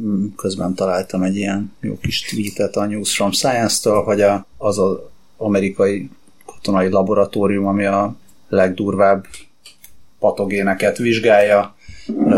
[0.00, 4.78] mm, közben találtam egy ilyen jó kis tweetet a News from Science-től, hogy a, az
[4.78, 4.96] az
[5.36, 6.10] amerikai
[6.46, 8.16] katonai laboratórium, ami a
[8.48, 9.26] legdurvább
[10.18, 11.74] patogéneket vizsgálja,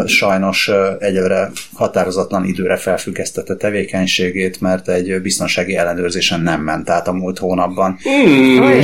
[0.06, 7.38] sajnos egyre határozatlan időre felfüggesztette tevékenységét, mert egy biztonsági ellenőrzésen nem ment át a múlt
[7.38, 7.98] hónapban.
[8.08, 8.80] Mm,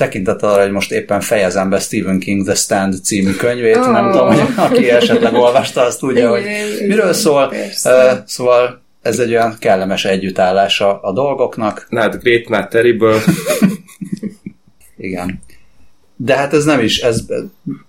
[0.00, 3.90] tekintet arra, hogy most éppen fejezem be Stephen King The Stand című könyvét, oh.
[3.90, 6.42] nem tudom, hogy aki esetleg olvasta, azt tudja, hogy
[6.86, 7.52] miről szól.
[7.84, 11.86] Uh, szóval ez egy olyan kellemes együttállása a dolgoknak.
[11.88, 13.18] Not great, not terrible.
[15.08, 15.42] Igen.
[16.16, 17.24] De hát ez nem is, ez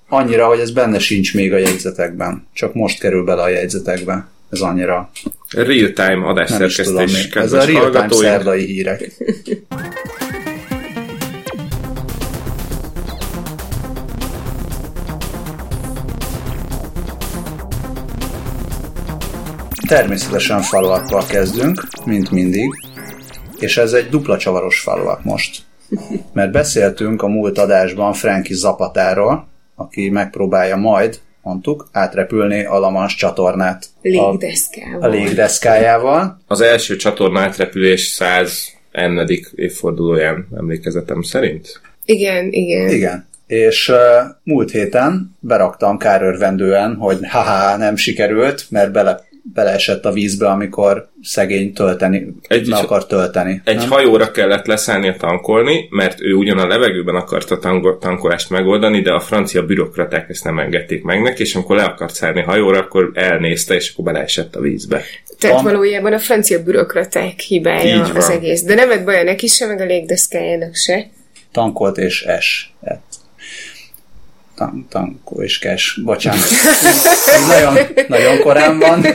[0.09, 2.47] annyira, hogy ez benne sincs még a jegyzetekben.
[2.53, 4.27] Csak most kerül bele a jegyzetekbe.
[4.51, 5.11] Ez annyira...
[5.49, 9.09] Real-time adásszerkesztés, Ez a real-time szerdai hírek.
[19.91, 22.69] Természetesen faluakkal kezdünk, mint mindig,
[23.59, 25.61] és ez egy dupla csavaros faluak most.
[26.33, 33.85] Mert beszéltünk a múlt adásban Franki Zapatáról, aki megpróbálja majd, mondtuk, átrepülni a Lamans csatornát.
[34.01, 35.01] Légdeszkával.
[35.01, 36.41] A, a légdeszkájával.
[36.47, 41.81] Az első csatorna átrepülés 100 ennedik évfordulóján emlékezetem szerint.
[42.05, 42.89] Igen, igen.
[42.89, 43.27] Igen.
[43.47, 43.97] És uh,
[44.43, 51.73] múlt héten beraktam kárörvendően, hogy haha, nem sikerült, mert bele beleesett a vízbe, amikor szegény
[51.73, 53.61] tölteni, egy, le akar tölteni.
[53.63, 53.89] Egy nem?
[53.89, 59.19] hajóra kellett leszállnia tankolni, mert ő ugyan a levegőben akarta a tankolást megoldani, de a
[59.19, 63.75] francia bürokraták ezt nem engedték meg neki, és amikor le akart szállni hajóra, akkor elnézte,
[63.75, 65.01] és akkor beleesett a vízbe.
[65.39, 65.65] Tehát Van.
[65.65, 68.63] valójában a francia bürokraták hibája az egész.
[68.63, 71.07] De nem lett baja neki se, meg a légdeszkájának se.
[71.51, 72.73] Tankolt és es
[74.89, 76.47] tan- és kes, bocsánat.
[77.25, 79.05] Ez nagyon, nagyon korán van,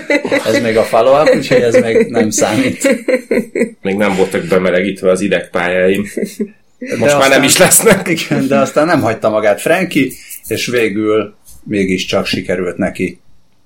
[0.44, 3.04] ez még a follow úgyhogy ez még nem számít.
[3.82, 6.00] Még nem voltak bemelegítve az idegpályáim.
[6.78, 8.08] Most de már aztán, nem is lesznek.
[8.08, 10.12] Igen, de aztán nem hagyta magát Franki,
[10.46, 11.34] és végül
[11.64, 13.20] mégiscsak sikerült neki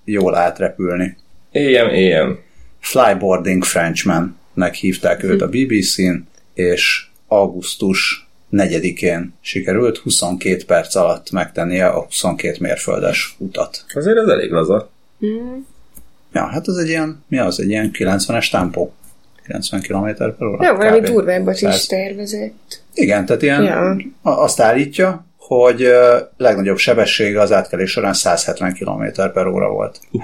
[0.05, 1.17] jól átrepülni.
[1.53, 2.39] Éljem, éljem.
[2.81, 4.39] Flyboarding Frenchman
[4.73, 13.35] hívták őt a BBC-n, és augusztus negyedikén sikerült 22 perc alatt megtennie a 22 mérföldes
[13.39, 13.85] utat.
[13.95, 14.91] Azért ez elég laza.
[15.27, 15.59] Mm.
[16.33, 18.93] Ja, hát ez egy ilyen, mi az, egy ilyen 90-es tempó.
[19.43, 20.67] 90 km per óra.
[20.67, 22.83] Jó, valami durvábbat is tervezett.
[22.95, 23.97] Igen, tehát ilyen ja.
[24.23, 25.89] azt állítja, hogy
[26.37, 30.01] legnagyobb sebessége az átkelés során 170 km per óra volt.
[30.11, 30.23] Uh.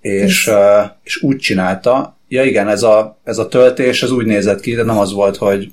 [0.00, 0.50] És,
[1.02, 4.82] és úgy csinálta, ja igen, ez a, ez a töltés, ez úgy nézett ki, de
[4.82, 5.72] nem az volt, hogy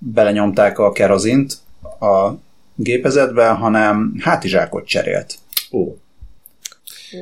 [0.00, 1.56] belenyomták a kerozint
[2.00, 2.30] a
[2.74, 5.34] gépezetbe, hanem hátizsákot cserélt.
[5.72, 5.96] Ó.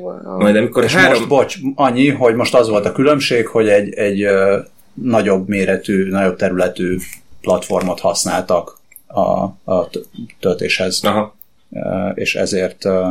[0.00, 0.39] Wow.
[0.39, 1.12] Majd amikor És három...
[1.12, 6.09] most, bocs, annyi, hogy most az volt a különbség, hogy egy, egy uh, nagyobb méretű,
[6.09, 6.97] nagyobb területű
[7.41, 9.21] platformot használtak a,
[9.72, 9.91] a
[10.41, 11.00] töltéshez.
[11.05, 11.37] Aha.
[11.71, 13.06] Uh, és ezért uh,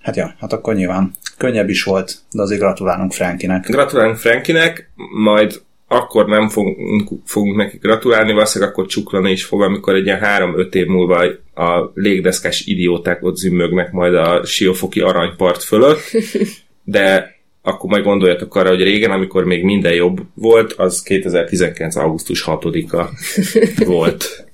[0.00, 3.66] hát ja, hát akkor nyilván könnyebb is volt, de azért gratulálunk Frankinek.
[3.66, 4.90] Gratulálunk Frankinek,
[5.22, 10.18] majd akkor nem fogunk, fogunk neki gratulálni, valószínűleg akkor csuklani is fog, amikor egy ilyen
[10.18, 11.24] három-öt év múlva
[11.54, 16.10] a légdeszkás idióták ott zümmögnek majd a siófoki aranypart fölött,
[16.84, 21.96] de akkor majd gondoljatok arra, hogy régen, amikor még minden jobb volt, az 2019.
[21.96, 23.08] augusztus 6-a
[23.92, 24.46] volt.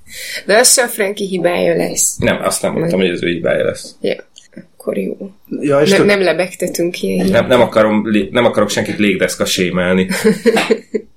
[0.46, 2.16] De az sem Franki hibája lesz.
[2.18, 3.94] Nem, azt nem mondtam, hogy az ő hibája lesz.
[4.00, 4.24] Ja,
[4.76, 5.16] akkor jó.
[5.60, 6.06] Ja, és ne, tök...
[6.06, 7.26] Nem lebegtetünk ilyen.
[7.26, 10.08] Nem, nem, akarom, nem akarok senkit légdeszka sémelni.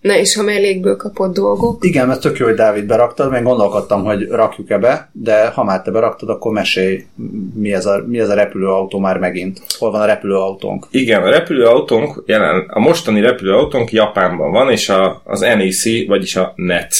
[0.00, 1.84] Na és ha mellékből kapott dolgok?
[1.84, 5.82] Igen, mert tök jó, hogy Dávid beraktad, még gondolkodtam, hogy rakjuk-e be, de ha már
[5.82, 7.04] te beraktad, akkor mesélj,
[7.54, 9.60] mi ez, a, mi ez a repülőautó már megint.
[9.78, 10.86] Hol van a repülőautónk?
[10.90, 16.52] Igen, a repülőautónk jelen, a mostani repülőautónk Japánban van, és a, az NEC, vagyis a
[16.56, 16.94] NET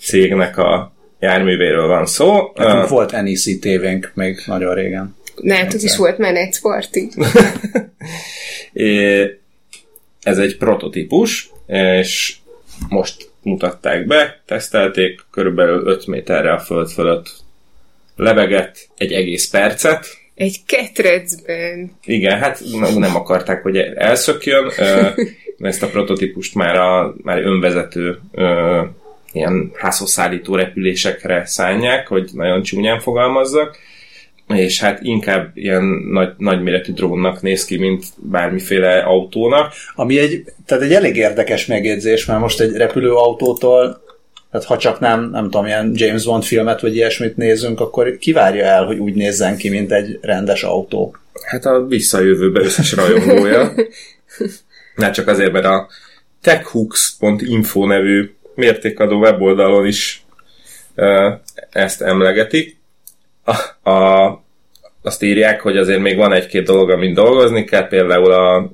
[0.00, 2.52] cégnek a járművéről van szó.
[2.54, 5.16] Nekünk uh, volt NEC tévénk még nagyon régen.
[5.40, 7.06] Nálatok is volt Menet Party.
[10.22, 12.36] Ez egy prototípus, és
[12.88, 17.34] most mutatták be, tesztelték, körülbelül 5 méterre a föld fölött
[18.16, 20.06] lebegett egy egész percet.
[20.34, 21.98] Egy ketrecben.
[22.04, 22.60] Igen, hát
[22.96, 24.70] nem akarták, hogy elszökjön.
[25.58, 28.20] Ezt a prototípust már, a, már önvezető
[29.32, 33.78] ilyen házhozszállító repülésekre szállják, hogy nagyon csúnyán fogalmazzak
[34.54, 39.72] és hát inkább ilyen nagy, nagyméretű drónnak néz ki, mint bármiféle autónak.
[39.94, 44.06] Ami egy, tehát egy elég érdekes megjegyzés, mert most egy repülőautótól
[44.50, 48.64] tehát ha csak nem, nem tudom, ilyen James Bond filmet vagy ilyesmit nézünk, akkor kivárja
[48.64, 51.16] el, hogy úgy nézzen ki, mint egy rendes autó.
[51.46, 53.72] Hát a visszajövőbe összes rajongója.
[54.94, 55.88] Nem csak azért, mert a
[56.42, 60.24] techhooks.info nevű mértékadó weboldalon is
[61.70, 62.77] ezt emlegetik.
[63.82, 64.28] A,
[65.02, 68.70] azt írják, hogy azért még van egy-két dolog, amit dolgozni kell, például a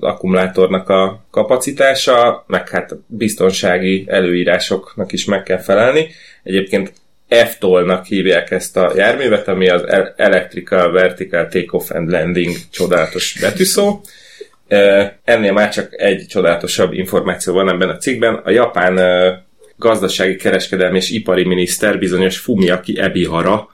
[0.00, 6.08] akkumulátornak a kapacitása, meg hát biztonsági előírásoknak is meg kell felelni.
[6.42, 6.92] Egyébként
[7.28, 9.82] EFTOL-nak hívják ezt a járművet, ami az
[10.16, 14.00] Electrical Vertical Takeoff and Landing csodálatos betűszó.
[15.24, 18.34] Ennél már csak egy csodálatosabb információ van ebben a cikkben.
[18.34, 18.98] A japán
[19.78, 23.68] gazdasági, kereskedelmi és ipari miniszter, bizonyos Fumiaki Ebihara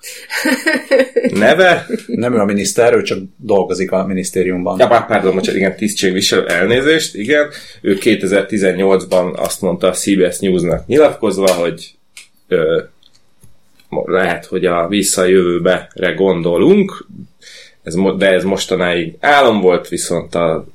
[1.31, 1.87] neve.
[2.07, 4.79] Nem ő a miniszter, ő csak dolgozik a minisztériumban.
[4.79, 7.49] Ja, pardon, csak igen, tisztségviselő elnézést, igen.
[7.81, 11.95] Ő 2018-ban azt mondta a CBS News-nak nyilatkozva, hogy
[12.49, 12.83] ö,
[14.05, 17.07] lehet, hogy a visszajövőbe gondolunk,
[17.83, 20.67] ez, de ez mostanáig álom volt, viszont a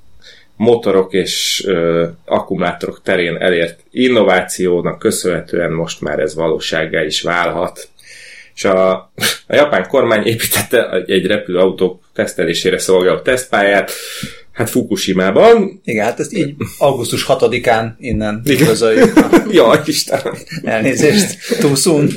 [0.60, 7.90] motorok és ö, akkumulátorok terén elért innovációnak köszönhetően most már ez valósággá is válhat.
[8.56, 8.92] És a,
[9.48, 13.92] a japán kormány építette egy repülőautók tesztelésére szolgáló tesztpályát,
[14.52, 15.82] hát Fukushima-ban.
[15.84, 19.14] Igen, hát ezt így augusztus 6-án innen közöljük.
[19.52, 20.34] ja, Istenem.
[20.64, 22.10] Elnézést, too soon.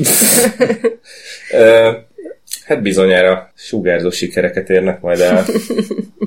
[2.72, 5.44] Hát bizonyára sugárzó sikereket érnek majd el.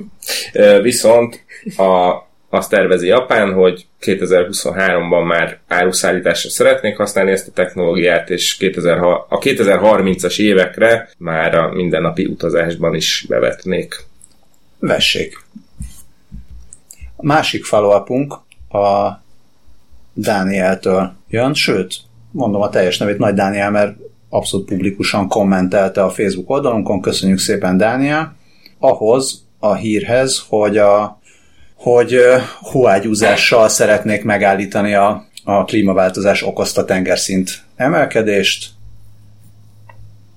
[0.82, 1.44] Viszont
[1.76, 2.12] a,
[2.48, 9.38] azt tervezi Japán, hogy 2023-ban már áruszállításra szeretnék használni ezt a technológiát, és 2000, a
[9.38, 14.04] 2030-as évekre már a mindennapi utazásban is bevetnék.
[14.78, 15.44] Vessék.
[17.16, 17.90] A másik follow
[18.68, 19.22] a
[20.12, 21.94] Dánieltől jön, sőt,
[22.30, 23.96] mondom a teljes nevét, Nagy Dániel, mert
[24.36, 28.36] abszolút publikusan kommentelte a Facebook oldalunkon, köszönjük szépen Dániel,
[28.78, 31.20] ahhoz a hírhez, hogy a
[31.74, 32.18] hogy
[32.60, 38.70] hóágyúzással szeretnék megállítani a, a klímaváltozás okozta tengerszint emelkedést.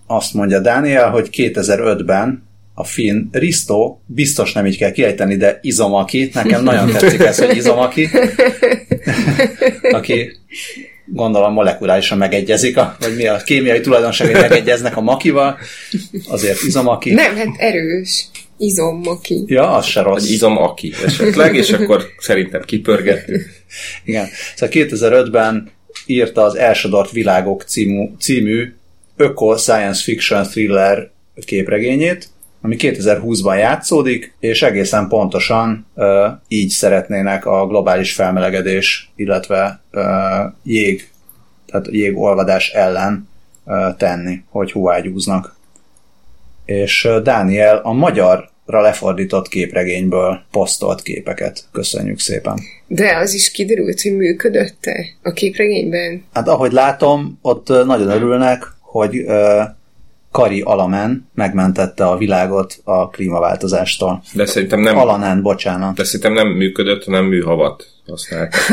[0.08, 6.30] Azt mondja Dániel, hogy 2005-ben a finn Risto, biztos nem így kell kiejteni, de Izomaki,
[6.34, 8.10] nekem nagyon tetszik ez, hogy Izomaki,
[9.98, 10.32] aki
[11.14, 15.58] gondolom molekulárisan megegyezik, a, vagy mi a kémiai tulajdonságai megegyeznek a makival,
[16.28, 17.14] azért Izomaki.
[17.14, 18.26] Nem, hát erős.
[18.58, 19.44] Izommaki.
[19.46, 20.22] Ja, az se rossz.
[20.22, 23.42] Vagy izomaki esetleg, és akkor szerintem kipörgettük.
[24.06, 24.28] Igen.
[24.56, 25.72] Szóval 2005-ben
[26.06, 28.74] írta az Elsodort világok című, című
[29.16, 31.12] öko science fiction thriller
[31.46, 32.28] képregényét,
[32.62, 36.06] ami 2020-ban játszódik, és egészen pontosan uh,
[36.48, 40.04] így szeretnének a globális felmelegedés, illetve uh,
[40.64, 41.10] jég,
[41.66, 43.30] tehát jégolvadás ellen
[43.64, 45.58] uh, tenni, hogy huágyúznak
[46.70, 51.68] és Dániel a magyarra lefordított képregényből posztolt képeket.
[51.72, 52.60] Köszönjük szépen.
[52.88, 56.26] De az is kiderült, hogy működött-e a képregényben?
[56.34, 59.62] Hát ahogy látom, ott nagyon örülnek, hogy uh,
[60.32, 64.24] Kari Alamen megmentette a világot a klímaváltozástól.
[64.34, 64.98] De szerintem nem...
[64.98, 65.96] Alanán, bocsánat.
[65.96, 68.54] De szerintem nem működött, hanem műhavat használtak.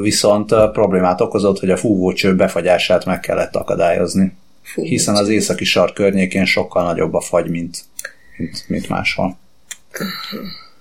[0.00, 4.32] viszont problémát okozott, hogy a fúvócső befagyását meg kellett akadályozni.
[4.62, 4.94] Fúvócső.
[4.94, 7.84] Hiszen az északi sark környékén sokkal nagyobb a fagy, mint,
[8.36, 9.38] mint, mint máshol.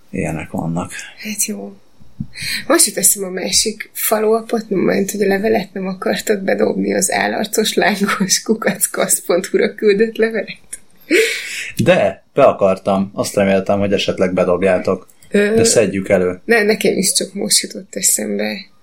[0.09, 0.91] Ilyenek vannak.
[1.17, 1.75] Hát jó.
[2.67, 7.73] Most jut eszem a másik faluapot, mert hogy a levelet nem akartad bedobni az állarcos
[7.73, 10.57] lángos kukackasz.hu-ra küldött levelet.
[11.77, 13.11] De, be akartam.
[13.13, 15.07] Azt reméltem, hogy esetleg bedobjátok.
[15.31, 16.41] De szedjük elő.
[16.45, 18.73] Ne, nekem is csak most jutott eszembe.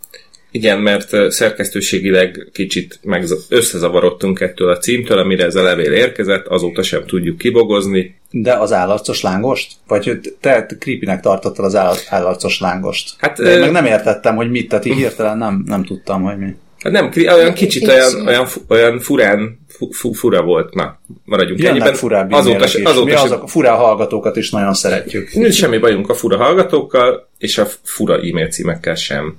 [0.52, 6.82] Igen, mert szerkesztőségileg kicsit meg összezavarodtunk ettől a címtől, amire ez a levél érkezett, azóta
[6.82, 8.16] sem tudjuk kibogozni.
[8.30, 9.72] De az állarcos lángost?
[9.86, 11.76] Vagy te creepynek tartottad az
[12.08, 13.14] állarcos lángost?
[13.18, 16.38] Hát, De én meg nem értettem, hogy mit, tehát így hirtelen nem, nem tudtam, hogy
[16.38, 16.54] mi.
[16.82, 19.58] Hát nem, olyan kicsit olyan, olyan, olyan furán,
[19.90, 20.74] fu, fura volt.
[20.74, 21.94] Na, maradjunk Jönnek ennyiben.
[21.94, 22.74] furább azóta, is.
[22.74, 25.32] azóta Mi azok, a fura hallgatókat is nagyon szeretjük.
[25.32, 29.36] Nincs semmi bajunk a fura hallgatókkal, és a fura e-mail címekkel sem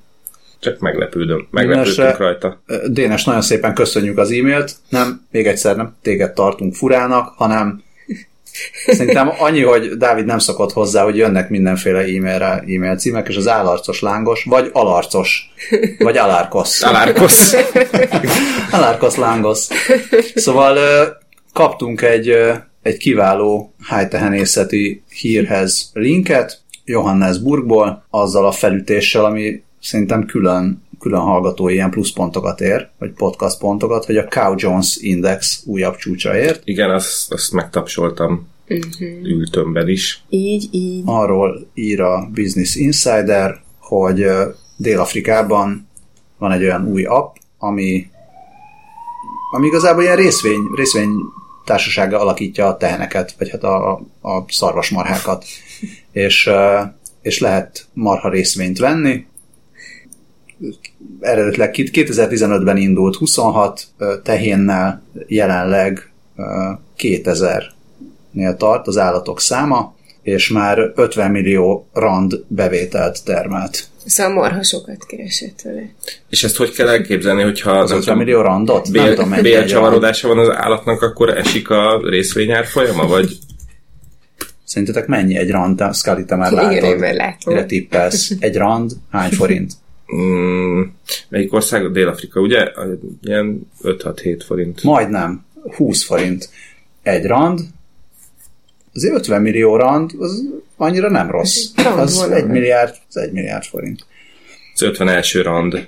[0.63, 2.63] csak meglepődöm, meglepődtünk Dénesre, rajta.
[2.87, 4.75] Dénes, nagyon szépen köszönjük az e-mailt.
[4.89, 7.83] Nem, még egyszer nem téged tartunk furának, hanem
[8.85, 13.47] Szerintem annyi, hogy Dávid nem szokott hozzá, hogy jönnek mindenféle e-mailre e-mail címek, és az
[13.47, 15.53] állarcos lángos, vagy alarcos,
[15.97, 16.83] vagy alárkosz.
[16.83, 17.55] Alárkosz.
[18.71, 19.67] alárkosz lángos.
[20.35, 20.77] Szóval
[21.53, 22.35] kaptunk egy,
[22.81, 31.89] egy kiváló hájtehenészeti hírhez linket, Johannesburgból, azzal a felütéssel, ami szerintem külön, külön hallgató ilyen
[31.89, 36.61] pluszpontokat ér, vagy podcast pontokat, hogy a Cow Jones Index újabb csúcsra ért.
[36.63, 39.23] Igen, azt, azt megtapsoltam uh-huh.
[39.23, 40.23] ültömben is.
[40.29, 41.01] Így, így.
[41.05, 44.25] Arról ír a Business Insider, hogy
[44.77, 45.87] Dél-Afrikában
[46.37, 48.07] van egy olyan új app, ami,
[49.51, 51.09] ami igazából ilyen részvény, részvény
[51.65, 55.45] társasága alakítja a teheneket, vagy hát a, a szarvasmarhákat,
[56.11, 56.49] és,
[57.21, 59.25] és lehet marha részvényt venni.
[61.19, 63.87] Eredetileg 2015-ben indult 26
[64.23, 66.11] tehénnel, jelenleg
[66.97, 73.87] 2000-nél tart az állatok száma, és már 50 millió rand bevételt termelt.
[74.05, 75.93] Szóval marha sokat keresett vele.
[76.29, 78.91] És ezt hogy kell elképzelni, hogyha az 50 millió randot?
[78.91, 83.37] Bél, bélcsavarodása van az állatnak, akkor esik a részvényár folyama, vagy?
[84.63, 85.83] Szerintetek mennyi egy rand?
[85.93, 86.71] Scully, te már látod.
[86.71, 87.53] Igen, én már látom.
[87.53, 88.31] Mire tippelsz?
[88.39, 88.91] Egy rand?
[89.11, 89.73] Hány forint?
[90.13, 90.81] Mm,
[91.29, 91.91] melyik ország?
[91.91, 92.71] Dél-Afrika, ugye?
[93.21, 94.83] Ilyen 5-6-7 forint.
[94.83, 95.45] Majdnem.
[95.75, 96.49] 20 forint.
[97.03, 97.59] Egy rand.
[98.93, 100.43] Azért 50 millió rand, az
[100.77, 101.65] annyira nem rossz.
[101.97, 104.05] Az egy milliárd, az egy milliárd forint.
[104.73, 105.41] Az 51.
[105.43, 105.87] rand.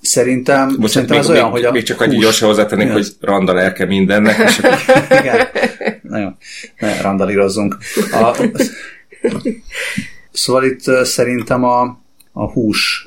[0.00, 3.00] Szerintem, Most szerintem még, az olyan, még, hogy a még csak annyi gyorsan hozzátennék, hogy
[3.00, 3.16] az?
[3.20, 4.78] rand a lelke mindennek, és akkor
[5.20, 5.46] Igen.
[6.02, 6.28] Na jó,
[6.78, 7.76] ne randalírozzunk.
[8.12, 8.36] A,
[10.32, 11.98] szóval itt szerintem a,
[12.32, 13.06] a hús,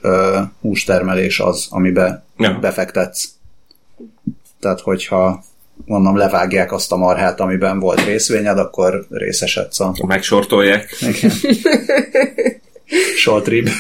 [0.61, 2.57] hústermelés az, amibe Ja.
[2.61, 3.23] befektetsz.
[4.59, 5.43] Tehát, hogyha
[5.85, 10.95] mondom, levágják azt a marhát, amiben volt részvényed, akkor részesedsz a megsortolják.
[11.01, 11.31] igen.
[13.21, 13.69] short rib.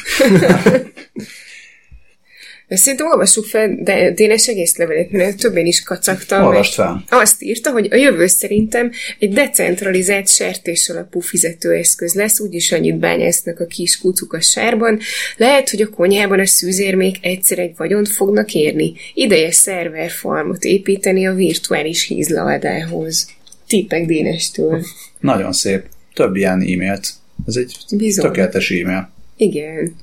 [2.69, 6.45] De Szerintem olvassuk fel de Dénes egész levelét, mert többen is kacagtam.
[6.45, 7.03] Olvast fel.
[7.09, 13.59] Azt írta, hogy a jövő szerintem egy decentralizált sertés alapú fizetőeszköz lesz, úgyis annyit bányásznak
[13.59, 14.99] a kis kucuk a sárban.
[15.37, 18.93] Lehet, hogy a konyhában a szűzérmék egyszer egy vagyont fognak érni.
[19.13, 23.27] Ideje szerverfarmot építeni a virtuális hízlaldához.
[23.67, 24.85] Tippek Dénestől.
[25.19, 25.83] Nagyon szép.
[26.13, 27.09] Több ilyen e-mailt.
[27.47, 28.25] Ez egy Bizony.
[28.25, 29.11] tökéletes e-mail.
[29.37, 29.95] Igen.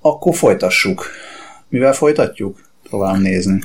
[0.00, 1.10] Akkor folytassuk.
[1.68, 2.58] Mivel folytatjuk?
[2.88, 3.60] Próbálom nézni.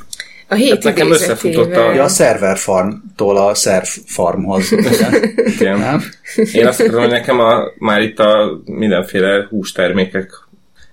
[0.48, 1.94] A hét Hát nekem összefutott a-.
[1.94, 4.72] Ja, a server farmtól a serv farmhoz.
[5.58, 5.80] Igen.
[5.80, 6.04] Nem?
[6.54, 10.32] Én azt akarom, hogy nekem a, már itt a mindenféle hústermékek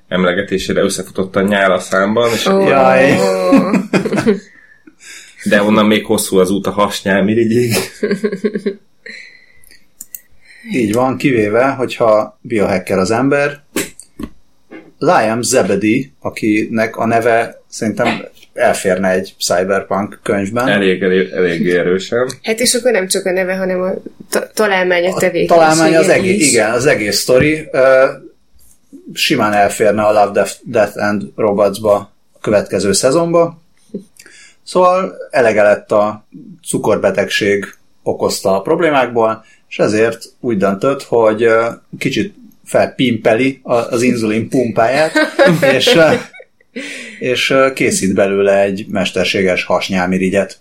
[0.08, 3.18] emlegetésére összefutott a nyál a számban, és, Ó, Jaj.
[5.44, 7.74] de onnan még hosszú az út a hasnyálmirigyig.
[10.72, 13.62] Így van, kivéve, hogyha biohacker az ember.
[15.02, 20.68] Liam Zebedee, akinek a neve szerintem elférne egy cyberpunk könyvben.
[20.68, 22.30] Elég, elég, elég erősen.
[22.42, 23.90] Hát és akkor nem csak a neve, hanem a
[24.30, 26.52] ta- találmány a A tevékenysége találmány az egész, is.
[26.52, 27.68] igen, az egész sztori.
[27.72, 28.04] Ö,
[29.12, 31.94] simán elférne a Love, Death, Death and Robots-ba
[32.32, 33.60] a következő szezonba.
[34.62, 36.26] Szóval elege lett a
[36.68, 41.48] cukorbetegség okozta a problémákból, és ezért úgy döntött, hogy
[41.98, 42.34] kicsit
[42.70, 45.12] felpimpeli az inzulin pumpáját,
[45.76, 45.98] és,
[47.18, 50.60] és készít belőle egy mesterséges hasnyálmirigyet.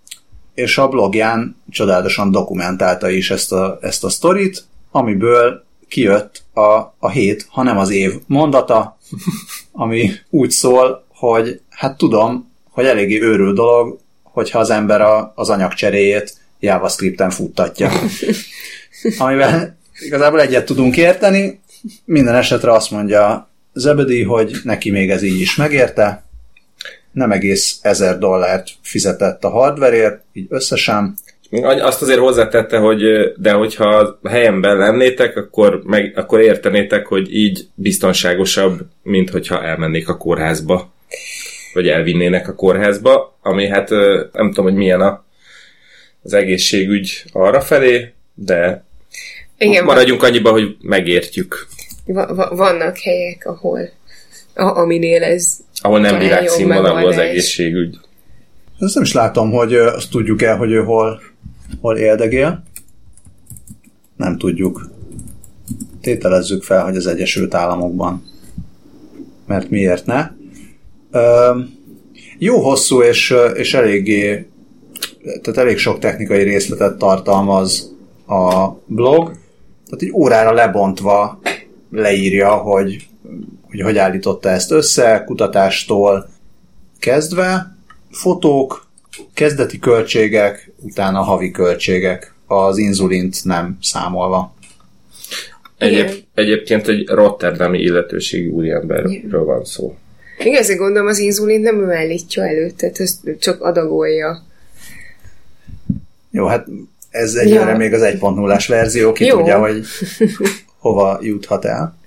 [0.54, 7.10] És a blogján csodálatosan dokumentálta is ezt a, ezt a sztorit, amiből kijött a, a
[7.10, 8.98] hét, ha nem az év mondata,
[9.72, 15.50] ami úgy szól, hogy hát tudom, hogy eléggé őrül dolog, hogyha az ember a, az
[15.50, 17.92] anyagcseréjét JavaScripten futtatja.
[19.18, 21.60] Amivel igazából egyet tudunk érteni,
[22.05, 26.24] minden esetre azt mondja Zebedi, hogy neki még ez így is megérte,
[27.12, 31.13] nem egész ezer dollárt fizetett a hardwareért, így összesen,
[31.62, 33.01] Azt azért hozzátette, hogy
[33.36, 40.09] de hogyha a helyemben lennétek, akkor, meg, akkor értenétek, hogy így biztonságosabb, mint hogyha elmennék
[40.09, 40.93] a kórházba.
[41.74, 43.89] Vagy elvinnének a kórházba, ami hát
[44.33, 45.24] nem tudom, hogy milyen a,
[46.24, 48.83] az egészségügy arra felé, de
[49.60, 51.68] Igen, maradjunk annyiba, hogy megértjük.
[52.06, 53.89] va- va- vannak helyek, ahol
[54.54, 57.98] a, aminél ez Ahol nem világszínvonalú az egészségügy.
[58.80, 61.22] Azt nem is látom, hogy azt tudjuk el, hogy ő hol,
[61.82, 62.63] hol éldegél.
[64.16, 64.89] Nem tudjuk.
[66.01, 68.24] Tételezzük fel, hogy az Egyesült Államokban.
[69.48, 70.30] Mert miért ne?
[71.12, 71.60] Ö,
[72.38, 74.48] jó hosszú és, és eléggé
[75.24, 77.96] tehát elég sok technikai részletet tartalmaz
[78.28, 79.32] a blog.
[79.89, 81.39] Tehát egy órára lebontva
[81.91, 83.10] leírja, hogy
[83.69, 86.29] hogy, hogy állította ezt össze, kutatástól
[87.00, 87.75] kezdve,
[88.12, 88.88] fotók,
[89.34, 94.53] kezdeti költségek, utána havi költségek, az inzulint nem számolva.
[95.77, 99.96] Egyéb, egyébként egy Rotterdami illetőségi úriemberről van szó.
[100.43, 104.43] Igazán gondolom, az inzulint nem ő állítja elő, tehát ezt csak adagolja.
[106.31, 106.67] Jó, hát
[107.10, 107.78] ez egyre ja.
[107.78, 109.38] még az 1.0-ás verzió, ki Jó.
[109.38, 109.86] tudja, hogy
[110.78, 111.98] hova juthat el.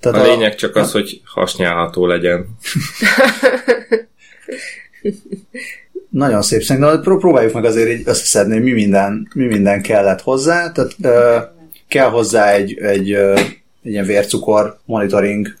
[0.00, 2.46] Tehát a, a lényeg csak az, hogy hasnyálható legyen.
[6.10, 7.02] Nagyon szép szerintem.
[7.02, 10.72] Próbáljuk meg azért így összeszedni, mi minden, mi minden kellett hozzá.
[10.72, 11.38] Tehát ö,
[11.88, 13.34] kell hozzá egy, egy, ö,
[13.82, 15.56] egy ilyen vércukor monitoring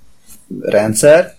[0.60, 1.34] rendszer,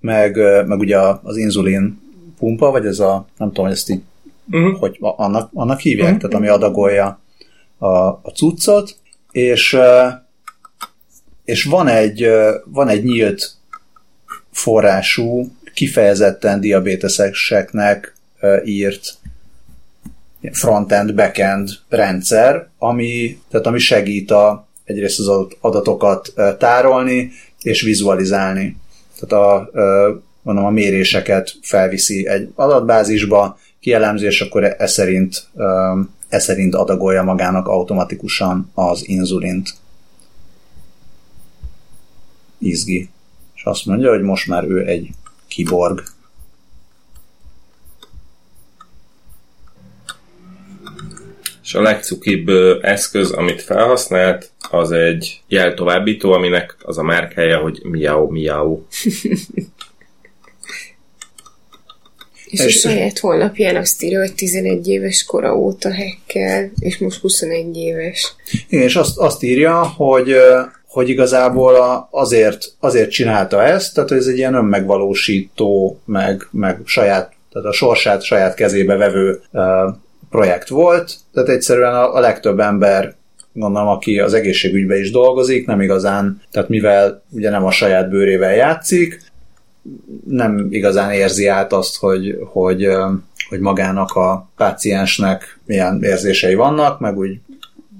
[0.00, 2.01] meg, meg ugye az inzulin
[2.42, 4.02] pumpa, vagy ez a, nem tudom, hogy ezt így,
[4.50, 4.78] uh-huh.
[4.78, 6.20] hogy annak, annak hívják, uh-huh.
[6.20, 7.20] tehát ami adagolja
[7.78, 8.96] a, a cuccot,
[9.30, 9.78] és
[11.44, 12.26] és van egy,
[12.64, 13.54] van egy nyílt
[14.50, 18.14] forrású, kifejezetten diabéteseknek
[18.64, 19.14] írt
[20.52, 27.30] frontend, backend rendszer, ami, tehát ami segít a, egyrészt az adatokat tárolni
[27.62, 28.76] és vizualizálni.
[29.20, 29.70] Tehát a,
[30.42, 35.46] mondom, a méréseket felviszi egy adatbázisba, kielemzi, és akkor e szerint,
[36.28, 39.74] e szerint adagolja magának automatikusan az inzulint
[42.58, 43.08] izgi.
[43.54, 45.10] És azt mondja, hogy most már ő egy
[45.48, 46.02] kiborg.
[51.62, 52.48] És a legcukibb
[52.80, 58.82] eszköz, amit felhasznált, az egy jeltovábbító, aminek az a márkája, hogy miau miau.
[62.52, 67.20] És, és a saját honlapján azt írja, hogy 11 éves kora óta hekkel, és most
[67.20, 68.34] 21 éves.
[68.68, 70.36] Igen, és azt, azt írja, hogy
[70.86, 77.68] hogy igazából azért, azért csinálta ezt, tehát ez egy ilyen önmegvalósító, meg, meg saját, tehát
[77.68, 79.62] a sorsát saját kezébe vevő uh,
[80.30, 83.14] projekt volt, tehát egyszerűen a, a legtöbb ember
[83.52, 88.54] gondolom, aki az egészségügyben is dolgozik, nem igazán, tehát mivel ugye nem a saját bőrével
[88.54, 89.20] játszik,
[90.26, 92.88] nem igazán érzi át azt, hogy, hogy,
[93.48, 97.38] hogy magának a páciensnek milyen érzései vannak, meg úgy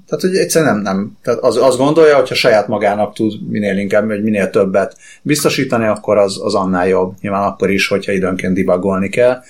[0.07, 1.17] tehát, hogy egyszerűen nem, nem.
[1.23, 6.17] Tehát az, az gondolja, hogyha saját magának tud minél inkább, vagy minél többet biztosítani, akkor
[6.17, 7.13] az, az annál jobb.
[7.21, 9.41] Nyilván akkor is, hogyha időnként debugolni kell,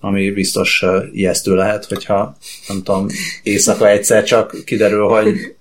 [0.00, 2.36] ami biztos ijesztő lehet, hogyha
[2.68, 3.06] nem tudom,
[3.42, 5.56] éjszaka egyszer csak kiderül, hogy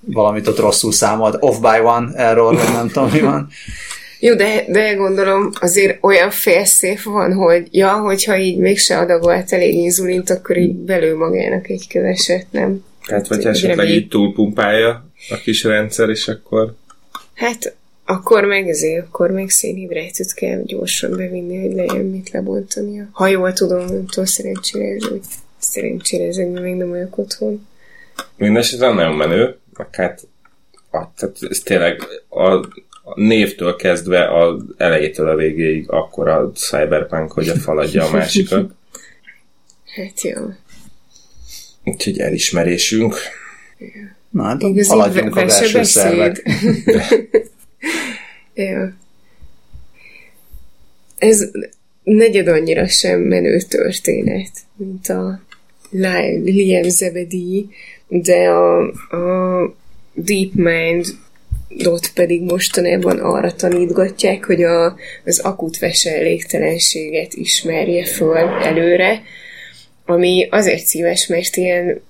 [0.00, 3.48] valamit ott rosszul számolt, off by one error, vagy nem tudom mi van.
[4.26, 9.74] Jó, de, de gondolom azért olyan félszép van, hogy ja, hogyha így mégse adagolt elég
[9.74, 12.84] inzulint, akkor így belül magának egy köveset, nem?
[13.00, 16.74] Hát, vagy esetleg így túlpumpálja a kis rendszer, és akkor...
[17.34, 23.02] Hát, akkor meg ezért, akkor meg szénhidrátot kell gyorsan bevinni, hogy legyen mit lebontani.
[23.12, 25.20] Ha jól tudom, nem tudom, szerencsére hogy
[25.58, 27.66] szerencsére ezekben még nem vagyok otthon.
[28.36, 30.26] Mindenesetre nagyon menő, meg hát
[30.90, 32.68] a, tehát ez tényleg a,
[33.08, 38.70] a névtől kezdve az elejétől a végéig akkor a cyberpunk, hogy a faladja a másikat.
[39.84, 40.42] Hát jó.
[41.84, 43.14] Úgyhogy elismerésünk.
[44.30, 46.42] Na, hát Igazi haladjunk a belső szervek.
[48.54, 48.96] ja.
[51.18, 51.50] Ez
[52.02, 55.40] negyed annyira sem menő történet, mint a
[55.90, 57.62] Liam Zebedee,
[58.08, 58.80] de a,
[59.16, 59.76] a
[60.14, 61.06] DeepMind
[61.82, 69.22] dot pedig mostanában arra tanítgatják, hogy a, az akut veselégtelenséget ismerje föl előre,
[70.04, 72.00] ami azért szíves, mert ilyen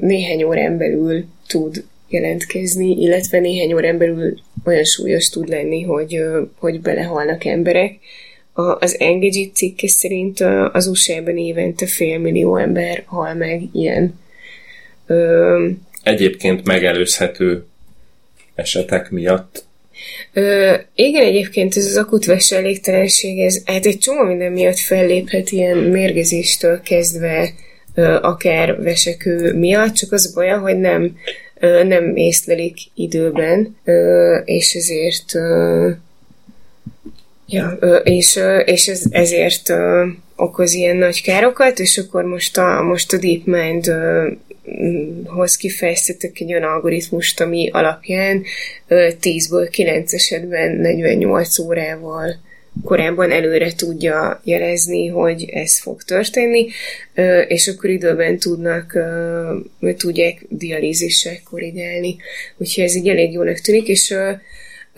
[0.00, 6.20] néhány órán belül tud jelentkezni, illetve néhány órán belül olyan súlyos tud lenni, hogy,
[6.58, 7.98] hogy belehalnak emberek.
[8.52, 10.40] Az Engage cikke szerint
[10.72, 14.18] az USA-ban évente fél millió ember hal meg ilyen.
[16.02, 17.64] Egyébként megelőzhető
[18.56, 19.64] esetek miatt.
[20.32, 25.76] Ö, igen, egyébként ez az akut veselégtelenség, ez hát egy csomó minden miatt felléphet ilyen
[25.76, 27.50] mérgezéstől kezdve,
[27.94, 31.16] ö, akár vesekő miatt, csak az baj, hogy nem,
[31.60, 35.90] ö, nem észlelik időben, ö, és ezért ö,
[37.46, 43.12] ja, és, és ez, ezért ö, okoz ilyen nagy károkat, és akkor most a, most
[43.12, 44.30] a DeepMind ö,
[45.24, 48.42] hoz kifejeztetek egy olyan algoritmust, ami alapján
[48.88, 52.44] 10-ből 9 esetben 48 órával
[52.84, 56.66] korábban előre tudja jelezni, hogy ez fog történni,
[57.48, 58.98] és akkor időben tudnak,
[59.96, 62.16] tudják dialízissel korrigálni.
[62.56, 64.14] Úgyhogy ez így elég jónak tűnik, és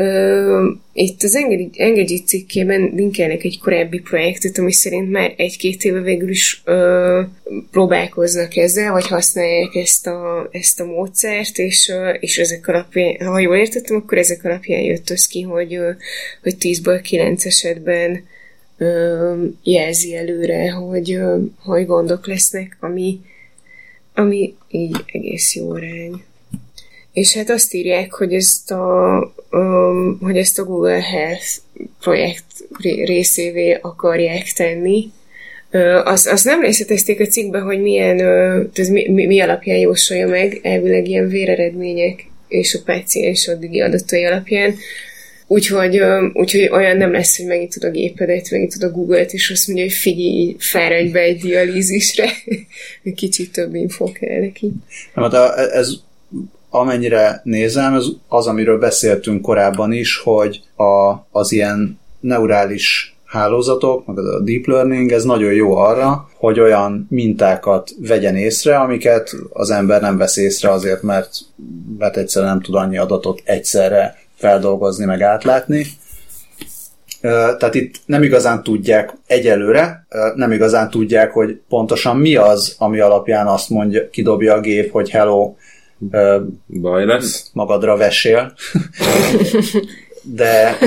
[0.01, 1.35] Ö, itt az
[1.77, 7.23] Engedi cikkében linkelnek egy korábbi projektet, ami szerint már egy-két éve végül is ö,
[7.71, 13.39] próbálkoznak ezzel, vagy használják ezt a, ezt a módszert, és, ö, és ezek alapján, ha
[13.39, 15.91] jól értettem, akkor ezek alapján jött az ki, hogy, ö,
[16.43, 18.25] hogy 10-ből 9 esetben
[18.77, 23.21] ö, jelzi előre, hogy, ö, hogy gondok lesznek, ami,
[24.15, 26.23] ami így egész jó arány.
[27.19, 31.47] És hát azt írják, hogy ezt a, um, hogy ezt a Google Health
[32.01, 32.45] projekt
[33.05, 35.11] részévé akarják tenni.
[35.73, 39.79] Uh, az, az nem részletezték a cikkbe, hogy milyen, uh, ez mi, mi, mi alapján
[39.79, 44.75] jósolja meg, elvileg ilyen véreredmények és a páciens addigi adatai alapján.
[45.47, 49.67] Úgyhogy, um, úgyhogy olyan nem lesz, hogy megnyitod a gépedet, megnyitod a Google-t, és azt
[49.67, 52.31] mondja, hogy figyelj, fáradj be egy dialízisre.
[53.15, 54.73] Kicsit több info kell neki.
[55.15, 55.35] Hát
[55.73, 56.07] ez
[56.71, 64.19] amennyire nézem, ez az, amiről beszéltünk korábban is, hogy a, az ilyen neurális hálózatok, meg
[64.19, 70.01] a deep learning, ez nagyon jó arra, hogy olyan mintákat vegyen észre, amiket az ember
[70.01, 71.31] nem vesz észre azért, mert,
[71.99, 75.87] mert egyszerűen nem tud annyi adatot egyszerre feldolgozni, meg átlátni.
[77.21, 83.47] Tehát itt nem igazán tudják egyelőre, nem igazán tudják, hogy pontosan mi az, ami alapján
[83.47, 85.55] azt mondja, kidobja a gép, hogy hello,
[86.67, 87.51] Baj lesz.
[87.53, 88.53] Magadra vesél.
[90.23, 90.79] de,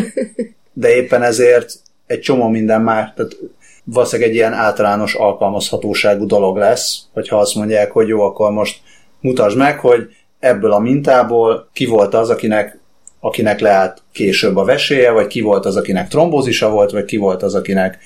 [0.73, 1.73] de éppen ezért
[2.05, 3.37] egy csomó minden már, tehát
[3.83, 8.79] valószínűleg egy ilyen általános alkalmazhatóságú dolog lesz, hogyha azt mondják, hogy jó, akkor most
[9.19, 10.07] mutasd meg, hogy
[10.39, 12.79] ebből a mintából ki volt az, akinek,
[13.19, 17.43] akinek leállt később a veséje, vagy ki volt az, akinek trombózisa volt, vagy ki volt
[17.43, 17.99] az, akinek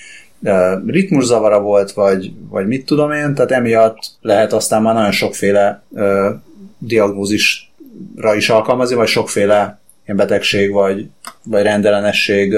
[0.86, 5.84] ritmuszavara volt, vagy, vagy mit tudom én, tehát emiatt lehet aztán már nagyon sokféle
[6.78, 11.06] diagnózisra is alkalmazni, vagy sokféle ilyen betegség vagy,
[11.44, 12.56] vagy rendellenesség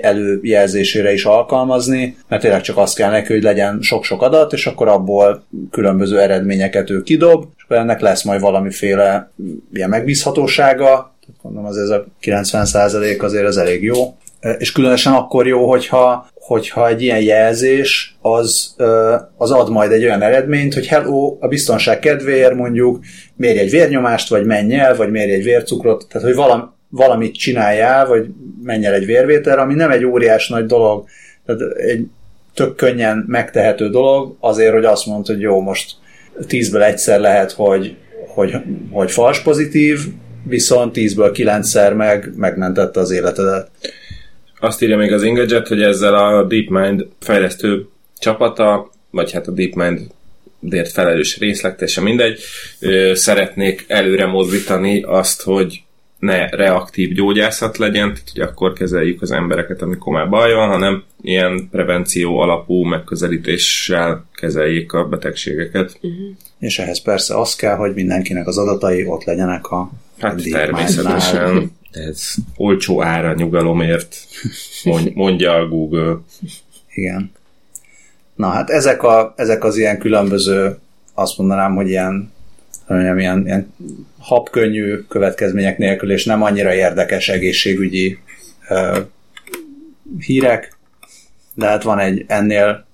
[0.00, 4.88] előjelzésére is alkalmazni, mert tényleg csak azt kell neki, hogy legyen sok-sok adat, és akkor
[4.88, 9.30] abból különböző eredményeket ő kidob, és akkor ennek lesz majd valamiféle
[9.72, 14.16] ilyen megbízhatósága, mondom, az ez a 90% azért az elég jó,
[14.58, 18.74] és különösen akkor jó, hogyha, hogyha egy ilyen jelzés az,
[19.36, 23.04] az ad majd egy olyan eredményt, hogy hello, a biztonság kedvéért mondjuk
[23.36, 28.06] mérj egy vérnyomást, vagy menj el, vagy mérj egy vércukrot, tehát hogy valami, valamit csináljál,
[28.06, 28.26] vagy
[28.62, 31.06] menj el egy vérvételre, ami nem egy óriás nagy dolog,
[31.46, 32.06] tehát egy
[32.54, 35.92] tök könnyen megtehető dolog, azért, hogy azt mondod, hogy jó, most
[36.46, 38.54] tízből egyszer lehet, hogy, hogy,
[38.90, 39.98] hogy fals pozitív,
[40.46, 43.70] viszont tízből kilencszer meg megmentette az életedet.
[44.60, 47.88] Azt írja még az Engadget, hogy ezzel a DeepMind fejlesztő
[48.18, 50.00] csapata, vagy hát a DeepMind
[50.60, 52.40] dért felelős részletese mindegy,
[53.12, 55.82] szeretnék előre mozdítani azt, hogy
[56.18, 61.02] ne reaktív gyógyászat legyen, tehát hogy akkor kezeljük az embereket, amikor már baj van, hanem
[61.22, 65.98] ilyen prevenció alapú megközelítéssel kezeljék a betegségeket.
[66.00, 66.28] Uh-huh.
[66.58, 72.34] És ehhez persze az kell, hogy mindenkinek az adatai ott legyenek a Hát természetesen ez
[72.56, 74.16] olcsó ára nyugalomért,
[75.14, 76.16] mondja a Google.
[76.94, 77.32] Igen.
[78.34, 80.78] Na hát ezek, a, ezek az ilyen különböző,
[81.14, 82.32] azt mondanám, hogy ilyen,
[82.86, 83.74] mondjam, ilyen, ilyen
[84.18, 88.18] habkönnyű következmények nélkül, és nem annyira érdekes egészségügyi
[88.68, 88.98] uh,
[90.18, 90.76] hírek,
[91.54, 92.86] de hát van egy ennél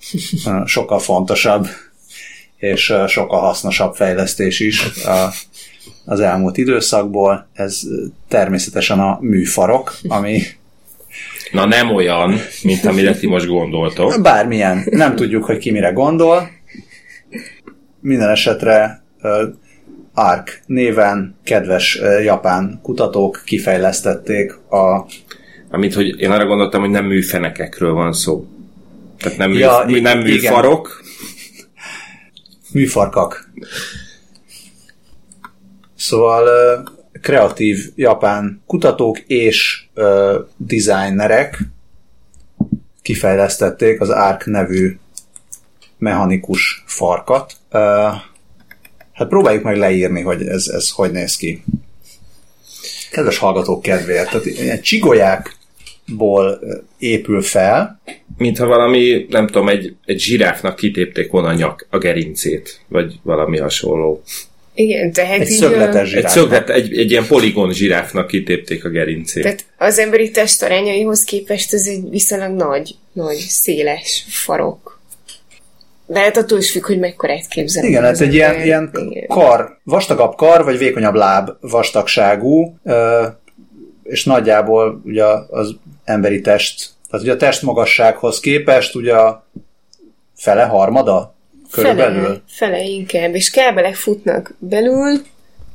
[0.64, 1.66] sokkal fontosabb
[2.56, 5.28] és sokkal hasznosabb fejlesztés is a
[6.04, 7.48] az elmúlt időszakból.
[7.52, 7.80] Ez
[8.28, 10.40] természetesen a műfarok, ami
[11.52, 14.20] Na nem olyan, mint amire ti most gondoltok.
[14.22, 14.82] Bármilyen.
[14.90, 16.50] Nem tudjuk, hogy ki mire gondol.
[18.00, 19.02] Minden esetre
[20.14, 25.06] ARK néven kedves japán kutatók kifejlesztették a...
[25.70, 28.46] Amit, hogy én arra gondoltam, hogy nem műfenekekről van szó.
[29.18, 31.02] Tehát nem, ja, mű, nem műfarok.
[32.72, 33.50] Műfarkak.
[36.00, 36.82] Szóval
[37.20, 41.58] kreatív japán kutatók és uh, designerek
[43.02, 44.98] kifejlesztették az ARK nevű
[45.98, 47.52] mechanikus farkat.
[47.72, 47.80] Uh,
[49.12, 51.64] hát próbáljuk meg leírni, hogy ez, ez hogy néz ki.
[53.10, 56.60] Kedves hallgatók kedvéért, tehát ilyen csigolyákból
[56.98, 58.00] épül fel.
[58.36, 63.58] Mintha valami, nem tudom, egy, egy zsiráfnak kitépték volna a nyak, a gerincét, vagy valami
[63.58, 64.22] hasonló.
[64.74, 66.24] Igen, tehát egy így, szögletes zsiráf.
[66.24, 69.42] Egy, szöglet, egy, egy ilyen poligon zsiráfnak kitépték a gerincét.
[69.42, 75.00] Tehát az emberi testarányaihoz képest ez egy viszonylag nagy, nagy, széles farok.
[76.06, 77.84] De hát attól is függ, hogy mekkorát képzel.
[77.84, 78.90] Igen, ez egy ilyen, ilyen
[79.26, 82.78] kar, vastagabb kar, vagy vékonyabb láb vastagságú,
[84.02, 89.46] és nagyjából ugye az emberi test, tehát ugye a test magassághoz képest ugye a
[90.36, 91.34] fele, harmada
[91.70, 92.22] körülbelül.
[92.22, 95.20] Fele, fele inkább, és kábelek futnak belül,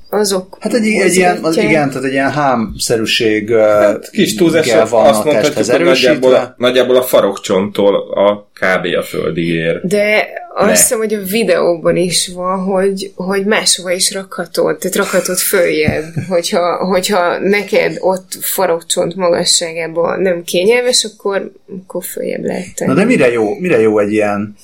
[0.09, 0.57] azok...
[0.59, 5.25] Hát egy, egy ilyen, az igen, tehát egy ilyen hámszerűség hát, kis túlzás, van azt
[5.25, 8.85] a testhez nagyjából, nagyjából a farokcsonttól a kb.
[8.97, 9.79] a földig ér.
[9.83, 10.27] De
[10.57, 16.13] azt hiszem, hogy a videóban is van, hogy, hogy máshova is rakhatod, tehát rakhatod följebb,
[16.29, 21.51] hogyha, hogyha neked ott farokcsont magasságában nem kényelmes, akkor,
[21.83, 22.79] akkor följebb lehet.
[22.85, 24.55] Na de mire jó, mire jó egy ilyen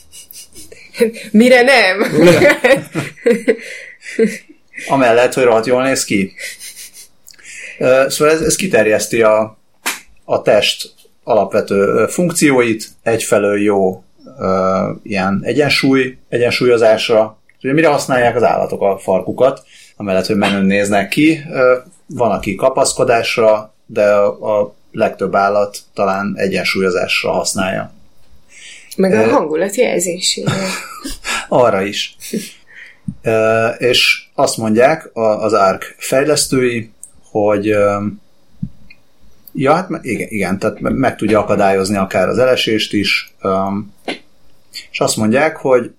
[1.31, 2.03] Mire nem?
[4.87, 6.33] Amellett, hogy rohadt jól néz ki.
[8.07, 9.57] Szóval ez, ez kiterjeszti a,
[10.25, 14.03] a test alapvető funkcióit, egyfelől jó
[15.03, 17.39] ilyen egyensúly, egyensúlyozásra.
[17.63, 19.63] Ugye mire használják az állatok a farkukat,
[19.95, 21.39] amellett, hogy menőn néznek ki.
[22.05, 27.91] Van, aki kapaszkodásra, de a legtöbb állat talán egyensúlyozásra használja.
[28.97, 30.51] Meg a hangulat jelzésére.
[31.49, 32.15] Arra is.
[33.77, 36.91] és azt mondják az ARK fejlesztői,
[37.31, 37.65] hogy
[39.53, 43.33] ja, hát igen, igen, tehát meg tudja akadályozni akár az elesést is,
[44.91, 45.91] és azt mondják, hogy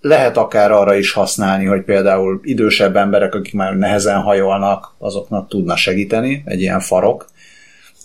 [0.00, 5.76] lehet akár arra is használni, hogy például idősebb emberek, akik már nehezen hajolnak, azoknak tudna
[5.76, 7.26] segíteni egy ilyen farok,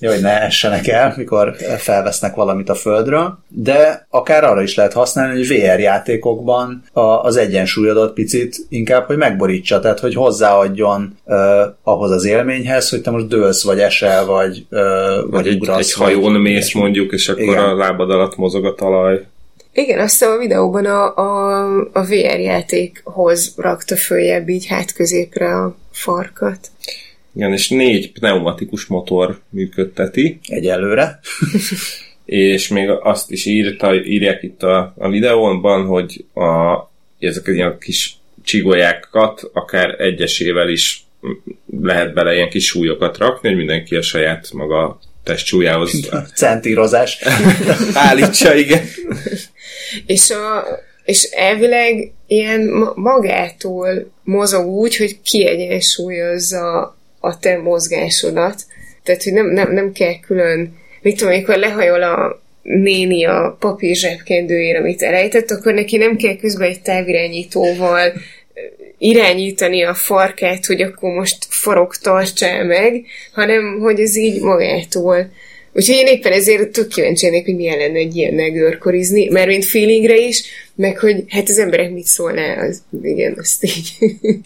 [0.09, 5.37] hogy ne essenek el, mikor felvesznek valamit a földről, de akár arra is lehet használni,
[5.37, 6.83] hogy VR játékokban
[7.21, 11.37] az egyensúlyodat picit inkább, hogy megborítsa, tehát hogy hozzáadjon uh,
[11.83, 14.79] ahhoz az élményhez, hogy te most dőlsz, vagy esel, vagy, uh,
[15.21, 17.63] vagy, vagy egy, ugrasz, egy hajón vagy, mész mondjuk, és akkor igen.
[17.63, 19.25] a lábad alatt mozog a talaj.
[19.73, 25.75] Igen, azt a videóban a, a, a VR játékhoz rakta följebb így hát középre a
[25.91, 26.71] farkat.
[27.35, 30.39] Igen, és négy pneumatikus motor működteti.
[30.47, 31.19] Egyelőre.
[32.25, 36.77] és még azt is írta, írják itt a, a videóban, hogy a,
[37.19, 41.05] ezek ilyen kis csigolyákat akár egyesével is
[41.81, 46.09] lehet bele ilyen kis súlyokat rakni, hogy mindenki a saját maga testsúlyához.
[46.35, 47.19] Centírozás.
[47.93, 48.83] Állítsa, igen.
[50.05, 50.65] és, a,
[51.03, 58.61] és elvileg ilyen magától mozog úgy, hogy kiegyensúlyozza a te mozgásodat.
[59.03, 63.95] Tehát, hogy nem, nem, nem kell külön, mit tudom, amikor lehajol a néni a papír
[63.95, 68.13] zsebkendőjére, amit elejtett, akkor neki nem kell közben egy távirányítóval
[68.97, 75.31] irányítani a farkát, hogy akkor most farok tartsál meg, hanem hogy ez így magától.
[75.73, 79.65] Úgyhogy én éppen ezért tök kíváncsi lennék, hogy milyen lenne egy ilyen görkorizni, mert mint
[79.65, 80.43] feelingre is,
[80.75, 83.93] meg hogy hát az emberek mit szólná, az, igen, azt így.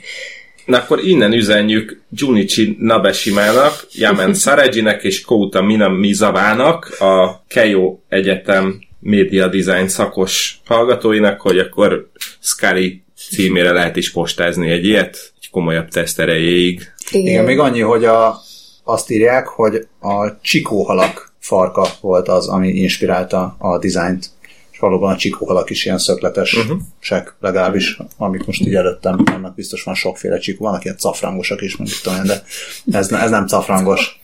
[0.68, 9.48] Na akkor innen üzenjük Junichi Nabeshimának, Yamen Sarejinek és Kouta Minamizavának, a Keio Egyetem média
[9.48, 16.20] design szakos hallgatóinak, hogy akkor Scully címére lehet is postázni egy ilyet, egy komolyabb teszt
[16.20, 16.94] erejéig.
[17.12, 17.28] Igen.
[17.28, 18.42] Igen, még annyi, hogy a,
[18.84, 24.30] azt írják, hogy a csikóhalak farka volt az, ami inspirálta a dizájnt
[24.78, 27.28] és valóban a csikóhalak is ilyen szökletesek, uh-huh.
[27.40, 32.00] legalábbis, amik most így előttem, annak biztos van sokféle csikó, vannak ilyen cafrangosak is, mondjuk
[32.00, 32.44] tudom, de
[32.92, 34.20] ez, ez nem cafrangos.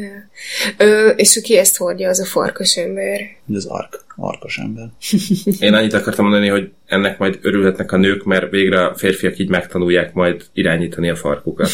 [0.00, 0.30] Ja.
[0.76, 3.20] Ö, és aki ezt hordja, az a farkas ember.
[3.54, 4.88] Az ark, arkas ember.
[5.66, 9.48] Én annyit akartam mondani, hogy ennek majd örülhetnek a nők, mert végre a férfiak így
[9.48, 11.70] megtanulják majd irányítani a farkukat.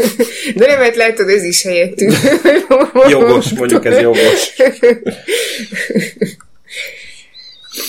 [0.56, 2.12] De nem, mert látod, ez is helyettünk.
[3.08, 4.54] jogos, mondjuk ez jogos.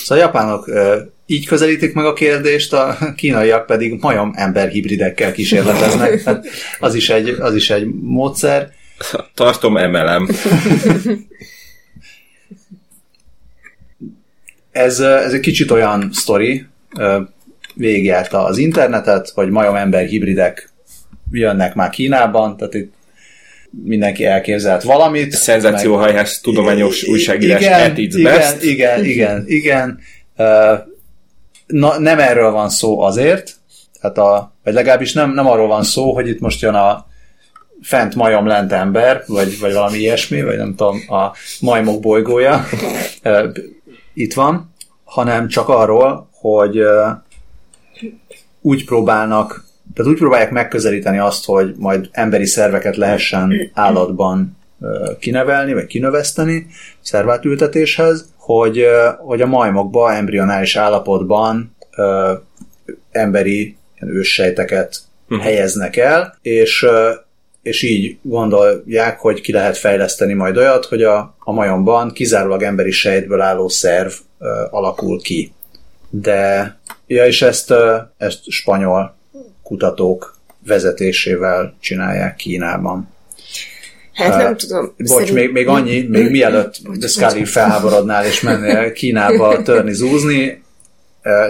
[0.03, 0.69] Szóval a japánok
[1.25, 6.23] így közelítik meg a kérdést, a kínaiak pedig majom ember hibridekkel kísérleteznek.
[6.23, 6.45] Hát
[6.79, 8.73] az, is egy, az is egy módszer.
[9.33, 10.27] Tartom emelem.
[14.71, 16.65] ez, ez egy kicsit olyan sztori,
[17.73, 20.69] végigjárta az internetet, hogy majom ember hibridek
[21.31, 22.93] jönnek már Kínában, tehát itt
[23.83, 25.31] mindenki elképzelt valamit.
[25.31, 26.39] Szenzációhajhás meg...
[26.41, 28.63] tudományos újságírás igen, at its igen, best.
[28.63, 29.99] Igen, igen, igen.
[31.67, 33.51] Na, nem erről van szó azért,
[34.01, 37.07] tehát a, vagy legalábbis nem, nem arról van szó, hogy itt most jön a
[37.85, 42.65] fent majom lent ember, vagy, vagy valami ilyesmi, vagy nem tudom, a majmok bolygója
[44.13, 46.79] itt van, hanem csak arról, hogy
[48.61, 54.57] úgy próbálnak, tehát úgy próbálják megközelíteni azt, hogy majd emberi szerveket lehessen állatban
[55.19, 56.67] kinevelni, vagy kinöveszteni
[57.01, 58.85] szervátültetéshez, hogy,
[59.17, 61.75] hogy a majmokba, embrionális állapotban
[63.11, 64.97] emberi őssejteket
[65.29, 65.45] uh-huh.
[65.45, 66.85] helyeznek el, és
[67.65, 72.91] és így gondolják, hogy ki lehet fejleszteni majd olyat, hogy a, a majomban kizárólag emberi
[72.91, 75.53] sejtből álló szerv ö, alakul ki.
[76.09, 79.15] De, ja, és ezt, ö, ezt spanyol
[79.63, 83.09] kutatók vezetésével csinálják Kínában.
[84.13, 84.93] Hát uh, nem tudom.
[84.97, 85.33] Bocs, szerint...
[85.33, 90.63] még, még annyi, még mielőtt Scully felháborodnál és mennél Kínába törni, zúzni,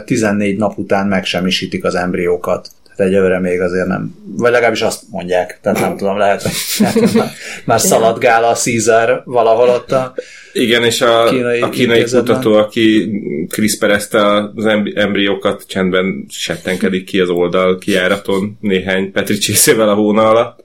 [0.05, 2.69] 14 nap után megsemmisítik az embriókat.
[2.95, 7.31] Tehát egyelőre még azért nem, vagy legalábbis azt mondják, tehát nem tudom, lehet, hogy már,
[7.65, 10.13] már szaladgál a Caesar valahol ott a
[10.53, 13.09] Igen, és a kínai, a kínai kutató, aki
[13.49, 20.63] CRISPR-ezte az embriókat, csendben settenkedik ki az oldal kiáraton néhány petricsészével a hóna alatt.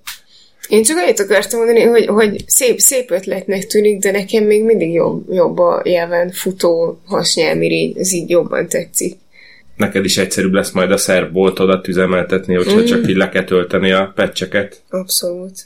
[0.69, 4.93] Én csak annyit akartam mondani, hogy, hogy szép, szép ötletnek tűnik, de nekem még mindig
[4.93, 9.17] jobb, jobb a jelven futó hasnyálmirigy, ez így jobban tetszik.
[9.81, 12.85] Neked is egyszerűbb lesz majd a szerb boltodat üzemeltetni, hogyha mm.
[12.85, 14.83] csak így le kell tölteni a pecseket.
[14.91, 15.59] Abszolút.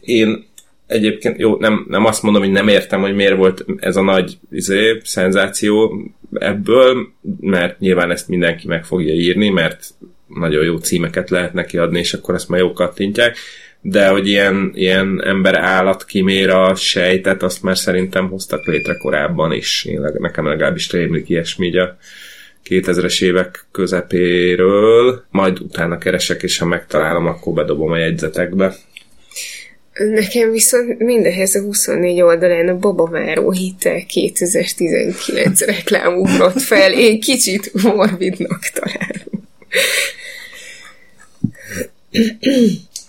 [0.00, 0.46] Én
[0.86, 4.38] egyébként, jó, nem, nem azt mondom, hogy nem értem, hogy miért volt ez a nagy
[4.50, 7.08] izé, szenzáció ebből,
[7.40, 9.86] mert nyilván ezt mindenki meg fogja írni, mert
[10.26, 13.36] nagyon jó címeket lehet neki adni, és akkor ezt már jó kattintják,
[13.80, 19.84] de hogy ilyen, ilyen ember-állat kimér sejtet, azt már szerintem hoztak létre korábban is.
[19.84, 21.96] Én, nekem legalábbis rémlik ilyesmi a
[22.68, 28.74] 2000-es évek közepéről, majd utána keresek, és ha megtalálom, akkor bedobom a jegyzetekbe.
[29.92, 36.92] Nekem viszont mindehhez a 24 oldalán a babaváró hitel 2019 reklám ugrott fel.
[36.92, 39.48] Én kicsit morbidnak találom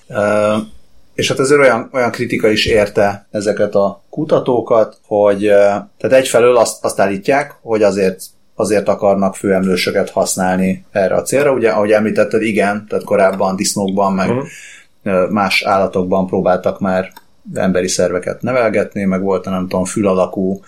[0.08, 0.68] uh,
[1.14, 5.40] és hát azért olyan, olyan kritika is érte ezeket a kutatókat, hogy
[5.98, 8.24] tehát egyfelől azt, azt állítják, hogy azért
[8.62, 11.54] azért akarnak főemlősöket használni erre a célra.
[11.54, 15.30] Ugye, ahogy említetted, igen, tehát korábban disznókban, meg uh-huh.
[15.30, 17.12] más állatokban próbáltak már
[17.54, 20.62] emberi szerveket nevelgetni, meg volt, nem tudom, fül alakú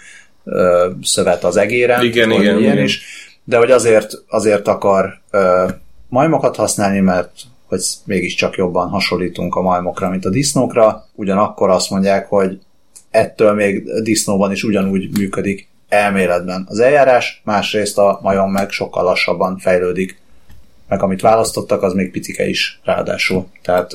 [1.01, 2.83] szövet az egéren, igen, igen, ilyen igen.
[2.83, 3.01] is,
[3.43, 5.21] de hogy azért, azért akar
[6.09, 7.31] majmokat használni, mert
[7.67, 11.05] hogy mégiscsak jobban hasonlítunk a majmokra, mint a disznókra.
[11.15, 12.59] Ugyanakkor azt mondják, hogy
[13.09, 19.57] ettől még disznóban is ugyanúgy működik elméletben az eljárás, másrészt a majom meg sokkal lassabban
[19.57, 20.21] fejlődik,
[20.87, 23.47] meg amit választottak, az még picike is ráadásul.
[23.61, 23.91] Tehát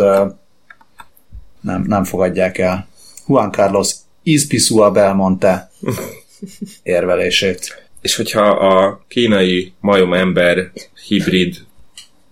[1.61, 2.87] nem, nem fogadják el
[3.26, 5.70] Juan Carlos Izpisua Belmonte
[6.82, 7.87] érvelését.
[8.00, 10.72] És hogyha a kínai majom ember
[11.06, 11.56] hibrid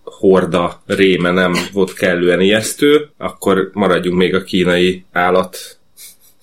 [0.03, 5.79] horda réme nem volt kellően ijesztő, akkor maradjunk még a kínai állat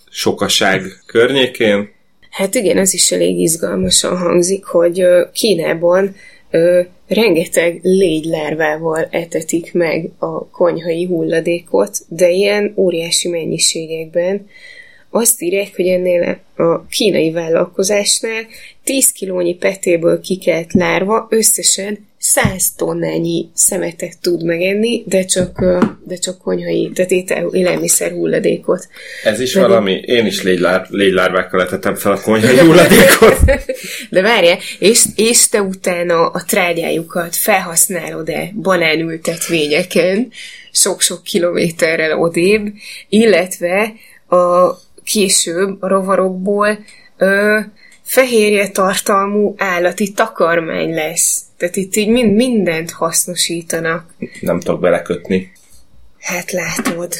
[0.10, 1.92] sokaság környékén.
[2.34, 6.16] Hát igen, ez is elég izgalmasan hangzik, hogy Kínában
[6.50, 14.48] ö, rengeteg légylárvával etetik meg a konyhai hulladékot, de ilyen óriási mennyiségekben.
[15.10, 18.46] Azt írják, hogy ennél a kínai vállalkozásnál
[18.84, 25.60] 10 kilónyi petéből kikelt lárva összesen 100 tonnányi szemetet tud megenni, de csak,
[26.04, 28.88] de csak konyhai, tehát étel, élelmiszer hulladékot.
[29.24, 29.68] Ez is Pedig...
[29.68, 33.40] valami, én is légylár, légylárvákkal letettem fel a konyhai hulladékot.
[34.10, 40.32] de várjál, és, és te utána a trágyájukat felhasználod-e banánültetvényeken,
[40.72, 42.74] sok-sok kilométerrel odébb,
[43.10, 43.94] illetve
[44.28, 44.72] a
[45.04, 46.80] később a rovarokból
[47.18, 47.60] ö,
[48.04, 51.42] fehérje tartalmú állati takarmány lesz.
[51.64, 54.06] Tehát itt így mind, mindent hasznosítanak.
[54.42, 55.52] Nem tudok belekötni.
[56.20, 57.14] Hát látod.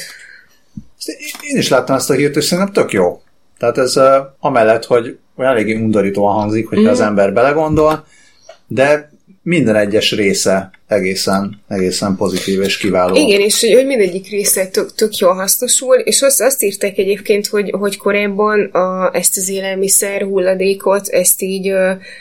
[1.40, 3.22] Én is láttam ezt a hírt, és szerintem tök jó.
[3.58, 4.04] Tehát ez uh,
[4.38, 6.92] amellett, hogy eléggé undorítóan hangzik, hogyha mm.
[6.92, 8.06] az ember belegondol,
[8.66, 9.12] de
[9.44, 13.14] minden egyes része egészen, egészen pozitív és kiváló.
[13.16, 17.46] Igen, és hogy, hogy mindegyik része tök, tök jól hasznosul, és azt, azt írták egyébként,
[17.46, 21.72] hogy, hogy korábban a, ezt az élelmiszer hulladékot, ezt így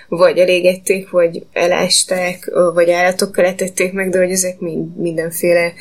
[0.08, 5.74] vagy elégették, vagy elásták, vagy állatokkal etették meg, de hogy ezek mind, mindenféle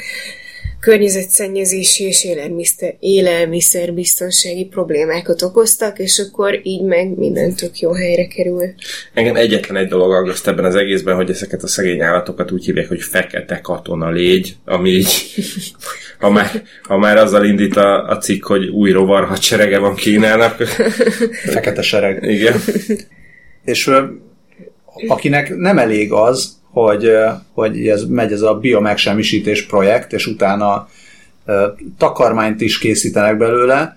[0.83, 8.75] környezetszennyezési és élelmiszer, élelmiszerbiztonsági problémákat okoztak, és akkor így meg minden tök jó helyre kerül.
[9.15, 12.89] Engem egyetlen egy dolog aggaszt ebben az egészben, hogy ezeket a szegény állatokat úgy hívják,
[12.89, 15.35] hogy fekete katona légy, ami így,
[16.21, 20.57] ha már, ha már azzal indít a, a cikk, hogy új rovar hadserege van Kínának.
[21.45, 22.23] Fekete sereg.
[22.23, 22.61] Igen.
[23.65, 23.91] És
[25.07, 27.11] akinek nem elég az, hogy,
[27.53, 30.89] hogy ez megy ez a biomegsemmisítés projekt, és utána
[31.99, 33.97] takarmányt is készítenek belőle,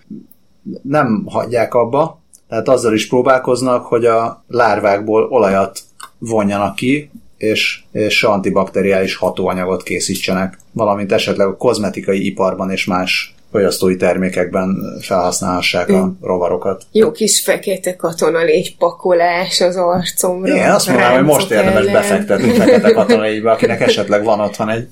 [0.82, 5.80] nem hagyják abba, tehát azzal is próbálkoznak, hogy a lárvákból olajat
[6.18, 13.96] vonjanak ki, és, és antibakteriális hatóanyagot készítsenek, valamint esetleg a kozmetikai iparban és más fogyasztói
[13.96, 16.84] termékekben felhasználhassák a rovarokat.
[16.92, 20.54] Jó kis fekete katona légy pakolás az arcomra.
[20.54, 21.94] Igen, azt mondanám, hogy most érdemes ellen.
[21.94, 24.88] befektetni fekete katonalégybe, akinek esetleg van otthon egy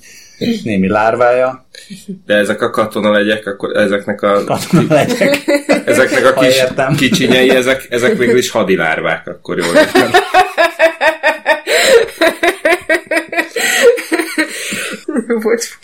[0.63, 1.65] némi lárvája,
[2.25, 5.37] De ezek a katona legyek, akkor ezeknek a, katona legyek.
[5.85, 6.63] ezeknek a kis
[6.97, 10.11] kicsinyei, ezek, ezek végül is hadilárvák, akkor jól értem.
[15.27, 15.79] Volt,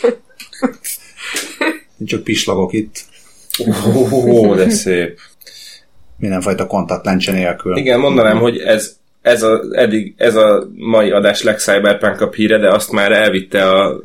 [2.04, 3.00] Csak pislagok itt,
[4.26, 5.18] Ó, de szép.
[6.16, 7.76] mindenfajta kontaktlencse nélkül.
[7.76, 12.92] Igen, mondanám, hogy ez, ez, a, eddig, ez a mai adás legcyberpunk híre, de azt
[12.92, 14.00] már elvitte a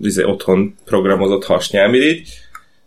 [0.00, 2.28] izé, otthon programozott hasnyálmirigy.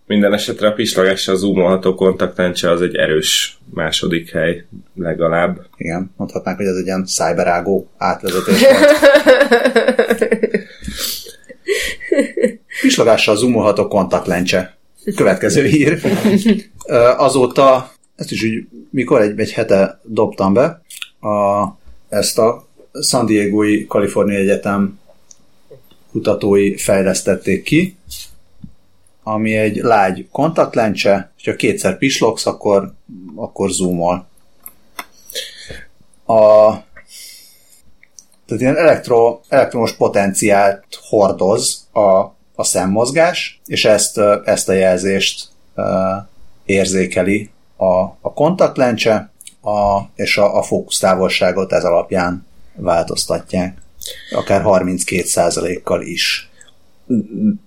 [0.06, 4.66] Minden esetre a pislagással zoomolható kontaktlencse az egy erős második hely
[4.96, 5.60] legalább.
[5.78, 8.86] Igen, mondhatnánk, hogy ez egy ilyen cyberágó átvezetés volt.
[12.82, 14.78] Pislagással zoomolható kontaktlencse.
[15.16, 16.02] Következő hír.
[17.18, 20.82] Azóta, ezt is úgy, mikor egy, egy hete dobtam be,
[21.20, 21.68] a,
[22.10, 22.68] ezt a
[23.02, 25.00] San Diego-i Kalifornia Egyetem
[26.12, 27.98] kutatói fejlesztették ki,
[29.24, 32.94] ami egy lágy kontaktlencse, és ha kétszer pislogsz, akkor,
[33.36, 34.28] akkor zoomol.
[36.26, 36.74] A,
[38.48, 42.08] tehát ilyen elektro, elektromos potenciált hordoz a,
[42.56, 45.86] a szemmozgás, és ezt, ezt a jelzést uh,
[46.66, 49.30] érzékeli a, a kontaktlencse,
[49.62, 52.46] a, és a, a fókusztávolságot ez alapján
[52.76, 53.78] változtatják.
[54.32, 56.50] Akár 32%-kal is.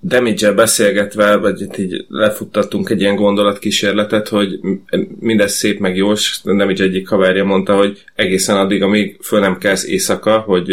[0.00, 4.60] Damage beszélgetve, vagy itt így lefuttattunk egy ilyen gondolatkísérletet, hogy
[5.18, 9.58] mindez szép meg jó, és Damage egyik haverja mondta, hogy egészen addig, amíg föl nem
[9.58, 10.68] kelsz éjszaka, hogy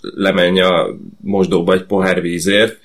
[0.00, 2.78] lemenj a mosdóba egy pohár vízért,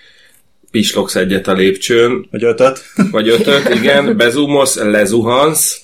[0.71, 2.79] pislogsz egyet a lépcsőn, Vagy ötöt?
[3.11, 5.81] vagy ötöt, igen, bezumolsz, lezuhansz,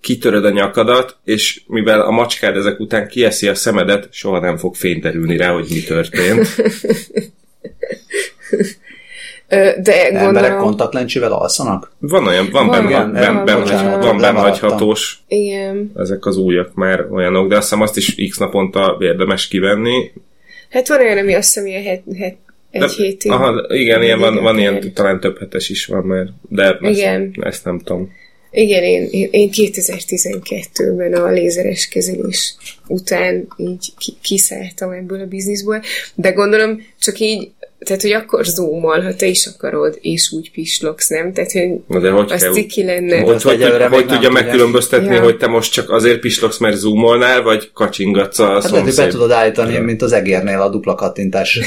[0.00, 4.74] kitöröd a nyakadat, és mivel a macskád ezek után kieszi a szemedet, soha nem fog
[4.74, 6.46] fényterülni rá, hogy mi történt.
[9.82, 11.92] De Emberek gondolom, kontaktlencsével alszanak?
[11.98, 15.92] Van olyan, van, Van, benne, ben, van, ben, bocsánat, van benhagyhatós, igen.
[15.96, 20.12] ezek az újak már olyanok, de azt hiszem azt is x naponta érdemes kivenni.
[20.70, 22.36] Hát van olyan, ami azt hiszem, ilyen het, het,
[22.70, 23.30] egy De, hétig.
[23.30, 27.34] aha, igen, ilyen van, van ilyen, talán több hetes is van már, de ezt, Igen.
[27.40, 28.12] ezt nem tudom.
[28.50, 35.80] Igen, én, én- én 2012-ben a lézeres kezelés után így ki, kiszálltam ebből a bizniszből,
[36.14, 37.50] de gondolom csak így,
[37.84, 41.32] tehát hogy akkor zoomol, ha te is akarod, és úgy pislogsz, nem?
[41.32, 43.20] Tehát, hogy Na de hogy az kell, ciki lenne.
[43.20, 45.22] hogy, hogy, hogy, hogy tudja megkülönböztetni, Ja.
[45.22, 49.06] hogy te most csak azért pislogsz, mert zoomolnál, vagy kacsingatsz a Hát lehet, hogy be
[49.08, 51.50] tudod állítani, mint az egérnél a dupla kattintás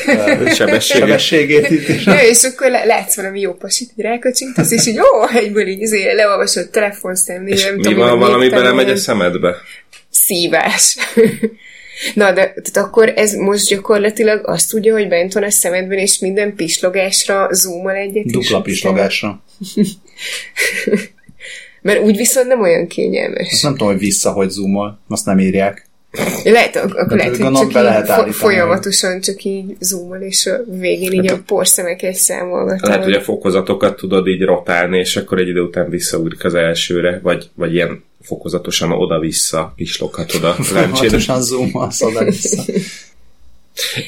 [0.56, 0.82] sebességét.
[0.82, 2.06] sebességét itt is.
[2.06, 6.12] Ja, és akkor látsz valami jó pasit, hogy rákacsintasz, és így, ó, egyből így izé,
[6.14, 9.56] leolvasod telefonszámlé, És nem mi tudom, van, hogy valami belemegy a szemedbe?
[10.10, 10.98] Szívás.
[12.14, 16.20] Na, de tehát akkor ez most gyakorlatilag azt tudja, hogy bent van a szemedben, és
[16.20, 18.26] minden pislogásra zoomol egyet.
[18.26, 19.44] Dupla pislogásra.
[21.82, 23.52] Mert úgy viszont nem olyan kényelmes.
[23.52, 25.00] Azt nem tudom, hogy vissza, hogy zoomol.
[25.08, 25.88] Azt nem írják.
[26.44, 28.32] Lehet, ak- akkor De lehet, hogy csak be így lehet állítani.
[28.32, 32.88] folyamatosan csak így zoomol, és a végén így a porszemeket számolgatod.
[32.90, 37.20] Lehet, hogy a fokozatokat tudod így rotálni, és akkor egy idő után visszaugrik az elsőre,
[37.24, 40.66] vagy, vagy ilyen fokozatosan oda-vissza pisloghatod a láncsét.
[40.72, 42.64] Folyamatosan zoomolsz oda-vissza.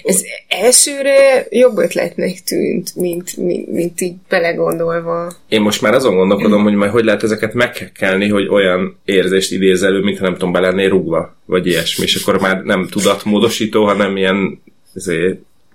[0.04, 5.34] Ez elsőre jobb ötletnek tűnt, mint, mint, mint így belegondolva.
[5.50, 9.84] Én most már azon gondolkodom, hogy majd hogy lehet ezeket meghekkelni, hogy olyan érzést idéz
[9.84, 14.18] elő, mintha nem tudom, be lennél rúgva, vagy ilyesmi, és akkor már nem tudatmódosító, hanem
[14.18, 14.62] ilyen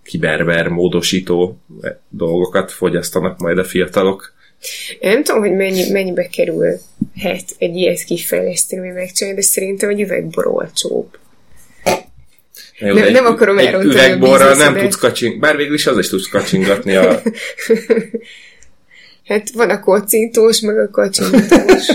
[0.02, 1.58] kiberver módosító
[2.08, 4.32] dolgokat fogyasztanak majd a fiatalok.
[5.00, 6.78] Nem tudom, hogy mennyi, mennyibe kerül
[7.22, 11.18] hát egy ilyet kifejleszteni, megcsinálni, de szerintem egy üvegbor olcsóbb.
[12.78, 15.98] Jó, Nem- nem akarom egy elrontani a üvegborral nem tudsz kacsing, bár végül is az
[15.98, 17.22] is tudsz kacsingatni a
[19.24, 21.86] Hát van a kocintós, meg a kacsintós.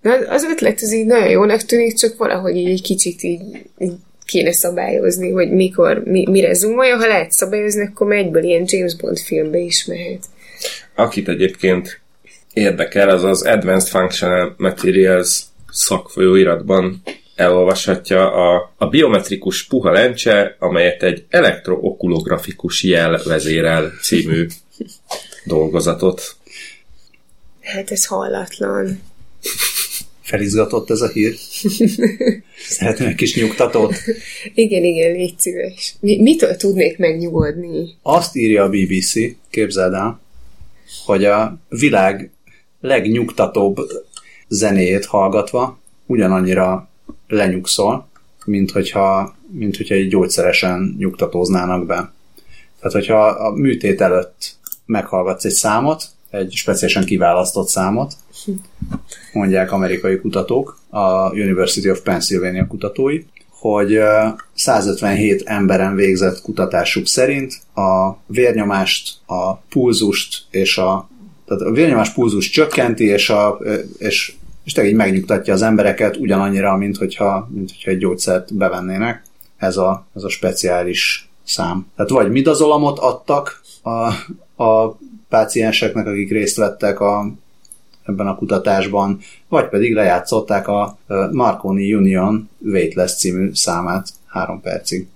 [0.00, 3.42] Na, az ötlet az így nagyon jónak tűnik, csak valahogy így egy kicsit így,
[3.78, 3.92] így
[4.24, 6.96] kéne szabályozni, hogy mikor, mi, mire zoomolja.
[6.96, 10.24] Ha lehet szabályozni, akkor már egyből ilyen James Bond filmbe is mehet.
[10.94, 12.00] Akit egyébként
[12.52, 15.40] érdekel, az az Advanced Functional Materials
[15.70, 17.02] szakfolyóiratban
[17.34, 24.46] elolvashatja a, a biometrikus puha lencse, amelyet egy elektrookulografikus jel vezérel című
[25.44, 26.36] dolgozatot.
[27.60, 29.00] Hát ez hallatlan.
[30.22, 31.34] Felizgatott ez a hír?
[32.68, 33.94] Szeretném egy kis nyugtatót?
[34.54, 35.94] Igen, igen, légy szíves.
[36.00, 37.88] Mi, mitől tudnék megnyugodni?
[38.02, 39.12] Azt írja a BBC,
[39.50, 40.20] képzeld el,
[41.04, 42.30] hogy a világ
[42.80, 43.76] legnyugtatóbb
[44.48, 46.88] zenéjét hallgatva ugyanannyira
[47.28, 48.08] lenyugszol,
[48.44, 52.12] mint hogyha, mint hogyha egy gyógyszeresen nyugtatóznának be.
[52.78, 54.56] Tehát, hogyha a műtét előtt
[54.86, 58.14] meghallgatsz egy számot, egy speciálisan kiválasztott számot,
[59.32, 63.22] mondják amerikai kutatók, a University of Pennsylvania kutatói,
[63.58, 63.98] hogy
[64.54, 71.08] 157 emberen végzett kutatásuk szerint a vérnyomást, a pulzust és a
[71.46, 73.58] tehát a vérnyomás pulzus csökkenti, és, a,
[73.98, 74.34] és,
[74.64, 79.22] és tényleg így megnyugtatja az embereket ugyanannyira, mint hogyha, mint hogyha egy gyógyszert bevennének.
[79.56, 81.86] Ez a, ez a speciális szám.
[81.96, 83.90] Tehát vagy midazolamot adtak a,
[84.64, 84.98] a
[85.28, 87.32] pácienseknek, akik részt vettek a,
[88.06, 90.98] ebben a kutatásban, vagy pedig lejátszották a
[91.30, 95.06] Marconi Union Weightless című számát három percig.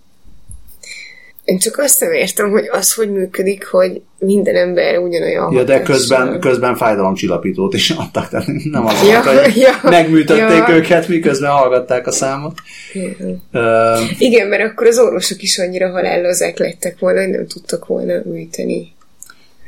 [1.44, 5.82] Én csak azt nem értem, hogy az hogy működik, hogy minden ember ugyanolyan Ja, de
[5.82, 10.74] közben, közben fájdalomcsillapítót is adtak, tehát nem az ja, hogy ja, megműtötték ja.
[10.74, 12.58] őket, miközben hallgatták a számot.
[12.92, 13.02] Ja.
[13.52, 18.22] Uh, Igen, mert akkor az orvosok is annyira halállozák lettek volna, hogy nem tudtak volna
[18.24, 18.92] műteni.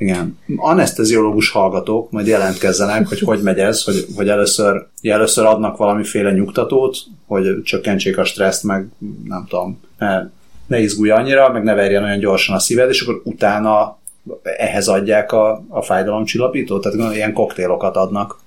[0.02, 0.38] Igen.
[0.56, 6.96] Anesteziológus hallgatók majd jelentkezzenek, hogy hogy megy ez, hogy, hogy először, először adnak valamiféle nyugtatót,
[7.26, 8.86] hogy csökkentsék a stresszt, meg
[9.24, 10.22] nem tudom, ne,
[10.66, 13.98] ne izgulj annyira, meg ne verjen olyan gyorsan a szíved, és akkor utána
[14.42, 18.40] ehhez adják a, a fájdalomcsillapítót, tehát ilyen koktélokat adnak.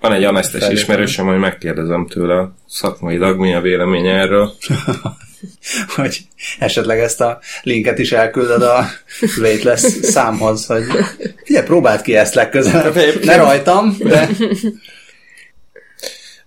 [0.00, 4.50] Van egy anesztes ismerősöm, hogy megkérdezem tőle szakmailag, mi a véleménye erről.
[5.96, 6.18] hogy
[6.58, 8.84] esetleg ezt a linket is elküldöd a
[9.40, 10.84] Weightless számhoz, hogy
[11.44, 13.24] figyelj, próbáld ki ezt legközelebb.
[13.24, 14.28] Ne rajtam, de...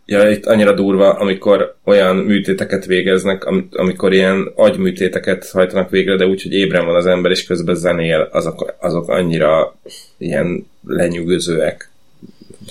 [0.05, 6.41] Ja, itt annyira durva, amikor olyan műtéteket végeznek, amikor ilyen agyműtéteket hajtanak végre, de úgy,
[6.41, 9.75] hogy ébren van az ember, és közben zenél, azok, azok annyira
[10.17, 11.89] ilyen lenyűgözőek,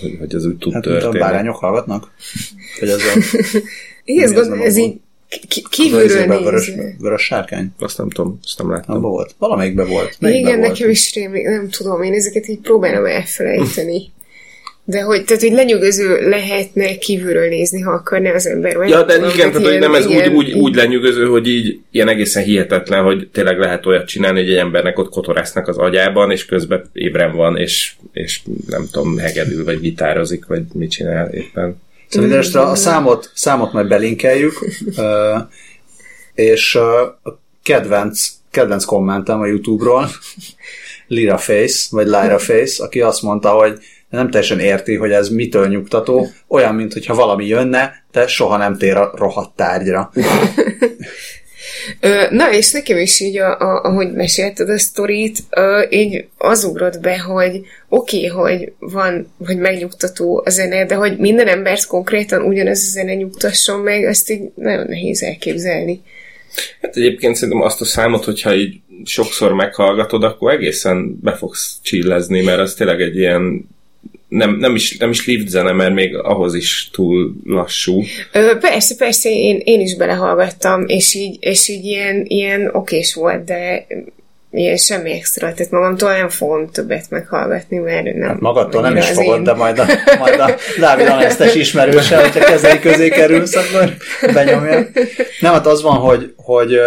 [0.01, 1.17] hogy, hogy ez úgy tud hát, történni.
[1.17, 2.11] a bárányok hallgatnak?
[2.79, 3.39] Hogy ez a...
[4.05, 5.01] Igen, ez, ez így
[5.71, 6.39] kívülről nézve.
[6.39, 7.73] Vörös, vörös sárkány?
[7.79, 8.97] Azt nem tudom, azt nem láttam.
[8.97, 9.35] Abba volt.
[9.39, 10.17] Valamelyikben volt.
[10.21, 10.73] Melyikben Igen, volt?
[10.73, 14.03] nekem is rémlik, nem tudom, én ezeket így próbálom elfelejteni.
[14.85, 18.77] De hogy, tehát, hogy lenyűgöző lehetne kívülről nézni, ha akarná az ember.
[18.77, 21.49] Vagy ja, de tudom, igen, tehát, hogy nem ez igen, úgy, úgy, úgy lenyűgöző, hogy
[21.49, 25.77] így ilyen egészen hihetetlen, hogy tényleg lehet olyat csinálni, hogy egy embernek ott kotorásznak az
[25.77, 31.29] agyában, és közben ébren van, és, és nem tudom, hegedül, vagy gitározik, vagy mit csinál
[31.33, 31.81] éppen.
[32.09, 32.71] Szóval mm.
[32.71, 34.65] a számot, számot majd belinkeljük,
[36.35, 37.19] és a
[37.63, 40.09] kedvenc, kedvenc kommentem a YouTube-ról,
[41.07, 43.79] Lira Face, vagy Lyra Face, aki azt mondta, hogy
[44.09, 48.97] nem teljesen érti, hogy ez mitől nyugtató, olyan, mintha valami jönne, de soha nem tér
[48.97, 50.11] a rohadt tárgyra.
[52.31, 55.39] Na, és nekem is így, a, a, ahogy mesélted a sztorit,
[55.91, 61.17] így az ugrott be, hogy oké, okay, hogy van, hogy megnyugtató a zene, de hogy
[61.17, 66.01] minden embert konkrétan ugyanaz a zene nyugtasson meg, azt így nagyon nehéz elképzelni.
[66.83, 72.43] Hát egyébként szerintem azt a számot, hogyha így sokszor meghallgatod, akkor egészen be fogsz csillezni,
[72.43, 73.69] mert az tényleg egy ilyen
[74.29, 78.03] nem, nem, is, nem is lift zene, mert még ahhoz is túl lassú.
[78.33, 83.45] Ö, persze, persze, én, én is belehallgattam, és így, és így ilyen, ilyen okés volt,
[83.45, 83.87] de
[84.51, 88.29] ilyen semmi extra, tehát magamtól nem fogom többet meghallgatni, mert nem...
[88.29, 89.45] Hát magadtól nem is fogod, én...
[89.45, 89.85] de majd a,
[90.19, 93.95] majd a Dávid Anesztes ismerőse, hogyha kezei közé kerülsz, akkor
[94.33, 94.87] benyomja.
[95.41, 96.81] Nem, hát az van, hogy, hogy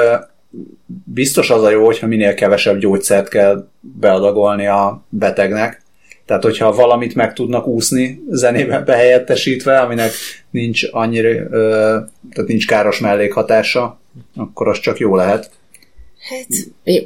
[1.04, 5.81] biztos az a jó, hogyha minél kevesebb gyógyszert kell beadagolni a betegnek,
[6.32, 10.12] tehát, hogyha valamit meg tudnak úszni zenében behelyettesítve, aminek
[10.50, 11.98] nincs annyira, ö,
[12.34, 14.00] tehát nincs káros mellékhatása,
[14.36, 15.52] akkor az csak jó lehet.
[16.30, 16.48] Hát,
[16.84, 17.02] jó.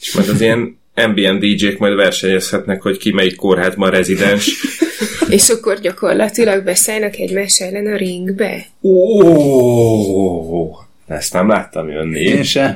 [0.00, 4.50] És majd az ilyen ambient DJ-k majd versenyezhetnek, hogy ki melyik kórházban rezidens.
[5.28, 8.66] És akkor gyakorlatilag beszállnak egymás ellen a ringbe?
[8.82, 12.20] Ó, ezt nem láttam jönni.
[12.20, 12.74] Én sem.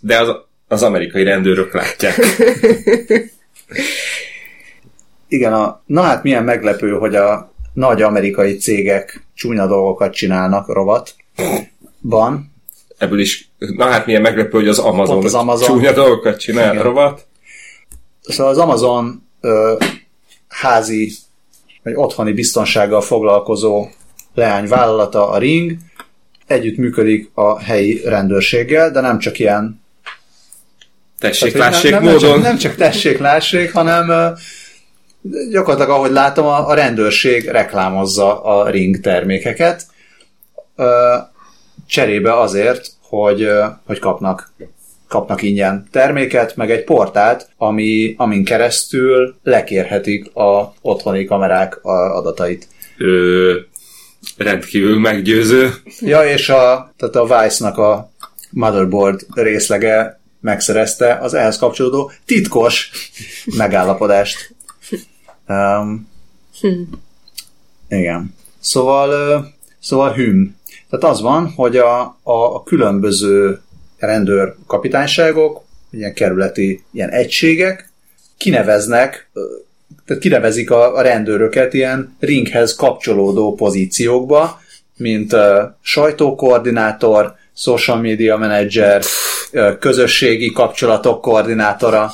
[0.00, 2.16] De az, az amerikai rendőrök látják.
[5.28, 12.52] Igen, a, na hát milyen meglepő, hogy a nagy amerikai cégek csúnya dolgokat csinálnak rovatban.
[12.98, 16.84] Ebből is, na hát milyen meglepő, hogy az Amazon, az Amazon csúnya dolgokat csinál Igen.
[16.84, 17.26] rovat.
[18.20, 19.74] Szóval az Amazon ö,
[20.48, 21.12] házi
[21.82, 23.88] vagy otthoni biztonsággal foglalkozó
[24.34, 25.76] leányvállalata, a Ring,
[26.46, 29.80] együtt működik a helyi rendőrséggel, de nem csak ilyen
[31.18, 32.20] tessék, lássék nem, módon.
[32.20, 34.34] Nem csak, nem csak tessék, lássék, hanem
[35.50, 39.86] gyakorlatilag, ahogy látom, a, a rendőrség reklámozza a ring termékeket,
[41.86, 43.48] cserébe azért, hogy,
[43.86, 44.52] hogy kapnak
[45.08, 52.68] kapnak ingyen terméket, meg egy portált, ami, amin keresztül lekérhetik a otthoni kamerák a adatait.
[52.98, 53.54] Ö,
[54.36, 55.70] rendkívül meggyőző.
[56.00, 58.10] Ja, és a, tehát a Vice-nak a
[58.50, 60.17] motherboard részlege
[60.48, 62.90] megszerezte az ehhez kapcsolódó titkos
[63.56, 64.54] megállapodást.
[65.48, 66.08] Um,
[67.88, 68.34] igen.
[68.58, 69.46] Szóval,
[69.80, 70.56] szóval hüm.
[70.90, 73.60] Tehát az van, hogy a, a, a különböző
[73.98, 77.90] rendőr kapitányságok, ilyen kerületi ilyen egységek
[78.36, 79.30] kineveznek,
[80.06, 84.60] tehát kinevezik a, a rendőröket ilyen ringhez kapcsolódó pozíciókba,
[84.96, 85.40] mint uh,
[85.80, 89.02] sajtókoordinátor, social media manager,
[89.78, 92.12] közösségi kapcsolatok koordinátora.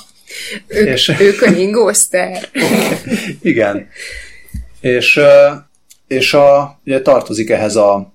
[0.66, 2.48] Ő, és, ők a ringószter.
[3.42, 3.88] igen.
[4.80, 5.20] És,
[6.06, 8.12] és a, ugye tartozik ehhez a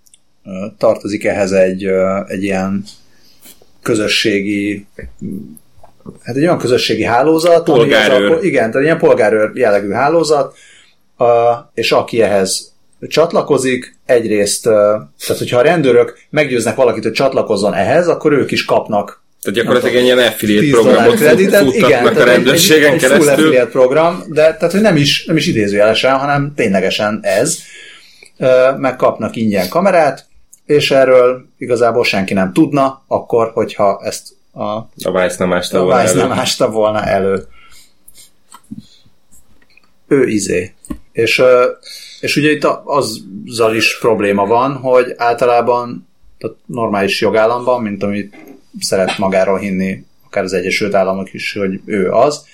[0.77, 1.85] tartozik ehhez egy,
[2.27, 2.83] egy ilyen
[3.81, 4.87] közösségi
[6.23, 8.21] hát egy olyan közösségi hálózat, polgárőr.
[8.21, 10.57] Ami az a, igen, tehát ilyen polgárőr jellegű hálózat,
[11.73, 12.73] és aki ehhez
[13.07, 19.23] csatlakozik, egyrészt, tehát hogyha a rendőrök meggyőznek valakit, hogy csatlakozzon ehhez, akkor ők is kapnak
[19.41, 23.25] tehát gyakorlatilag egy ilyen affiliate programot kreditet, igen, a rendőrségen egy, egy, keresztül.
[23.25, 27.57] Full affiliate program, de tehát, hogy nem is, nem is idézőjelesen, hanem ténylegesen ez.
[28.77, 30.25] Megkapnak ingyen kamerát,
[30.65, 34.87] és erről igazából senki nem tudna, akkor, hogyha ezt a, a
[35.21, 36.19] Vice nem ásta volna, elő.
[36.19, 37.47] nem ásta volna elő.
[40.07, 40.73] Ő izé.
[41.11, 41.41] És,
[42.19, 46.07] és ugye itt azzal is probléma van, hogy általában
[46.37, 48.35] tehát normális jogállamban, mint amit
[48.79, 52.45] szeret magáról hinni, akár az Egyesült Államok is, hogy ő az,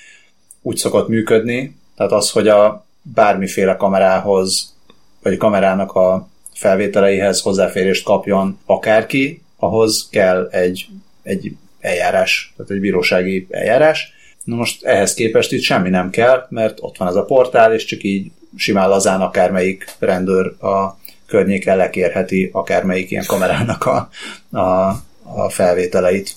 [0.61, 4.75] úgy szokott működni, tehát az, hogy a bármiféle kamerához,
[5.21, 10.87] vagy a kamerának a felvételeihez hozzáférést kapjon akárki, ahhoz kell egy,
[11.23, 14.13] egy eljárás, tehát egy bírósági eljárás.
[14.43, 17.85] Na most ehhez képest itt semmi nem kell, mert ott van ez a portál, és
[17.85, 20.97] csak így simán lazán akármelyik rendőr a
[21.27, 24.09] környéken lekérheti akármelyik ilyen kamerának a,
[24.57, 24.89] a,
[25.23, 26.35] a felvételeit.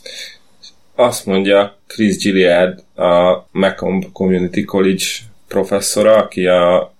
[0.95, 5.05] Azt mondja Chris Gilliard, a Macomb Community College
[5.49, 6.95] professzora, aki a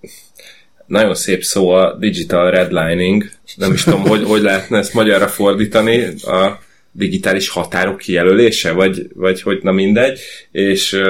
[0.85, 6.03] nagyon szép szó a digital redlining, nem is tudom, hogy, hogy lehetne ezt magyarra fordítani,
[6.21, 6.59] a
[6.91, 10.19] digitális határok kijelölése, vagy, vagy hogy na mindegy,
[10.51, 11.01] és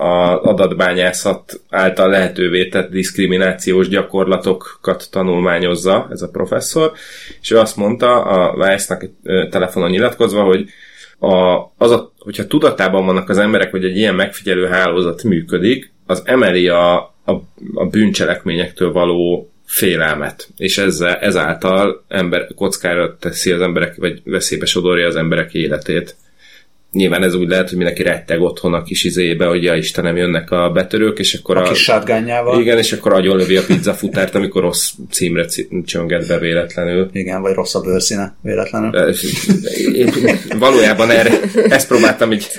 [0.00, 6.92] az adatbányászat által lehetővé tett diszkriminációs gyakorlatokat tanulmányozza ez a professzor,
[7.40, 9.10] és ő azt mondta a Vice-nak
[9.50, 10.68] telefonon nyilatkozva, hogy
[11.18, 16.22] a, az a, hogyha tudatában vannak az emberek, hogy egy ilyen megfigyelő hálózat működik, az
[16.24, 17.32] emeli a, a,
[17.74, 25.06] a bűncselekményektől való félelmet, és ezzel, ezáltal ember, kockára teszi az emberek, vagy veszélybe sodorja
[25.06, 26.16] az emberek életét.
[26.92, 30.50] Nyilván ez úgy lehet, hogy mindenki retteg otthon a kis izébe, hogy ja Istenem, jönnek
[30.50, 32.60] a betörők, és akkor a, a kis sátgányával.
[32.60, 35.46] Igen, és akkor lövi a pizzafutárt, amikor rossz címre
[35.84, 37.08] csönget be véletlenül.
[37.12, 39.14] Igen, vagy rossz a bőrszíne véletlenül.
[39.94, 40.12] Én
[40.58, 42.50] valójában erre, ezt próbáltam így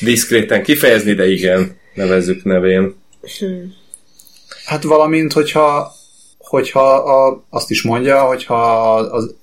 [0.00, 2.94] diszkréten kifejezni, de igen, nevezzük nevén.
[4.64, 5.92] Hát valamint, hogyha,
[6.38, 9.34] hogyha a, azt is mondja, hogyha az,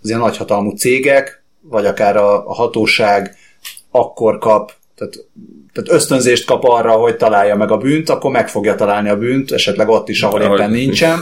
[0.00, 3.36] az ilyen nagyhatalmú cégek, vagy akár a, a hatóság
[3.92, 5.14] akkor kap, tehát,
[5.72, 9.52] tehát ösztönzést kap arra, hogy találja meg a bűnt, akkor meg fogja találni a bűnt,
[9.52, 11.20] esetleg ott is, ahol éppen nincsen.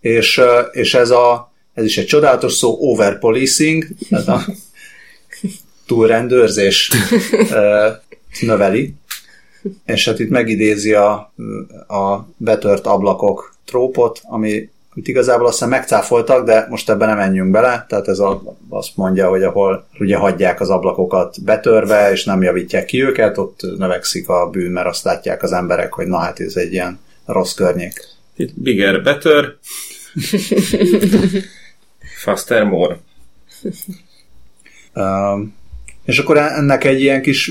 [0.00, 0.40] És,
[0.70, 4.44] és ez, a, ez is egy csodálatos szó, overpolicing, tehát a
[5.86, 6.90] túlrendőrzés
[8.40, 8.94] növeli
[9.84, 11.32] és hát itt megidézi a,
[11.86, 17.86] a betört ablakok trópot, ami amit igazából aztán megcáfoltak, de most ebben nem menjünk bele,
[17.88, 22.84] tehát ez a, azt mondja, hogy ahol ugye hagyják az ablakokat betörve, és nem javítják
[22.84, 26.56] ki őket, ott növekszik a bűn, mert azt látják az emberek, hogy na hát ez
[26.56, 28.04] egy ilyen rossz környék.
[28.36, 29.44] Itt bigger, better.
[32.24, 32.98] Faster, more.
[34.94, 35.54] Um,
[36.04, 37.50] és akkor ennek egy ilyen kis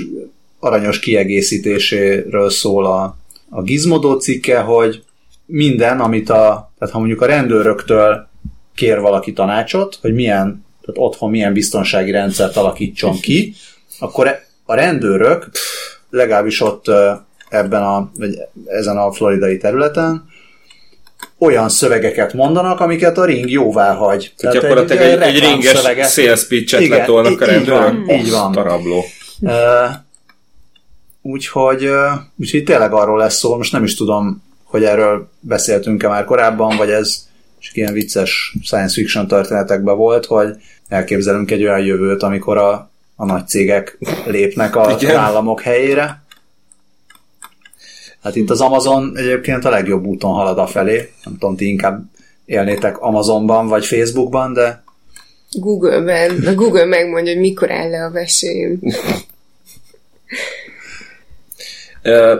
[0.59, 3.17] aranyos kiegészítéséről szól a,
[3.49, 5.03] a Gizmodo cikke, hogy
[5.47, 8.27] minden, amit a, tehát ha mondjuk a rendőröktől
[8.75, 13.53] kér valaki tanácsot, hogy milyen, tehát otthon milyen biztonsági rendszert alakítson ki,
[13.99, 15.49] akkor a rendőrök,
[16.09, 16.85] legalábbis ott
[17.49, 20.25] ebben a, vagy ezen a floridai területen,
[21.37, 24.33] olyan szövegeket mondanak, amiket a ring jóvá hagy.
[24.37, 27.93] Tehát, gyakorlatilag egy, egy, egy ringes sales pitch-et letolnak a rendőrök.
[27.93, 28.51] Így van, így van.
[28.51, 29.03] Tarabló.
[29.39, 29.51] Uh,
[31.21, 31.89] úgyhogy,
[32.39, 36.89] úgyhogy tényleg arról lesz szó, most nem is tudom, hogy erről beszéltünk-e már korábban, vagy
[36.89, 37.27] ez
[37.59, 40.55] csak ilyen vicces science fiction történetekben volt, hogy
[40.87, 45.15] elképzelünk egy olyan jövőt, amikor a, a nagy cégek lépnek az Igen.
[45.15, 46.21] államok helyére.
[48.23, 51.11] Hát itt az Amazon egyébként a legjobb úton halad a felé.
[51.23, 52.03] Nem tudom, ti inkább
[52.45, 54.83] élnétek Amazonban vagy Facebookban, de
[55.51, 58.79] Google-ben, a Google megmondja, hogy mikor áll le a vesém.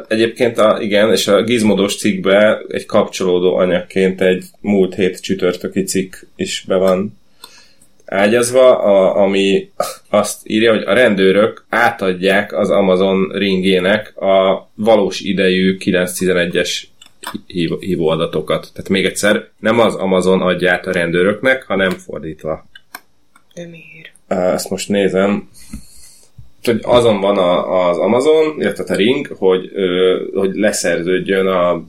[0.08, 6.14] Egyébként a, igen, és a Gizmodos cikkbe egy kapcsolódó anyagként egy múlt hét csütörtöki cikk
[6.36, 7.18] is be van
[8.08, 9.72] ágyazva, a, ami
[10.10, 16.84] azt írja, hogy a rendőrök átadják az Amazon ringének a valós idejű 911-es
[17.48, 18.70] hív- hívóadatokat.
[18.74, 22.66] Tehát még egyszer, nem az Amazon adja át a rendőröknek, hanem fordítva.
[23.54, 24.54] De miért?
[24.54, 25.50] Ezt most nézem.
[26.68, 31.84] Hogy azon van a, az Amazon, illetve a Ring, hogy, ö, hogy leszerződjön a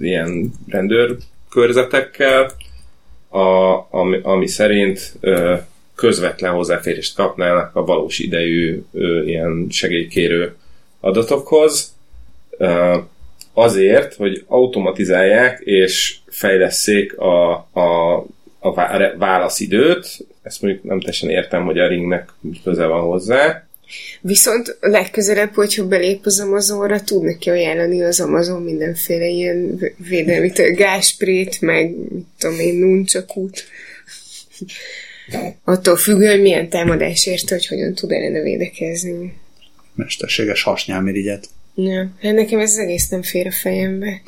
[0.00, 2.50] ilyen rendőrkörzetekkel,
[3.28, 5.54] a, ami, ami szerint ö,
[5.94, 10.54] közvetlen hozzáférést kapnának a valós idejű ö, ilyen segélykérő
[11.00, 11.94] adatokhoz,
[12.50, 12.96] ö,
[13.52, 18.14] azért, hogy automatizálják és fejlesszék a, a,
[18.58, 22.32] a vá- válaszidőt, ezt mondjuk nem teljesen értem, hogy a ringnek
[22.64, 23.64] köze van hozzá.
[24.20, 31.60] Viszont legközelebb, hogyha belép az Amazonra, tud neki ajánlani az Amazon mindenféle ilyen védelmi gásprét,
[31.60, 33.64] meg mit tudom én, nuncsakút.
[35.64, 39.34] Attól függően, hogy milyen támadás érte, hogy hogyan tud ellene védekezni.
[39.94, 41.46] mesterséges hasnyálmirigyet.
[41.74, 44.20] Ja, hát nekem ez az egész nem fér a fejembe.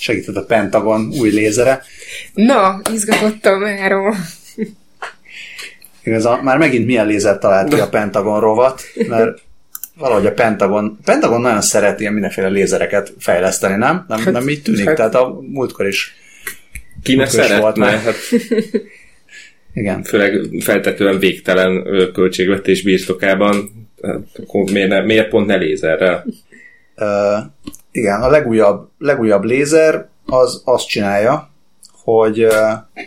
[0.00, 1.82] Segített a Pentagon új lézere.
[2.34, 3.92] Na, izgatottam már.
[6.04, 9.40] Igazán, már megint milyen lézert talált ki a Pentagon rovat, mert
[9.94, 14.04] valahogy a Pentagon, a Pentagon nagyon szereti ilyen mindenféle lézereket fejleszteni, nem?
[14.08, 14.84] Nem, nem így tűnik?
[14.84, 16.14] hát- Tehát a múltkor is.
[17.02, 17.84] Kinek Ökös volt szeretne?
[17.84, 17.98] már.
[18.00, 18.14] Hát,
[19.74, 20.02] Igen.
[20.02, 23.70] főleg feltetően végtelen költségvetés birtokában,
[24.02, 26.26] hát akkor miért, ne, miért pont ne lézerrel?
[27.90, 31.50] Igen, a legújabb, legújabb lézer az azt csinálja,
[32.02, 32.46] hogy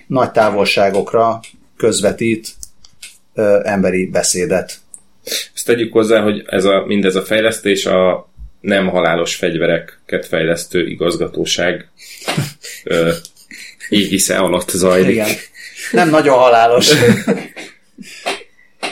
[0.07, 1.39] nagy távolságokra
[1.77, 2.47] közvetít
[3.63, 4.79] emberi beszédet.
[5.53, 8.29] Ezt tegyük hozzá, hogy ez a, mindez a fejlesztés a
[8.61, 11.89] nem halálos fegyvereket fejlesztő igazgatóság
[12.83, 13.11] ö,
[13.89, 15.11] égisze alatt zajlik.
[15.11, 15.29] Igen.
[15.91, 16.89] Nem nagyon halálos.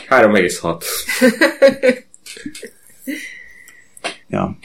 [0.09, 0.83] 3,6.
[4.31, 4.57] Ja.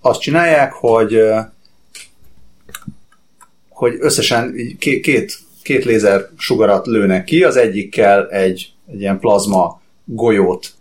[0.00, 1.20] Azt csinálják, hogy
[3.68, 10.74] hogy összesen két, két lézer sugarat lőnek ki, az egyikkel egy, egy ilyen plazma golyót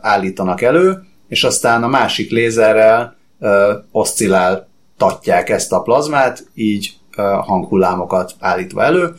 [0.00, 8.34] állítanak elő, és aztán a másik lézerrel ö, oszcilláltatják ezt a plazmát, így ö, hanghullámokat
[8.38, 9.14] állítva elő,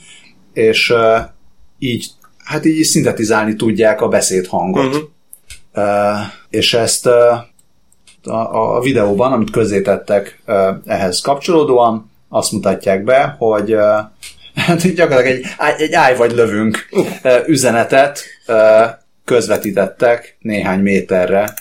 [0.54, 0.94] és
[1.80, 4.94] így, hát így szintetizálni tudják a beszédhangot.
[4.94, 4.98] Mhm.
[5.74, 6.20] Uh,
[6.50, 7.10] és ezt
[8.30, 10.42] a, a videóban, amit közzétettek
[10.86, 13.76] ehhez kapcsolódóan, azt mutatják be, hogy
[14.56, 15.46] hát gyakorlatilag egy,
[15.78, 16.90] egy áj vagy lövünk
[17.46, 18.24] üzenetet
[19.26, 21.54] közvetítettek néhány méterre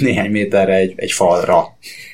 [0.00, 1.66] néhány méterre egy, egy falra.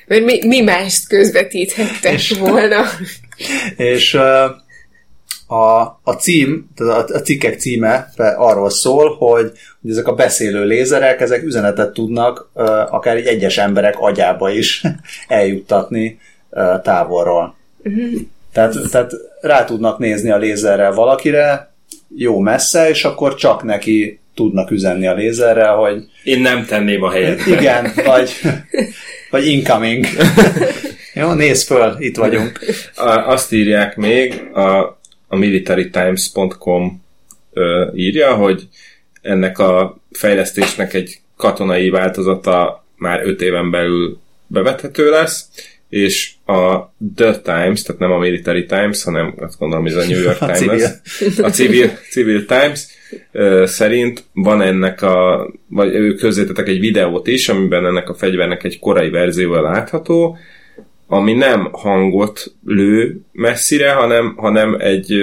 [0.07, 2.85] Mert mi, mi mást közvetíthettek És- volna?
[3.77, 4.19] És
[5.51, 10.65] a, a cím, tehát a, a cikkek címe arról szól, hogy, hogy ezek a beszélő
[10.65, 14.83] lézerek, ezek üzenetet tudnak uh, akár egy egyes emberek agyába is
[15.29, 16.19] eljuttatni
[16.51, 17.57] uh, távolról.
[18.53, 21.73] Tehát, tehát rá tudnak nézni a lézerrel valakire,
[22.17, 27.11] jó messze, és akkor csak neki tudnak üzenni a lézerrel, hogy Én nem tenném a
[27.11, 27.47] helyet.
[27.47, 28.31] igen, vagy,
[29.31, 30.07] vagy incoming.
[31.15, 32.61] Jó, nézd föl, itt vagyunk.
[32.95, 34.98] A, azt írják még, a,
[35.29, 37.03] a militarytimes.com
[37.53, 38.69] ö, írja, hogy
[39.23, 45.49] ennek a fejlesztésnek egy katonai változata már öt éven belül bevethető lesz,
[45.89, 46.79] és a
[47.15, 50.41] The Times, tehát nem a Military Times, hanem azt gondolom, hogy ez a New York
[50.43, 50.79] A Times civil.
[50.79, 51.39] lesz.
[51.39, 52.87] A civil, civil Times
[53.33, 58.65] ö, szerint van ennek a, vagy ők közzétettek egy videót is, amiben ennek a fegyvernek
[58.65, 60.39] egy korai verziója látható,
[61.11, 65.15] ami nem hangot lő messzire, hanem, hanem egy,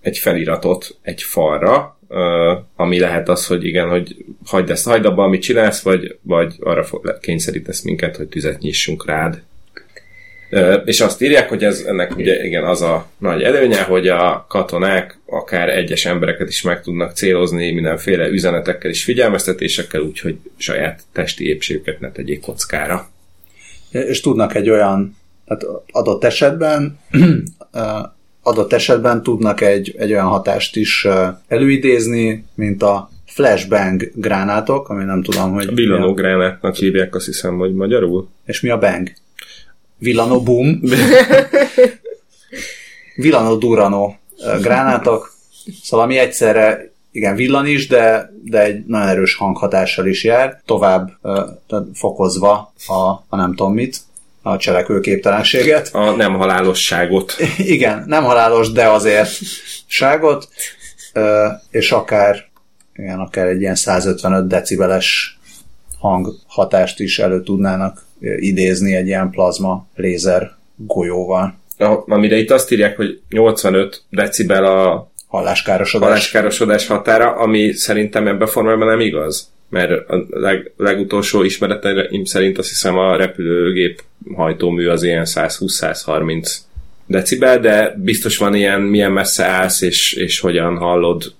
[0.00, 1.98] egy feliratot egy falra,
[2.76, 4.16] ami lehet az, hogy igen, hogy
[4.46, 6.86] hagyd ezt, hagyd abba, amit csinálsz, vagy, vagy arra
[7.20, 9.42] kényszerítesz minket, hogy tüzet nyissunk rád.
[10.84, 15.18] És azt írják, hogy ez ennek ugye igen az a nagy előnye, hogy a katonák
[15.26, 22.00] akár egyes embereket is meg tudnak célozni mindenféle üzenetekkel és figyelmeztetésekkel, úgyhogy saját testi épségüket
[22.00, 23.10] ne tegyék kockára.
[23.90, 25.16] És tudnak egy olyan,
[25.58, 26.98] tehát adott esetben
[28.42, 31.06] adott esetben tudnak egy, egy olyan hatást is
[31.48, 35.74] előidézni, mint a flashbang gránátok, ami nem tudom, hogy...
[35.74, 38.28] Villanó gránátnak hívják, azt hiszem, hogy magyarul.
[38.44, 39.12] És mi a bang?
[39.98, 40.80] Villano boom.
[43.14, 44.14] Villano durano
[44.60, 45.32] gránátok.
[45.82, 51.10] Szóval ami egyszerre igen, villan is, de, de egy nagyon erős hanghatással is jár, tovább
[51.22, 51.38] uh,
[51.94, 52.94] fokozva a,
[53.28, 54.00] a nem tudom mit,
[54.42, 55.88] a cselekvőképtelenséget.
[55.92, 57.36] A nem halálosságot.
[57.58, 59.30] Igen, nem halálos, de azért
[59.86, 60.48] ságot,
[61.70, 62.44] és akár,
[62.94, 65.38] igen, akár egy ilyen 155 decibeles
[65.98, 71.60] hanghatást is elő tudnának idézni egy ilyen plazma lézer golyóval.
[72.06, 78.50] Amire itt azt írják, hogy 85 decibel a halláskárosodás, halláskárosodás határa, ami szerintem ebben a
[78.50, 84.02] formában nem igaz mert a leg, legutolsó ismereteim szerint azt hiszem a repülőgép
[84.34, 86.56] hajtómű az ilyen 120-130
[87.06, 91.32] decibel, de biztos van ilyen, milyen messze állsz, és, és hogyan hallod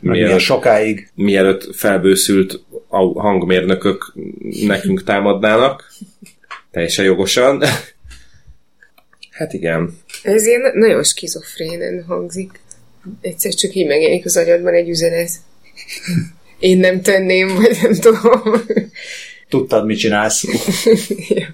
[0.00, 1.08] mielőtt, sokáig.
[1.14, 4.12] Mielőtt felbőszült a hangmérnökök
[4.66, 5.92] nekünk támadnának.
[6.70, 7.62] Teljesen jogosan.
[9.30, 9.98] hát igen.
[10.22, 12.60] Ez ilyen nagyon skizofrénen hangzik.
[13.20, 15.30] Egyszer csak így megjelenik az agyadban egy üzenet
[16.58, 18.64] én nem tenném, vagy nem tudom.
[19.48, 20.44] Tudtad, mit csinálsz.
[21.28, 21.46] ja.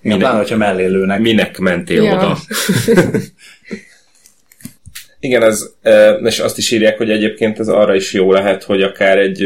[0.00, 1.20] Minek, Pláne, hogyha mellé lőnek.
[1.20, 2.14] Minek mentél ja.
[2.14, 2.38] oda?
[5.20, 5.70] Igen, ez,
[6.22, 9.42] és azt is írják, hogy egyébként ez arra is jó lehet, hogy akár egy,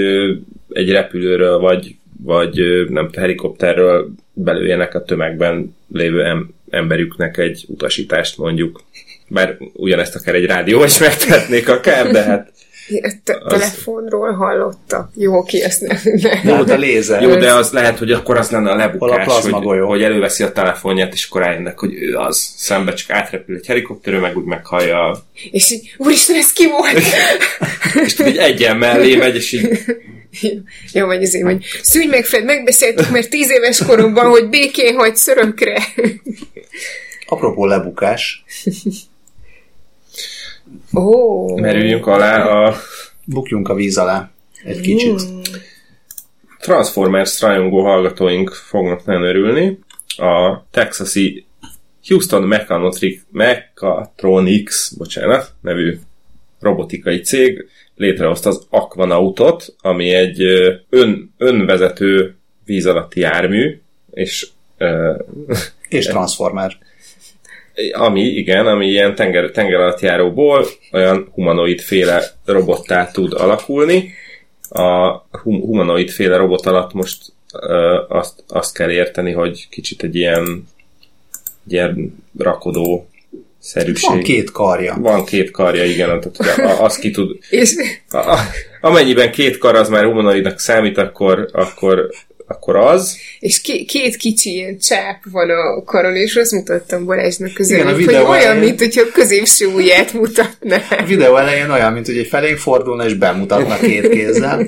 [0.73, 8.83] egy repülőről, vagy, vagy nem helikopterről belőjenek a tömegben lévő emberüknek egy utasítást mondjuk.
[9.29, 12.53] Bár ugyanezt akár egy rádió is megtehetnék akár, de hát
[13.25, 15.11] Te- telefonról hallotta.
[15.15, 15.99] Jó, ki ezt nem.
[16.05, 16.57] nem.
[16.57, 17.23] Jó, de lézer.
[17.23, 20.53] Jó, de az lehet, hogy akkor az lenne a lebukás, a hogy, hogy előveszi a
[20.53, 22.53] telefonját, és akkor rájönnek, hogy ő az.
[22.57, 25.25] Szembe csak átrepül egy helikopterő, meg úgy meghallja.
[25.51, 27.05] És így, úristen, ez ki volt?
[28.07, 29.69] és így egyen mellé megy, és így
[30.93, 35.17] jó, vagy azért, hogy szűnj meg, Fred, megbeszéltük, mert tíz éves koromban, hogy békén hagy
[35.17, 35.83] szörökre.
[37.27, 38.45] Apropó lebukás.
[40.93, 41.61] Oh.
[41.61, 42.75] Merüljünk alá a...
[43.25, 44.31] Bukjunk a víz alá
[44.65, 45.31] egy kicsit.
[45.31, 45.41] Mm.
[46.61, 49.79] Transformers rajongó hallgatóink fognak nagyon örülni.
[50.17, 51.47] A texasi
[52.09, 52.67] Houston
[53.31, 55.99] Mechatronics, bocsánat, nevű
[56.61, 60.41] robotikai cég létrehozta az Aquanautot, ami egy
[60.89, 64.49] ön, önvezető víz alatti jármű, és
[65.89, 66.79] és Transformer
[67.93, 74.13] ami, igen, ami ilyen tenger, tenger alatt járóból olyan humanoid féle robottá tud alakulni.
[74.69, 75.11] A
[75.43, 77.23] hum, humanoid féle robot alatt most
[77.61, 80.69] ö, azt, azt kell érteni, hogy kicsit egy ilyen,
[81.67, 83.09] egy ilyen rakodó
[83.59, 84.11] szerűség.
[84.11, 84.97] Van két karja.
[85.01, 87.39] Van két karja, igen, tehát hogy az ki tud...
[87.51, 87.75] És...
[88.11, 88.39] A, a,
[88.81, 92.11] amennyiben két kar az már humanoidnak számít, akkor, akkor
[92.47, 93.17] akkor az.
[93.41, 97.95] És k- két kicsi ilyen csáp van a karon, és azt mutattam Balázsnak közül, Igen,
[97.95, 98.63] hogy olyan, elején...
[98.63, 100.77] mint hogyha a középső ujját mutatná.
[100.99, 104.67] A videó elején olyan, mint hogy egy felénk fordulna, és bemutatna két kézzel.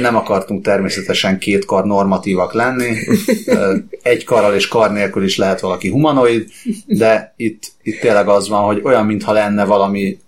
[0.00, 2.96] Nem akartunk természetesen két kar normatívak lenni.
[4.02, 6.46] Egy karral és kar nélkül is lehet valaki humanoid,
[6.86, 10.18] de itt, itt tényleg az van, hogy olyan, mintha lenne valami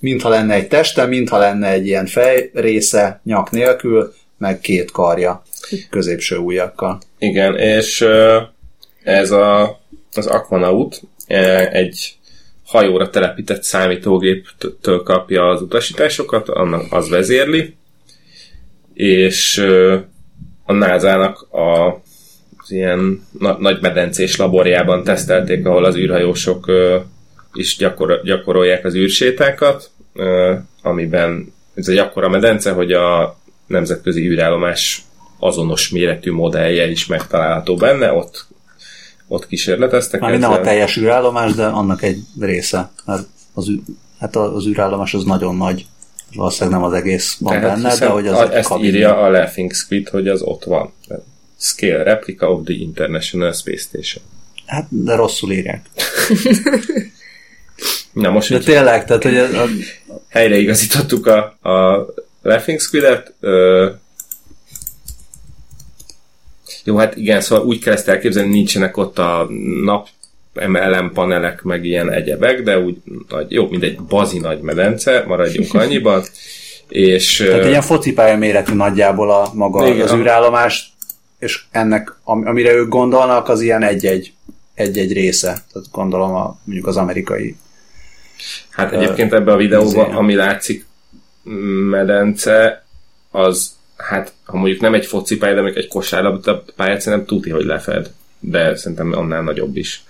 [0.00, 5.42] mintha lenne egy teste, mintha lenne egy ilyen fej része nyak nélkül, meg két karja
[5.90, 7.00] középső ujjakkal.
[7.18, 8.06] Igen, és
[9.02, 9.80] ez a,
[10.14, 11.00] az Aquanaut
[11.72, 12.18] egy
[12.64, 17.76] hajóra telepített számítógéptől kapja az utasításokat, annak az vezérli,
[18.94, 19.58] és
[20.64, 22.00] a NASA-nak a,
[22.68, 26.70] ilyen na- nagy medencés laborjában tesztelték, ahol az űrhajósok
[27.52, 29.90] is gyakor- gyakorolják az űrsétákat,
[30.82, 35.02] amiben ez egy akkora medence, hogy a nemzetközi űrállomás
[35.38, 38.46] azonos méretű modellje is megtalálható benne, ott,
[39.28, 40.20] ott kísérleteztek.
[40.20, 42.90] Már nem a teljes űrállomás, de annak egy része.
[43.04, 43.70] Mert az,
[44.20, 45.86] hát az űrállomás az nagyon nagy.
[46.34, 48.84] Valószínűleg nem az egész van Tehát benne, de hogy az a, Ezt kabin.
[48.84, 50.92] írja a Laughing Squid, hogy az ott van.
[51.58, 54.24] Scale replica of the International Space Station.
[54.66, 55.86] Hát, de rosszul írják.
[58.12, 59.66] Na most de tényleg, tehát hogy a, a...
[60.28, 61.38] helyreigazítottuk a,
[61.70, 62.06] a
[62.42, 63.34] Laughing Squid-et,
[66.88, 69.46] jó, hát igen, szóval úgy kell ezt elképzelni, nincsenek ott a
[69.84, 70.08] nap
[71.12, 72.96] panelek, meg ilyen egyebek, de úgy
[73.28, 76.22] nagy, jó, mint egy bazi nagy medence, maradjunk annyiban.
[76.88, 80.92] És, Tehát egy ilyen focipálya méretű nagyjából a maga igen, az űrállomás,
[81.38, 84.32] és ennek, amire ők gondolnak, az ilyen egy-egy,
[84.74, 85.64] egy-egy része.
[85.72, 87.56] Tehát gondolom a, mondjuk az amerikai
[88.70, 90.86] Hát egyébként ebbe a videóban, ami látszik
[91.90, 92.84] medence,
[93.30, 97.64] az hát ha mondjuk nem egy focipálya, de mondjuk egy kosárlabda pályát szerintem tuti, hogy
[97.64, 98.10] lefed.
[98.40, 100.02] De szerintem annál nagyobb is.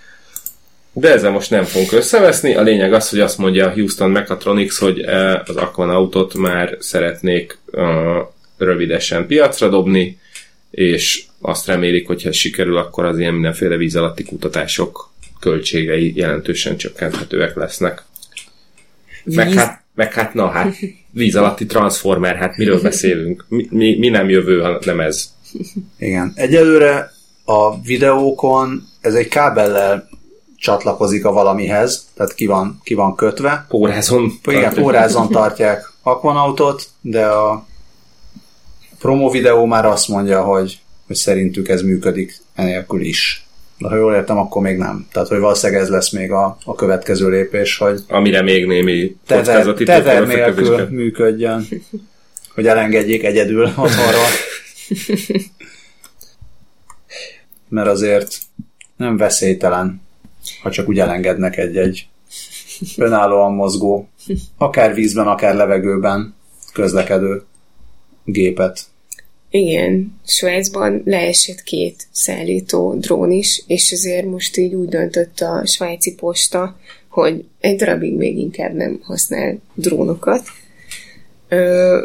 [0.92, 2.54] De ezzel most nem fogunk összeveszni.
[2.54, 5.00] A lényeg az, hogy azt mondja Houston Mechatronics, hogy
[5.44, 7.82] az Aquan autót már szeretnék uh,
[8.56, 10.18] rövidesen piacra dobni,
[10.70, 16.76] és azt remélik, hogy ha sikerül, akkor az ilyen mindenféle víz alatti kutatások költségei jelentősen
[16.76, 18.02] csökkenthetőek lesznek.
[19.24, 20.76] Meg hát, meg hát, na hát,
[21.10, 23.44] víz alatti transformer, hát miről beszélünk?
[23.48, 25.32] Mi, mi, mi nem jövő, ha nem ez?
[25.98, 26.32] Igen.
[26.34, 27.10] Egyelőre
[27.44, 30.08] a videókon ez egy kábellel
[30.56, 33.64] csatlakozik a valamihez, tehát ki van, ki van kötve.
[33.68, 34.32] Pórázon.
[34.44, 37.66] Igen, pórázon tartják Aquanautot, de a
[38.98, 43.47] promo videó már azt mondja, hogy, hogy szerintük ez működik enélkül is.
[43.78, 45.06] De ha jól értem, akkor még nem.
[45.12, 49.74] Tehát, hogy valószínűleg ez lesz még a, a következő lépés, hogy amire még némi tever,
[49.74, 51.66] tever nélkül működjön,
[52.54, 54.26] hogy elengedjék egyedül otthonról.
[57.68, 58.38] Mert azért
[58.96, 60.00] nem veszélytelen,
[60.62, 62.08] ha csak úgy elengednek egy-egy
[62.96, 64.08] önállóan mozgó,
[64.56, 66.34] akár vízben, akár levegőben
[66.72, 67.42] közlekedő
[68.24, 68.80] gépet
[69.50, 76.14] igen, Svájcban leesett két szállító drón is, és ezért most így úgy döntött a svájci
[76.14, 76.78] posta,
[77.08, 80.42] hogy egy darabig még inkább nem használ drónokat,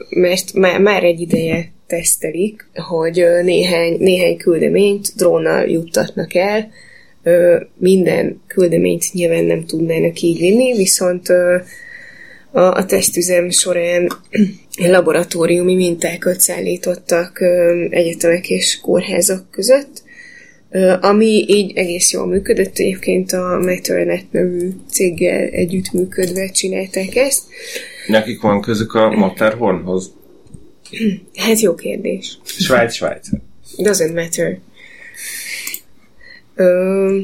[0.10, 6.72] mert már egy ideje tesztelik, hogy néhány, néhány küldeményt drónnal juttatnak el,
[7.78, 11.64] minden küldeményt nyilván nem tudnának így vinni, viszont a,
[12.52, 14.08] a tesztüzem során
[14.78, 17.42] laboratóriumi mintákat szállítottak
[17.90, 20.04] egyetemek és kórházak között,
[21.02, 27.44] ami így egész jól működött, egyébként a Matternet nevű céggel együttműködve csinálták ezt.
[28.08, 30.12] Nekik van közük a Matterhornhoz?
[31.36, 32.38] Hát jó kérdés.
[32.44, 33.28] Svájc, Svájc.
[33.78, 34.60] Doesn't matter.
[36.56, 37.22] Ö,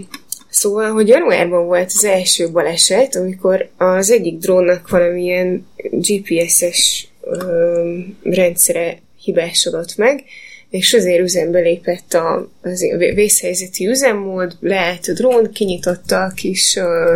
[0.49, 8.99] Szóval, hogy januárban volt az első baleset, amikor az egyik drónnak valamilyen GPS-es ö, rendszere
[9.23, 10.23] hibásodott meg,
[10.69, 17.15] és azért üzembe lépett a, az vészhelyzeti üzemmód, leállt a drón, kinyitotta a kis, ö,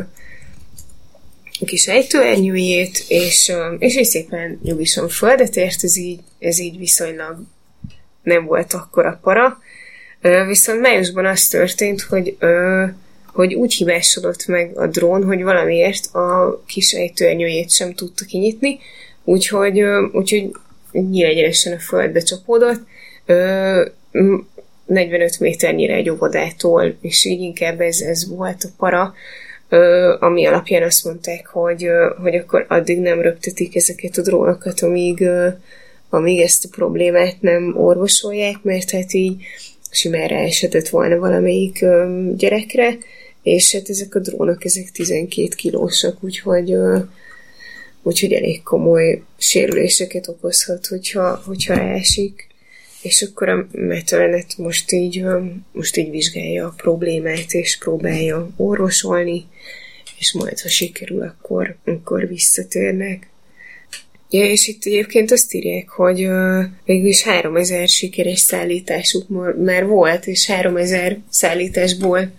[1.59, 6.77] a kis ejtőernyőjét, és, ö, és így szépen nyugisan földet ért, ez így, ez így
[6.77, 7.38] viszonylag
[8.23, 9.57] nem volt akkora para.
[10.21, 12.86] Ö, viszont májusban az történt, hogy ö,
[13.34, 18.79] hogy úgy hibásodott meg a drón, hogy valamiért a kis ejtőernyőjét sem tudta kinyitni,
[19.23, 19.81] úgyhogy,
[20.11, 20.51] úgyhogy
[20.91, 22.81] nyílegyenesen a földbe csapódott,
[24.86, 29.13] 45 méternyire egy óvodától, és így inkább ez, ez volt a para,
[30.19, 31.88] ami alapján azt mondták, hogy,
[32.21, 35.27] hogy akkor addig nem röptetik ezeket a drónokat, amíg,
[36.09, 39.43] amíg ezt a problémát nem orvosolják, mert hát így
[39.91, 41.86] simán esetett volna valamelyik
[42.36, 42.97] gyerekre,
[43.44, 46.76] és hát ezek a drónok, ezek 12 kilósak, úgyhogy,
[48.04, 52.48] úgyhogy elég komoly sérüléseket okozhat, hogyha, hogyha esik.
[53.02, 55.26] És akkor a Metelenet most így,
[55.72, 59.46] most így vizsgálja a problémát, és próbálja orvosolni,
[60.20, 63.28] és majd, ha sikerül, akkor, akkor visszatérnek.
[64.30, 70.46] Ja, és itt egyébként azt írják, hogy uh, végülis 3000 sikeres szállításuk már volt, és
[70.46, 72.32] 3000 szállításból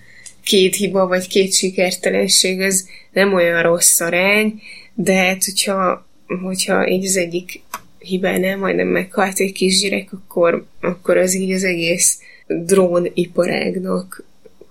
[0.45, 4.61] két hiba vagy két sikertelenség, az nem olyan rossz arány,
[4.95, 6.07] de hát hogyha,
[6.43, 7.63] hogyha így az egyik
[7.99, 14.25] hibánál majdnem meghalt egy kisgyerek, akkor, akkor az így az egész dróniparágnak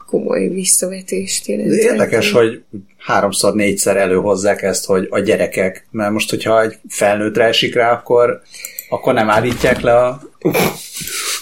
[0.05, 1.71] komoly visszavetést jelent.
[1.71, 2.63] Érdekes, hogy
[2.97, 8.41] háromszor, négyszer előhozzák ezt, hogy a gyerekek, mert most, hogyha egy felnőttre esik rá, akkor,
[8.89, 10.21] akkor nem állítják le a,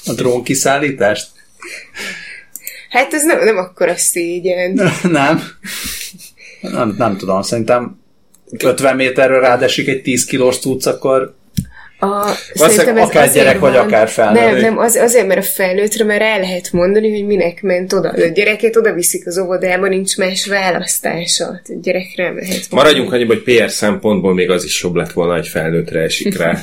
[0.05, 1.29] a drón kiszállítást?
[2.91, 4.71] Hát ez nem, nem akkora szégyen.
[5.11, 5.41] nem.
[6.71, 6.95] nem.
[6.97, 7.99] Nem tudom, szerintem
[8.57, 11.33] 50 méterről rádesik egy 10 kilós tudsz, akkor
[12.03, 14.41] a, Valószínűleg akár gyerek, van, vagy akár felnőtt.
[14.41, 18.09] Nem, nem, az, azért, mert a felnőttre már el lehet mondani, hogy minek ment oda.
[18.09, 21.45] A gyereket oda viszik az óvodába, nincs más választása.
[21.45, 22.67] A gyerekre nem lehet mondani.
[22.71, 26.53] Maradjunk annyiba, hogy PR szempontból még az is jobb lett volna, hogy felnőttre esik rá.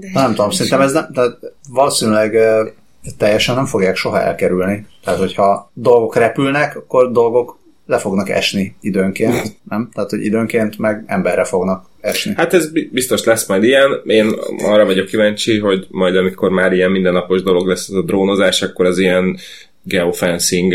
[0.00, 1.38] De nem tudom, szerintem ez nem, tehát
[1.68, 2.36] valószínűleg
[3.18, 4.86] teljesen nem fogják soha elkerülni.
[5.04, 9.88] Tehát, hogyha dolgok repülnek, akkor dolgok le fognak esni időnként, nem?
[9.92, 12.32] Tehát, hogy időnként meg emberre fognak esni.
[12.36, 14.00] Hát ez biztos lesz majd ilyen.
[14.04, 14.32] Én
[14.64, 18.86] arra vagyok kíváncsi, hogy majd amikor már ilyen mindennapos dolog lesz ez a drónozás, akkor
[18.86, 19.36] az ilyen
[19.82, 20.74] geofencing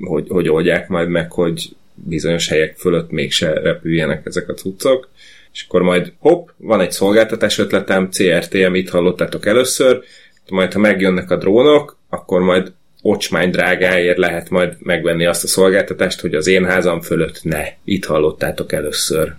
[0.00, 5.08] hogy, hogy oldják majd meg, hogy bizonyos helyek fölött mégse repüljenek ezek a cuccok.
[5.52, 10.02] És akkor majd hopp, van egy szolgáltatás ötletem, CRTM, itt hallottátok először,
[10.50, 12.72] majd ha megjönnek a drónok, akkor majd
[13.02, 17.64] ocsmány drágáért lehet majd megvenni azt a szolgáltatást, hogy az én házam fölött ne.
[17.84, 19.34] Itt hallottátok először.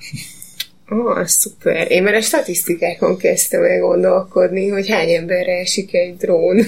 [0.92, 1.92] Ó, oh, szuper.
[1.92, 6.58] Én már a statisztikákon kezdtem el gondolkodni, hogy hány emberre esik egy drón.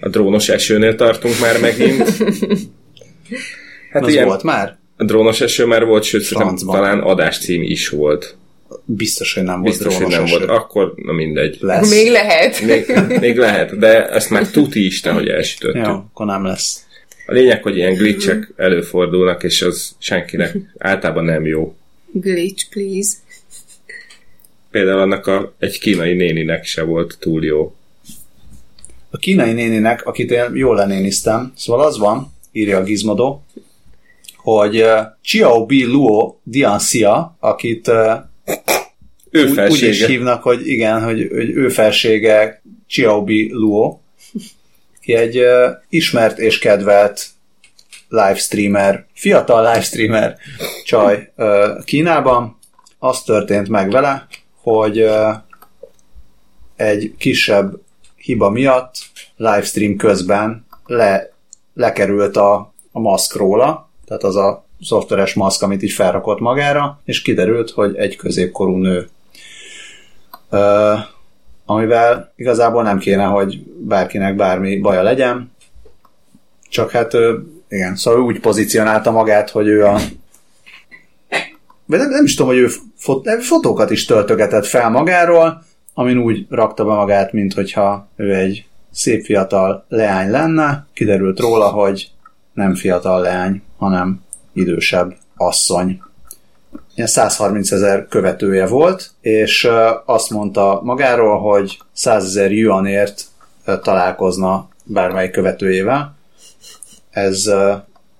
[0.00, 2.08] a drónos esőnél tartunk már megint.
[3.90, 4.78] Hát ilyen, volt már?
[5.00, 6.28] A drónos eső már volt, sőt,
[6.66, 8.36] talán adáscím is volt.
[8.84, 10.36] Biztos, hogy nem volt Biztos, hogy nem eső.
[10.38, 10.50] volt.
[10.50, 11.56] Akkor, na mindegy.
[11.60, 11.90] Lesz.
[11.90, 12.60] Még lehet.
[12.60, 15.86] Még, még lehet, de ezt már tuti Isten, hogy elsütöttük.
[15.86, 16.84] Jó, akkor nem lesz.
[17.26, 21.74] A lényeg, hogy ilyen glitchek előfordulnak, és az senkinek általában nem jó.
[22.12, 23.16] Glitch, please.
[24.70, 27.74] Például annak a, egy kínai néninek se volt túl jó.
[29.10, 33.40] A kínai néninek, akit én jól lenéniztem, szóval az van, írja a Gizmodo,
[34.58, 38.18] hogy uh, Chiao Bi Luo Dianxia, akit uh,
[39.30, 44.00] ő úgy, úgy is hívnak, hogy igen, hogy, hogy ő felsége Chiaobi Luo,
[45.00, 47.26] ki egy uh, ismert és kedvelt
[48.08, 50.36] livestreamer, fiatal livestreamer
[50.84, 52.58] csaj uh, Kínában.
[52.98, 54.26] Az történt meg vele,
[54.62, 55.34] hogy uh,
[56.76, 57.80] egy kisebb
[58.16, 58.94] hiba miatt
[59.36, 61.32] livestream közben le,
[61.74, 67.22] lekerült a, a maszk róla, tehát az a szoftveres maszk, amit így felrakott magára, és
[67.22, 69.08] kiderült, hogy egy középkorú nő
[70.52, 70.98] Uh,
[71.64, 75.52] amivel igazából nem kéne, hogy bárkinek bármi baja legyen,
[76.68, 77.12] csak hát
[77.68, 79.98] igen, szóval úgy pozícionálta magát, hogy ő a
[81.86, 85.62] vagy nem, nem is tudom, hogy ő fot, fotókat is töltögetett fel magáról,
[85.94, 90.86] amin úgy rakta be magát, mint hogyha ő egy szép fiatal leány lenne.
[90.92, 92.10] Kiderült róla, hogy
[92.60, 94.20] nem fiatal leány, hanem
[94.52, 96.00] idősebb asszony
[96.94, 99.68] ilyen 130 ezer követője volt, és
[100.04, 103.24] azt mondta magáról, hogy 100 ezer yuanért
[103.82, 106.16] találkozna bármely követőjével.
[107.10, 107.50] Ez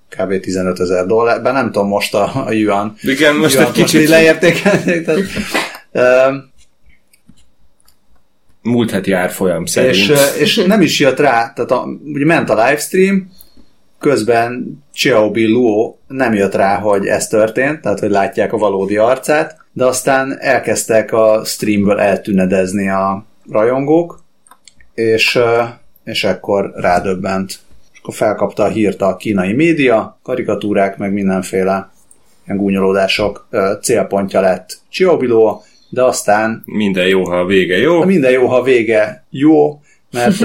[0.09, 0.41] kb.
[0.41, 2.95] 15 ezer dollár, bár nem tudom most a, a yuan.
[3.03, 4.09] Igen, most yuan egy kicsit...
[4.09, 5.05] leértékelték.
[5.05, 6.49] Tehát,
[8.62, 9.95] Múlt heti árfolyam szerint.
[9.95, 13.30] És, és nem is jött rá, tehát a, ugye ment a livestream,
[14.01, 19.57] közben Xiaobi Luo nem jött rá, hogy ez történt, tehát hogy látják a valódi arcát,
[19.72, 24.22] de aztán elkezdtek a streamből eltűnedezni a rajongók,
[24.94, 25.38] és,
[26.05, 27.59] és ekkor rádöbbent.
[27.92, 31.90] És akkor felkapta a hírt a kínai média, karikatúrák, meg mindenféle
[32.46, 33.48] ilyen gúnyolódások
[33.82, 36.62] célpontja lett Luo, de aztán...
[36.64, 38.05] Minden jó, ha a vége jó.
[38.05, 39.80] Minden jó, ha a vége jó,
[40.11, 40.36] mert,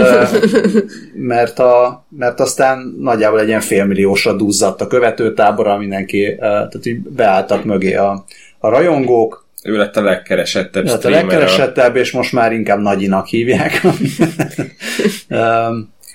[1.13, 7.63] mert, a, mert aztán nagyjából egy ilyen félmilliósra duzzadt a követőtábora, mindenki, tehát így beálltak
[7.63, 8.25] mögé a,
[8.59, 9.47] a rajongók.
[9.63, 13.81] Ő lett a legkeresettebb lett a legkeresettebb, és most már inkább nagyinak hívják.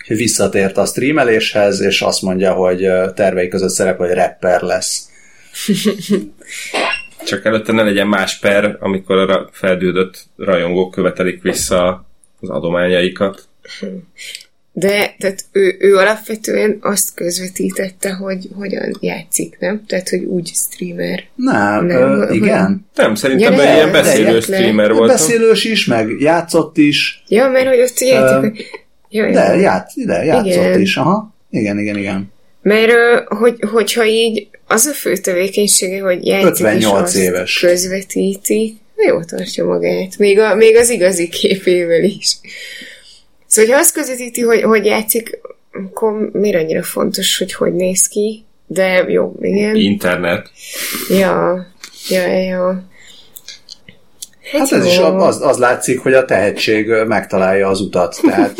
[0.06, 5.08] Visszatért a streameléshez, és azt mondja, hogy tervei között szerepel, hogy rapper lesz.
[7.24, 12.09] Csak előtte ne legyen más per, amikor a feldődött rajongók követelik vissza
[12.40, 13.48] az adományaikat.
[14.72, 19.82] De tehát ő, ő alapvetően azt közvetítette, hogy hogyan játszik, nem?
[19.86, 21.24] Tehát, hogy úgy streamer.
[21.34, 22.86] Nem, nem ö, igen.
[22.94, 25.10] Nem, szerintem ja, ilyen beszélő streamer volt.
[25.10, 27.22] Beszélős is, meg játszott is.
[27.28, 28.52] Ja, mert hogy ott játszik.
[28.52, 28.66] Uh,
[29.08, 30.80] ja, de, játsz, de játszott igen.
[30.80, 31.34] is, aha.
[31.50, 32.32] Igen, igen, igen.
[32.62, 32.92] Mert
[33.28, 37.58] hogy, hogyha így az a fő tevékenysége, hogy játszik 58 és éves.
[37.58, 40.18] közvetíti, jó tartja magát.
[40.18, 42.36] Még, a, még az igazi képével is.
[43.46, 45.40] Szóval, ha azt közvetíti, hogy, hogy játszik,
[45.72, 48.44] akkor miért annyira fontos, hogy hogy néz ki?
[48.66, 49.76] De jó, igen.
[49.76, 50.50] Internet.
[51.08, 51.66] Ja,
[52.08, 52.88] ja, ja.
[54.52, 58.20] Hát, hát ez is az, az látszik, hogy a tehetség megtalálja az utat.
[58.22, 58.56] Tehát,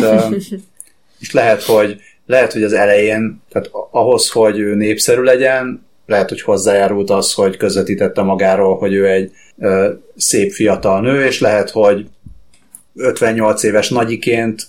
[1.21, 6.43] és lehet, hogy lehet, hogy az elején, tehát ahhoz, hogy ő népszerű legyen, lehet, hogy
[6.43, 9.33] hozzájárult az, hogy közvetítette magáról, hogy ő egy
[10.17, 12.07] szép fiatal nő, és lehet, hogy
[12.95, 14.67] 58 éves nagyiként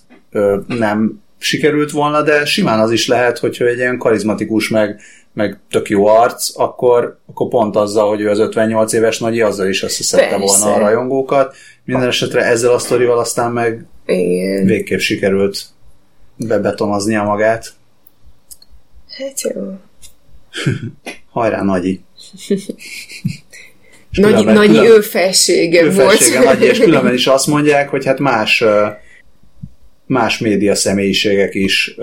[0.67, 5.01] nem sikerült volna, de simán az is lehet, hogyha egy ilyen karizmatikus, meg,
[5.33, 9.67] meg tök jó arc, akkor, akkor pont azzal, hogy ő az 58 éves nagyi, azzal
[9.67, 11.55] is összeszedte volna a rajongókat.
[11.83, 14.65] Minden esetre ezzel a sztorival aztán meg Igen.
[14.65, 15.65] Végképp sikerült
[16.35, 17.73] bebetonoznia magát.
[19.17, 19.79] Hát jó.
[21.31, 22.01] Hajrá, Nagyi!
[24.11, 26.43] És Nagy, különben- nagy külön- ő felsége ő volt.
[26.43, 28.63] Nagyi, és különben is azt mondják, hogy hát más
[30.05, 31.95] más média személyiségek is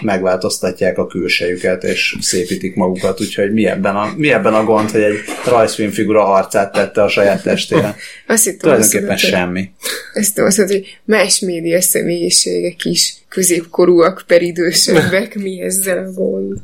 [0.00, 5.00] megváltoztatják a külsejüket, és szépítik magukat, úgyhogy mi ebben a, mi ebben a gond, hogy
[5.02, 5.16] egy
[5.46, 7.96] rajzfilmfigura arcát tette a saját testére?
[8.26, 9.70] Azt hittem, Tulajdonképpen azt mondod, semmi.
[10.12, 16.58] Ezt azt mondod, hogy más média személyiségek is középkorúak per idősebbek, mi ezzel a gond?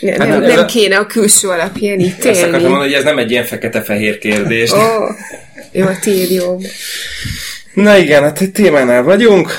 [0.00, 3.18] Ne, Hát nem, nem, nem, kéne a külső alapján Ezt akartam mondani, hogy ez nem
[3.18, 4.72] egy ilyen fekete-fehér kérdés.
[4.72, 5.10] Ó, oh,
[5.72, 6.62] jó, a tiéd jobb.
[7.74, 9.50] Na igen, hát egy témánál vagyunk.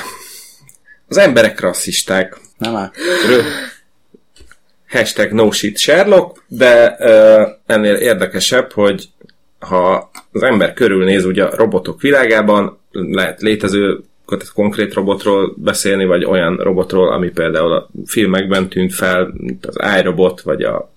[1.07, 2.37] Az emberek rasszisták.
[2.57, 2.91] Nem áll?
[3.27, 3.45] Rö-
[4.89, 9.09] Hashtag no shit Sherlock, de uh, ennél érdekesebb, hogy
[9.59, 16.25] ha az ember körülnéz ugye a robotok világában, lehet létező tehát konkrét robotról beszélni, vagy
[16.25, 20.93] olyan robotról, ami például a filmekben tűnt fel, mint az iRobot, vagy a,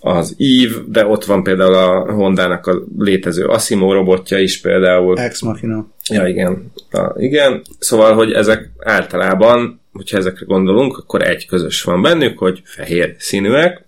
[0.00, 5.18] az Eve, de ott van például a Hondának a létező Asimo robotja is például.
[5.18, 5.86] Ex Machina.
[6.10, 6.72] Ja, igen.
[6.90, 7.62] A, igen.
[7.78, 13.84] Szóval, hogy ezek általában, hogyha ezekre gondolunk, akkor egy közös van bennük, hogy fehér színűek,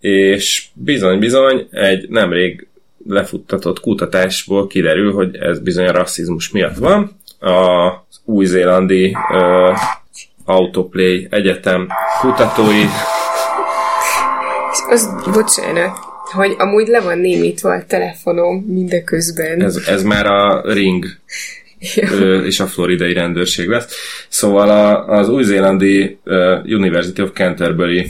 [0.00, 2.68] és bizony-bizony egy nemrég
[3.06, 7.17] lefuttatott kutatásból kiderül, hogy ez bizony a rasszizmus miatt van.
[7.38, 9.78] Az új-zélandi uh,
[10.44, 11.88] Autoplay Egyetem
[12.20, 12.84] kutatói
[14.88, 15.98] az, bocsánat,
[16.32, 19.62] hogy amúgy le van némítva a telefonom mindeközben.
[19.62, 21.06] Ez, ez már a ring
[21.96, 23.94] ö, és a floridai rendőrség lesz.
[24.28, 28.06] Szóval a, az új-zélandi ö, University of Canterbury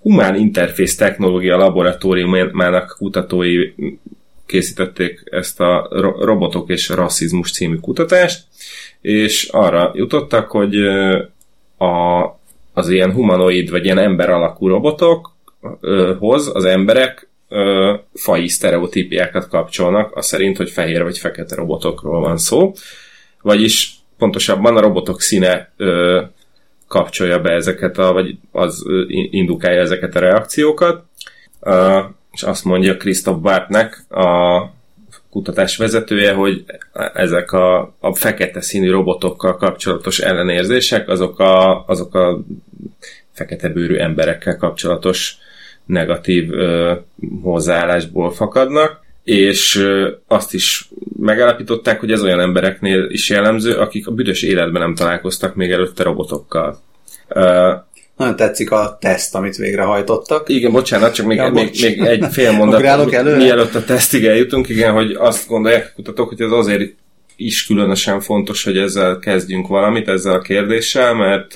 [0.00, 3.72] Humán Interface Technológia Laboratóriumának kutatói
[4.46, 8.44] készítették ezt a ro- Robotok és Rasszizmus című kutatást,
[9.00, 10.76] és arra jutottak, hogy
[11.78, 12.24] a,
[12.72, 20.26] az ilyen humanoid vagy ilyen ember alakú robotokhoz az emberek ö, faji sztereotípiákat kapcsolnak, az
[20.26, 22.72] szerint, hogy fehér vagy fekete robotokról van szó.
[23.42, 26.22] Vagyis pontosabban a robotok színe ö,
[26.88, 28.84] kapcsolja be ezeket, a, vagy az
[29.30, 31.04] indukálja ezeket a reakciókat.
[31.60, 32.00] Ö,
[32.34, 34.60] és azt mondja Christoph Bartnek, a
[35.30, 36.64] kutatás vezetője, hogy
[37.14, 42.40] ezek a, a fekete színű robotokkal kapcsolatos ellenérzések, azok a, azok a
[43.32, 45.36] fekete bőrű emberekkel kapcsolatos
[45.86, 46.94] negatív ö,
[47.42, 50.88] hozzáállásból fakadnak, és ö, azt is
[51.20, 56.02] megállapították, hogy ez olyan embereknél is jellemző, akik a büdös életben nem találkoztak még előtte
[56.02, 56.78] robotokkal.
[57.28, 57.72] Ö,
[58.16, 60.48] Nagyon tetszik a teszt, amit végrehajtottak.
[60.48, 61.82] igen, bocsánat, csak még, Ja, még, bocs.
[61.82, 63.36] még egy fél mondat, előre?
[63.36, 66.94] mielőtt a tesztig eljutunk, igen, hogy azt gondolják a kutatók, hogy ez azért
[67.36, 71.52] is különösen fontos, hogy ezzel kezdjünk valamit, ezzel a kérdéssel, mert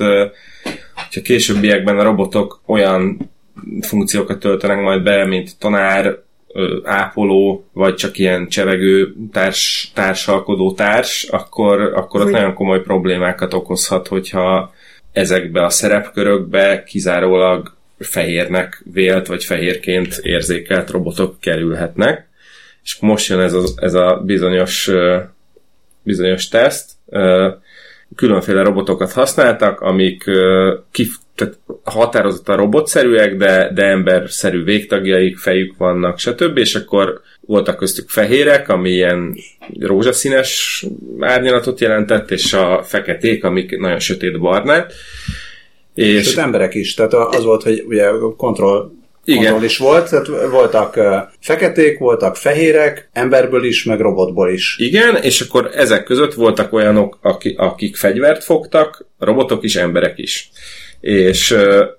[0.95, 3.31] hogyha későbbiekben a robotok olyan
[3.81, 6.19] funkciókat töltenek majd be, mint tanár,
[6.85, 14.09] ápoló, vagy csak ilyen csevegő társ, társalkodó társ, akkor, akkor ott nagyon komoly problémákat okozhat,
[14.09, 14.73] hogyha
[15.13, 22.29] ezekbe a szerepkörökbe kizárólag fehérnek vélt, vagy fehérként érzékelt robotok kerülhetnek.
[22.85, 24.91] És most jön ez a, ez a bizonyos,
[26.03, 26.91] bizonyos teszt.
[28.17, 30.25] Különféle robotokat használtak, amik
[30.91, 36.59] kif, tehát határozottan robotszerűek, de, de emberszerű végtagjaik, fejük vannak, stb.
[36.59, 39.37] És akkor voltak köztük fehérek, ami ilyen
[39.81, 40.85] rózsaszínes
[41.21, 44.93] árnyalatot jelentett, és a feketék, amik nagyon sötét barnák.
[45.95, 46.95] És Sőt, emberek is.
[46.95, 48.91] Tehát az volt, hogy ugye kontroll,
[49.25, 49.43] Igen.
[49.43, 50.99] kontroll is volt, tehát voltak
[51.41, 54.77] feketék, voltak fehérek, emberből is, meg robotból is.
[54.79, 60.51] Igen, és akkor ezek között voltak olyanok, akik, akik fegyvert fogtak, robotok is, emberek is.
[61.01, 61.51] És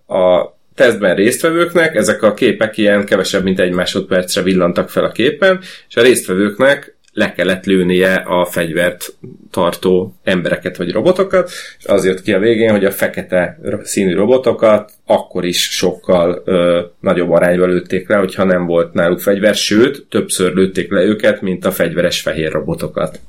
[0.08, 5.60] a tesztben résztvevőknek ezek a képek ilyen kevesebb, mint egy másodpercre villantak fel a képen,
[5.88, 9.14] és a résztvevőknek le kellett lőnie a fegyvert
[9.52, 14.92] tartó embereket vagy robotokat, és az jött ki a végén, hogy a fekete színű robotokat
[15.06, 20.54] akkor is sokkal ö, nagyobb arányban lőtték le, hogyha nem volt náluk fegyver, sőt, többször
[20.54, 23.20] lőtték le őket, mint a fegyveres fehér robotokat.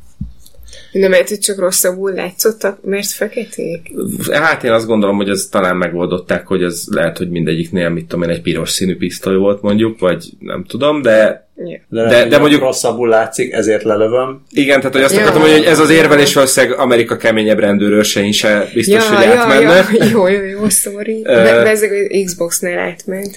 [0.92, 3.90] Nem lehet, hogy csak rosszabbul látszottak, mert feketék?
[4.32, 8.22] Hát én azt gondolom, hogy ez talán megoldották, hogy ez lehet, hogy mindegyiknél, mit tudom
[8.28, 11.48] én, egy piros színű pisztoly volt mondjuk, vagy nem tudom, de.
[11.88, 14.42] De, De- de, mondjuk- rosszabbul látszik, ezért lelövöm.
[14.50, 15.20] igen, tehát hogy azt Ja.
[15.20, 19.30] akartam mondani, hogy ez az érvelés valószínűleg Amerika keményebb rendőrösein se biztos, ja, hogy ja,
[19.40, 19.86] átmenne.
[19.98, 21.22] ja, jó, jó, jó, sorry.
[21.26, 23.36] Ezek az Xbox-nál átment.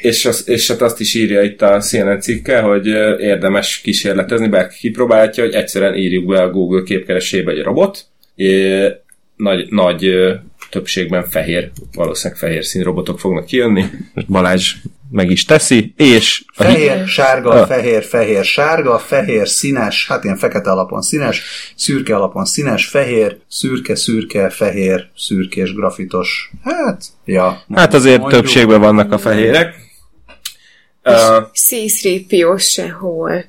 [0.00, 2.86] És, az, és hát azt is írja itt a CNN cikke, hogy
[3.20, 8.06] érdemes kísérletezni, bárki kipróbálhatja, hogy egyszerűen írjuk be a Google képkeresébe egy robot,
[9.36, 10.10] nagy, nagy
[10.70, 13.84] többségben fehér, valószínűleg fehér színrobotok fognak kijönni.
[14.26, 14.74] Balázs
[15.10, 16.44] meg is teszi, és...
[16.54, 17.66] Fehér, sárga, a...
[17.66, 21.42] fehér, fehér, sárga, fehér, színes, hát ilyen fekete alapon színes,
[21.76, 26.50] szürke alapon színes, fehér, szürke, szürke, fehér, szürkés, grafitos.
[26.64, 27.62] Hát, ja.
[27.74, 28.40] Hát azért mondjuk.
[28.40, 29.87] többségben vannak a fehérek.
[31.08, 33.44] Uh, sehol.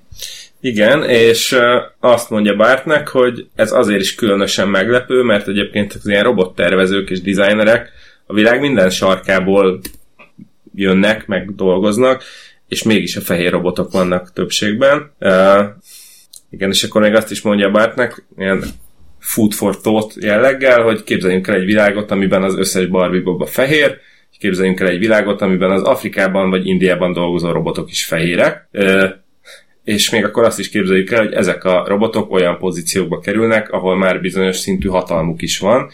[0.62, 1.60] Igen, és
[2.00, 7.22] azt mondja Bartnek, hogy ez azért is különösen meglepő, mert egyébként az ilyen robottervezők és
[7.22, 7.92] designerek
[8.26, 9.80] a világ minden sarkából
[10.76, 12.24] jönnek, meg dolgoznak,
[12.68, 15.12] és mégis a fehér robotok vannak többségben.
[15.20, 15.66] Uh,
[16.50, 18.64] igen, és akkor még azt is mondja Bartnek, ilyen
[19.20, 23.46] food for thought jelleggel, hogy képzeljünk el egy világot, amiben az összes Barbie Bob a
[23.46, 23.98] fehér,
[24.40, 28.68] képzeljünk el egy világot, amiben az Afrikában vagy Indiában dolgozó robotok is fehérek.
[29.84, 33.98] És még akkor azt is képzeljük el, hogy ezek a robotok olyan pozíciókba kerülnek, ahol
[33.98, 35.90] már bizonyos szintű hatalmuk is van.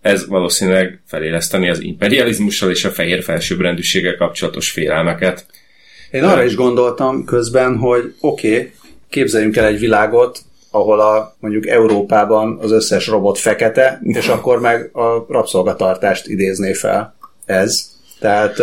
[0.00, 5.46] Ez valószínűleg feléleszteni az imperializmussal és a fehér felsőbbrendűséggel kapcsolatos félelmeket.
[6.10, 8.72] Én arra is gondoltam közben, hogy oké, okay,
[9.08, 10.38] képzeljünk el egy világot,
[10.70, 17.18] ahol a, mondjuk Európában az összes robot fekete, és akkor meg a rabszolgatartást idézné fel
[17.50, 17.90] ez.
[18.20, 18.58] Tehát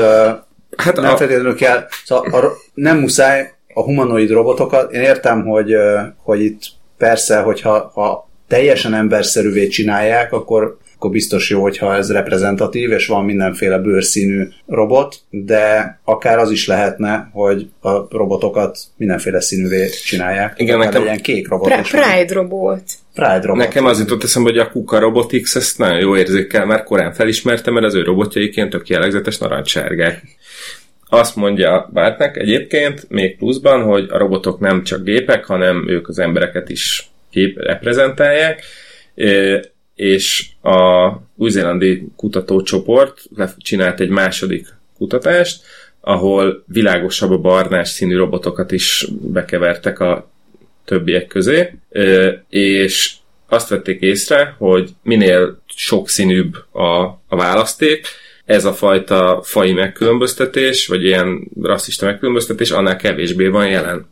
[0.77, 1.18] hát nem a...
[1.18, 5.76] feltétlenül kell, szóval a, nem muszáj a humanoid robotokat, én értem, hogy,
[6.18, 6.61] hogy itt
[6.97, 13.25] persze, hogyha ha teljesen emberszerűvé csinálják, akkor, akkor biztos jó, hogyha ez reprezentatív, és van
[13.25, 20.53] mindenféle bőrszínű robot, de akár az is lehetne, hogy a robotokat mindenféle színűvé csinálják.
[20.57, 21.03] Igen, nekem...
[21.03, 21.67] Legyen kék robot.
[21.67, 22.81] Pra- Pride robot.
[23.13, 23.63] Pride robot.
[23.63, 27.73] Nekem az jutott eszembe, hogy a Kuka Robotics ezt nagyon jó érzékel, mert korán felismertem,
[27.73, 30.21] mert az ő robotjaiként tök jellegzetes narancssárgák.
[31.09, 36.19] Azt mondja Bartnek egyébként még pluszban, hogy a robotok nem csak gépek, hanem ők az
[36.19, 38.63] embereket is kép reprezentálják,
[39.97, 43.21] és a új-zélandi kutatócsoport
[43.57, 44.67] csinált egy második
[44.97, 45.61] kutatást,
[46.01, 50.31] ahol világosabb a barnás színű robotokat is bekevertek a
[50.85, 51.73] többiek közé,
[52.49, 53.13] és
[53.47, 58.07] azt vették észre, hogy minél sokszínűbb a, a választék,
[58.45, 64.09] ez a fajta fai megkülönböztetés, vagy ilyen rasszista megkülönböztetés annál kevésbé van jelen.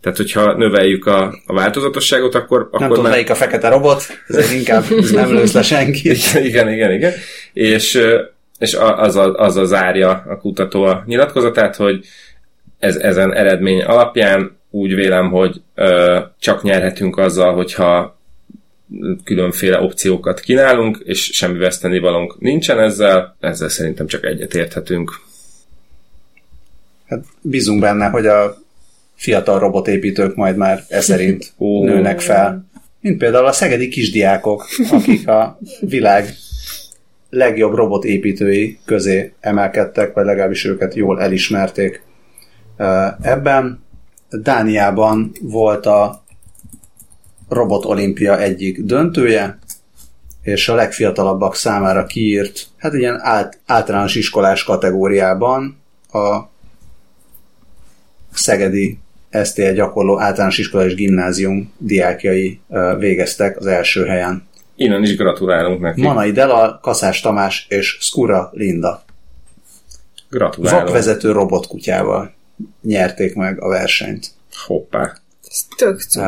[0.00, 2.68] Tehát, hogyha növeljük a, a változatosságot, akkor...
[2.72, 6.10] Nem tudom, melyik a fekete robot, ez inkább nem lősz le senki.
[6.48, 7.12] igen, igen, igen.
[7.52, 8.00] És,
[8.58, 12.04] és az, a, az a zárja a kutató a nyilatkozatát, hogy
[12.78, 18.18] ez, ezen eredmény alapján úgy vélem, hogy ö, csak nyerhetünk azzal, hogyha
[19.24, 25.20] különféle opciókat kínálunk, és semmi vesztenivalónk nincsen ezzel, ezzel szerintem csak egyet érthetünk.
[27.08, 28.56] Hát bízunk benne, hogy a
[29.20, 31.84] fiatal robotépítők majd már e szerint oh.
[31.84, 32.64] nőnek fel.
[33.00, 36.34] Mint például a szegedi kisdiákok, akik a világ
[37.30, 42.02] legjobb robotépítői közé emelkedtek, vagy legalábbis őket jól elismerték.
[43.20, 43.82] Ebben
[44.30, 46.24] Dániában volt a
[47.48, 49.58] Robot Olimpia egyik döntője,
[50.42, 55.78] és a legfiatalabbak számára kiírt, hát ilyen át, általános iskolás kategóriában
[56.12, 56.38] a
[58.32, 58.98] Szegedi
[59.44, 62.60] STL gyakorló általános iskola és gimnázium diákjai
[62.98, 64.48] végeztek az első helyen.
[64.76, 66.02] Innen is gratulálunk neki.
[66.02, 69.04] Manai Dela, Kaszás Tamás és Skura Linda.
[70.30, 70.82] Gratulálunk.
[70.82, 72.34] Vakvezető robotkutyával
[72.82, 74.30] nyerték meg a versenyt.
[74.66, 75.12] Hoppá.
[75.48, 76.24] Ez tök uh,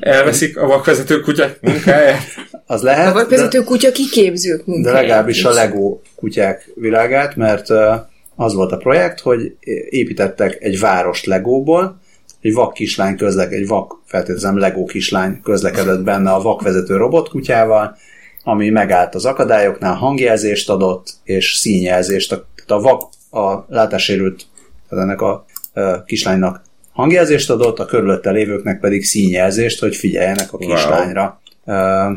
[0.00, 2.22] Elveszik a vakvezető kutyák munkáját?
[2.66, 3.10] Az lehet.
[3.10, 4.94] A vakvezető de, kutya kiképzők munkáját.
[4.94, 7.68] De legalábbis a Lego kutyák világát, mert
[8.36, 9.56] az volt a projekt, hogy
[9.90, 12.00] építettek egy várost Legóból,
[12.40, 17.96] egy vak kislány közlek, egy vak, feltételezem Lego kislány közlekedett benne a vakvezető robotkutyával,
[18.44, 22.28] ami megállt az akadályoknál, hangjelzést adott, és színjelzést.
[22.28, 24.46] Tehát a vak, a látássérült,
[24.88, 25.44] tehát ennek a
[26.06, 26.62] kislánynak
[26.92, 31.40] hangjelzést adott, a körülötte lévőknek pedig színjelzést, hogy figyeljenek a kislányra.
[31.64, 31.76] Wow.
[31.76, 32.16] Uh,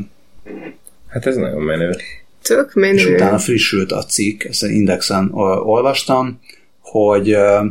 [1.08, 1.96] hát ez nagyon menő.
[2.44, 2.94] Tök menő.
[2.94, 5.32] És utána frissült a cikk, ezt Indexen
[5.64, 6.40] olvastam,
[6.80, 7.66] hogy uh,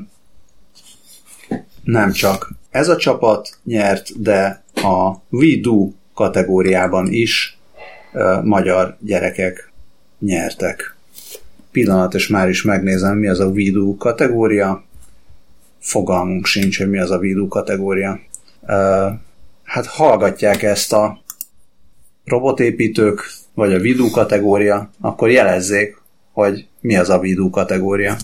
[1.91, 7.59] nem csak ez a csapat nyert, de a We Do kategóriában is
[8.12, 9.73] uh, magyar gyerekek
[10.19, 10.97] nyertek.
[11.71, 14.85] Pillanat, és már is megnézem, mi az a We Do kategória
[15.81, 18.21] fogalmunk sincs, hogy mi az a vidú kategória.
[19.62, 21.21] Hát hallgatják ezt a
[22.25, 25.97] robotépítők, vagy a vidú kategória, akkor jelezzék,
[26.33, 28.17] hogy mi az a vidú kategória.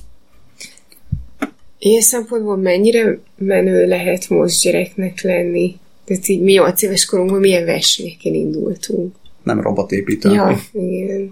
[1.78, 5.76] Ilyen szempontból mennyire menő lehet most gyereknek lenni?
[6.04, 9.14] Tehát így mi 8 éves korunkban milyen versenyeken indultunk?
[9.42, 10.32] Nem robotépítő.
[10.32, 11.30] Ja, igen.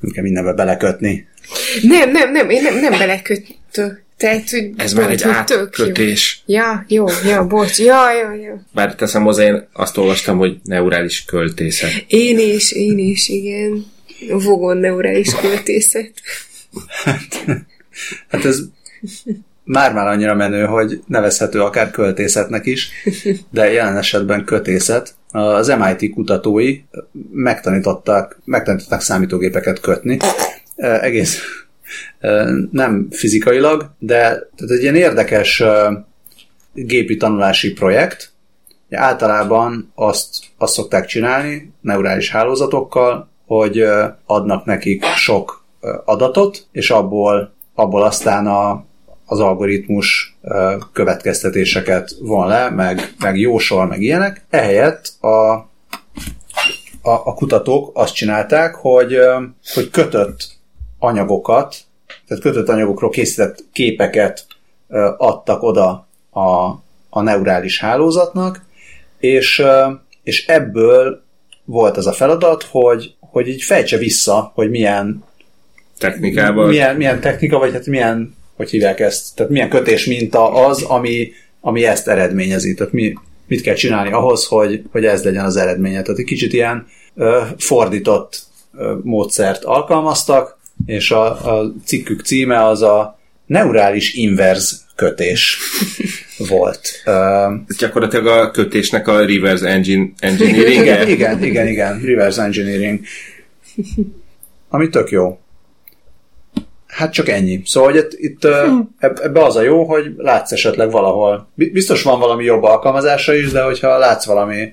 [0.00, 1.26] Nem kell mindenbe belekötni.
[1.82, 4.02] Nem, nem, nem, én nem, nem belekötök.
[4.16, 5.30] Tehát, hogy Ez már egy jó.
[5.30, 6.42] átkötés.
[6.46, 8.66] Ja, jó, ja, bocs, ja, ja, ja.
[8.72, 11.90] Bár teszem hozzá, én azt olvastam, hogy neurális költészet.
[12.06, 13.84] Én is, én is, igen.
[14.28, 16.12] Vogon neurális költészet.
[17.04, 17.46] Hát
[18.30, 18.60] ez
[19.64, 22.90] már-már annyira menő, hogy nevezhető akár költészetnek is,
[23.50, 25.14] de jelen esetben kötészet.
[25.30, 26.80] Az MIT kutatói
[27.32, 30.18] megtanították, megtanították számítógépeket kötni.
[30.76, 31.40] E, Egész
[32.18, 36.04] e, nem fizikailag, de tehát egy ilyen érdekes e,
[36.72, 38.32] gépi tanulási projekt.
[38.90, 43.84] Általában azt, azt szokták csinálni neurális hálózatokkal, hogy
[44.26, 45.64] adnak nekik sok
[46.04, 48.84] adatot, és abból, abból aztán a,
[49.26, 50.36] az algoritmus
[50.92, 54.44] következtetéseket von le, meg, meg jósol, meg ilyenek.
[54.50, 55.66] Ehelyett a, a,
[57.02, 59.18] a kutatók azt csinálták, hogy,
[59.74, 60.46] hogy kötött
[60.98, 61.76] anyagokat,
[62.26, 64.46] tehát kötött anyagokról készített képeket
[65.16, 66.40] adtak oda a,
[67.10, 68.64] a neurális hálózatnak,
[69.18, 69.62] és,
[70.22, 71.22] és ebből
[71.64, 75.24] volt az a feladat, hogy, hogy így fejtse vissza, hogy milyen
[76.04, 76.66] Technikával.
[76.66, 81.32] milyen, milyen technika, vagy hát milyen, hogy hívják ezt, tehát milyen kötés minta az, ami,
[81.60, 82.74] ami ezt eredményezi.
[82.74, 83.14] Tehát mi,
[83.46, 86.02] mit kell csinálni ahhoz, hogy, hogy ez legyen az eredménye.
[86.02, 88.42] Tehát egy kicsit ilyen ö, fordított
[88.78, 95.58] ö, módszert alkalmaztak, és a, a cikkük címe az a neurális inverz kötés
[96.48, 97.02] volt.
[97.68, 103.00] Ez gyakorlatilag a kötésnek a reverse engine, engineering igen, igen, igen, igen, reverse engineering.
[104.68, 105.38] Ami tök jó.
[106.94, 107.62] Hát csak ennyi.
[107.64, 108.44] Szóval hogy itt, itt
[108.98, 111.48] eb- ebbe az a jó, hogy látsz esetleg valahol.
[111.54, 114.72] Bi- Biztos van valami jobb alkalmazása is, de hogyha látsz valami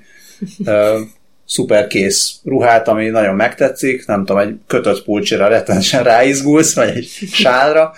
[0.66, 1.00] uh,
[1.46, 7.10] szuper kész ruhát, ami nagyon megtetszik, nem tudom, egy kötött pulcsira rettenesen ráizgulsz, vagy egy
[7.32, 7.94] sálra,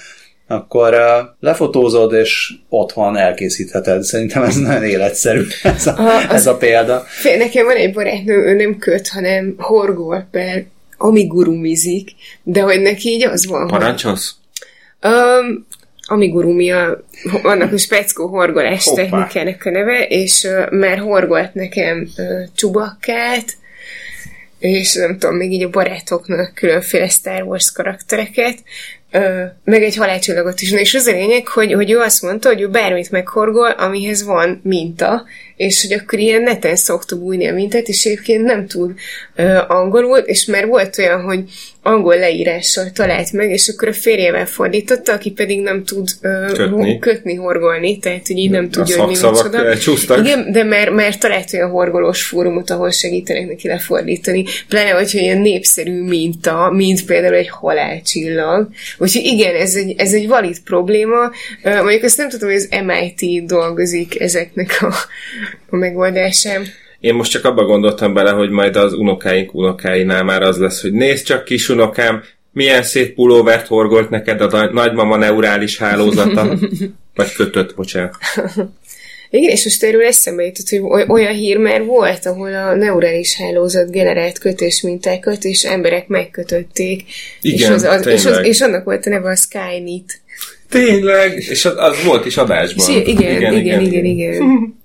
[0.47, 4.03] akkor uh, lefotózod, és otthon elkészítheted.
[4.03, 7.03] Szerintem ez nagyon életszerű, ez a, A- ez a példa.
[7.37, 10.63] Nekem van egy barátnőm, ő nem köt, hanem horgol per
[10.97, 12.09] amigurumizik,
[12.43, 14.35] de hogy neki így az van, hogy Parancsolsz?
[15.03, 15.65] Um,
[16.07, 17.03] amigurumi a,
[17.43, 19.01] annak a speckó horgolás Hoppá.
[19.01, 22.25] technikának a neve, és uh, már horgolt nekem uh,
[22.55, 23.57] csubakkát,
[24.63, 28.57] és nem tudom, még így a barátoknak különféle Star Wars karaktereket,
[29.11, 30.71] ö, meg egy halálcsillagot is.
[30.71, 34.23] Na, és az a lényeg, hogy, hogy ő azt mondta, hogy ő bármit meghorgol, amihez
[34.23, 35.25] van minta,
[35.63, 38.91] és hogy akkor ilyen neten szokta bújni a mintát, és egyébként nem tud
[39.35, 41.43] ö, angolul, és már volt olyan, hogy
[41.85, 46.99] angol leírással talált meg, és akkor a férjével fordította, aki pedig nem tud ö, Kötni.
[46.99, 49.65] kötni, horgolni, tehát hogy így nem A tudja, hogy mi micsoda.
[49.65, 50.17] elcsúsztak.
[50.25, 54.45] Igen, de már, már talált olyan horgolós fórumot, ahol segítenek neki lefordítani.
[54.67, 58.67] Pláne, hogyha ilyen népszerű minta, mint például egy halálcsillag.
[58.97, 61.31] Úgyhogy igen, ez egy, ez egy valid probléma.
[61.63, 64.93] Ö, Mondjuk azt nem tudom, hogy az MIT dolgozik ezeknek a,
[65.69, 66.65] a megoldásán.
[66.99, 70.91] Én most csak abba gondoltam bele, hogy majd az unokáink unokáinál már az lesz, hogy
[70.93, 76.57] nézd csak kis unokám, milyen szép pulóvert horgolt neked a nagy- nagymama neurális hálózata.
[77.15, 78.15] Vagy kötött, bocsánat.
[79.29, 83.35] Igen, és most erről eszembe jutott, hogy oly- olyan hír már volt, ahol a neurális
[83.37, 87.03] hálózat generált kötésmintákat, és emberek megkötötték.
[87.41, 90.21] és, Igen, az, az, és, az, és annak volt a neve a Skynet.
[90.69, 91.37] Tényleg?
[91.37, 92.89] És az, az volt is adásban.
[92.89, 94.05] És igen, igen, igen, igen, igen.
[94.05, 94.75] Igen,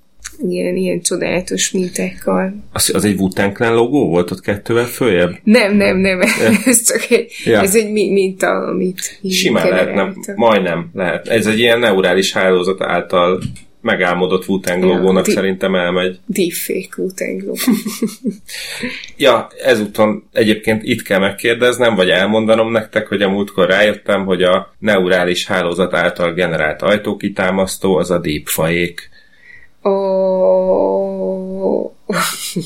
[0.75, 2.53] ilyen csodálatos mintákkal.
[2.73, 5.35] Az, az egy wu Clan logó volt ott kettővel följebb?
[5.43, 6.21] Nem, nem, nem,
[6.65, 7.61] ez csak egy, Ja.
[7.61, 10.35] ez egy mi- minta, amit Simán lehet, nem, generáltak.
[10.35, 11.27] majdnem lehet.
[11.27, 13.41] Ez egy ilyen neurális hálózat által
[13.81, 16.19] megálmodott wu Ja, logónak ti- szerintem elmegy.
[16.25, 17.43] Deepfake Wu-Tang
[19.17, 24.73] Ja, ezúton egyébként itt kell megkérdeznem, vagy elmondanom nektek, hogy a múltkor rájöttem, hogy a
[24.79, 29.01] neurális hálózat által generált ajtókitámasztó az a deepfake.
[29.81, 30.79] Oh.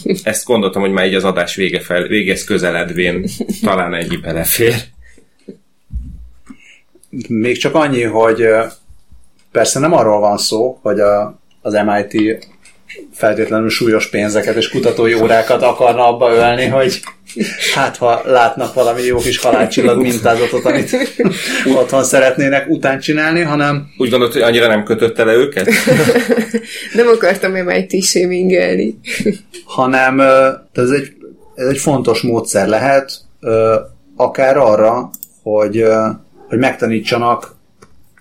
[0.24, 3.26] Ezt gondoltam, hogy már így az adás vége fel, végez közeledvén
[3.62, 4.76] talán ennyi belefér.
[7.28, 8.48] Még csak annyi, hogy
[9.52, 12.48] persze nem arról van szó, hogy a, az MIT
[13.14, 17.02] feltétlenül súlyos pénzeket és kutatói órákat akarna abba ölni, hogy
[17.74, 20.96] hát ha látnak valami jó kis halálcsillag mintázatot, amit
[21.76, 25.70] otthon szeretnének után csinálni, hanem Úgy gondolt, hogy annyira nem kötötte le őket?
[26.94, 29.00] Nem akartam MIT shamingelni.
[29.66, 31.14] hanem ö, tehát ez egy,
[31.56, 33.12] ez egy fontos módszer lehet,
[34.16, 35.10] akár arra,
[35.44, 35.86] hogy,
[36.48, 37.56] hogy megtanítsanak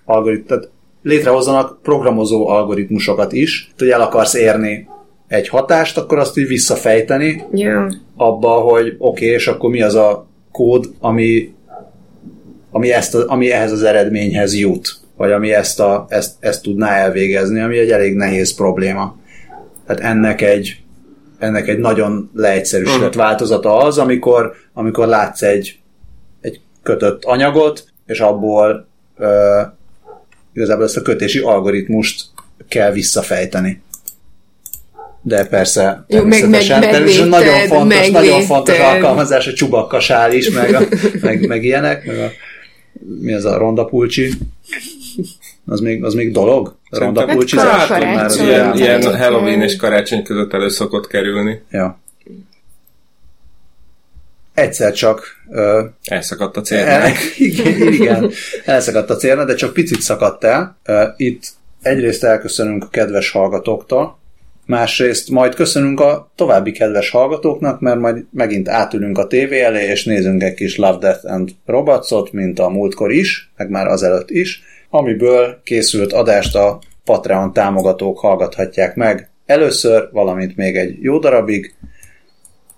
[0.05, 0.72] algoritmus, tehát
[1.03, 4.87] létrehozzanak programozó algoritmusokat is, hogy el akarsz érni
[5.27, 7.89] egy hatást, akkor azt így visszafejteni Ja.
[8.15, 11.53] abba, hogy oké, okay, és akkor mi az a kód, ami,
[12.71, 16.89] ami, ezt a, ami ehhez az eredményhez jut, vagy ami ezt, a, ezt, ezt tudná
[16.89, 19.17] elvégezni, ami egy elég nehéz probléma.
[19.85, 20.81] Tehát ennek egy,
[21.39, 25.79] ennek egy nagyon leegyszerűsített változata az, amikor, amikor látsz egy,
[26.41, 29.61] egy kötött anyagot, és abból ö,
[30.53, 32.21] igazából ezt a kötési algoritmust
[32.67, 33.81] kell visszafejteni.
[35.21, 38.43] De persze, Jó, meg- természetesen, meg- természetesen nagyon fontos, nagyon megvédted.
[38.45, 40.81] fontos alkalmazás a csubakkasál is, meg, a,
[41.21, 42.29] meg, meg ilyenek, meg a,
[43.21, 44.33] mi az a rondapulcsi?
[45.65, 46.67] Az még, az még dolog?
[46.67, 47.89] A Szerintem- rondapulcsi Hát.
[47.89, 51.61] Már az ilyen- ilyen Halloween és karácsony között elő szokott kerülni.
[51.71, 52.01] Ja.
[54.53, 57.11] Egyszer csak ö, Elszakadt a el, célnál.
[57.37, 58.31] igen, igen,
[58.65, 60.77] elszakadt a célna, de csak picit szakadt el.
[60.85, 61.43] Ö, Itt
[61.81, 64.17] egyrészt elköszönünk a kedves hallgatóktól,
[64.65, 70.03] másrészt majd köszönünk a további kedves hallgatóknak, mert majd megint átülünk a tévé elé, és
[70.03, 74.63] nézünk egy kis Love, Death and Robotsot, mint a múltkor is, meg már azelőtt is,
[74.89, 81.73] amiből készült adást a Patreon támogatók hallgathatják meg először, valamint még egy jó darabig,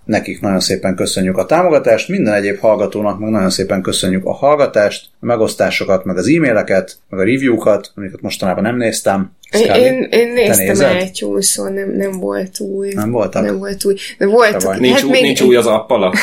[0.06, 5.10] Nekik nagyon szépen köszönjük a támogatást, minden egyéb hallgatónak meg nagyon szépen köszönjük a hallgatást,
[5.20, 9.32] a megosztásokat, meg az e-maileket, meg a review-kat, amiket mostanában nem néztem.
[9.52, 10.92] Szkáli, Én, én néztem nézed?
[10.92, 12.94] átjúszon, nem, nem volt új.
[12.94, 13.44] Nem voltak?
[13.44, 13.96] Nem volt új.
[14.18, 14.80] De volt, vagy.
[14.80, 16.14] Nincs, új, nincs új az appala.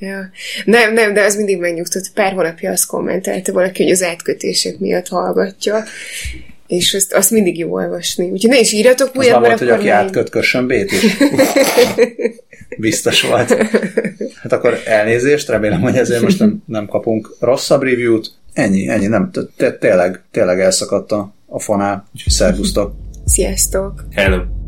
[0.00, 0.30] Ja.
[0.64, 2.10] Nem, nem, de az mindig megnyugtott.
[2.14, 5.82] Pár hónapja azt kommentelte valaki, hogy az átkötések miatt hallgatja,
[6.70, 8.30] és azt, azt mindig jó olvasni.
[8.30, 11.16] Úgyhogy ne is írjatok Az újat, mert volt, hogy aki majd- átköt, kössön bét is.
[12.78, 13.48] Biztos volt.
[14.42, 18.30] Hát akkor elnézést, remélem, hogy ezért most nem, nem kapunk rosszabb review-t.
[18.52, 19.30] Ennyi, ennyi, nem,
[19.78, 22.92] tényleg, tényleg elszakadt a, a fonál, úgyhogy szervusztok.
[23.24, 24.04] Sziasztok!
[24.14, 24.59] Hello.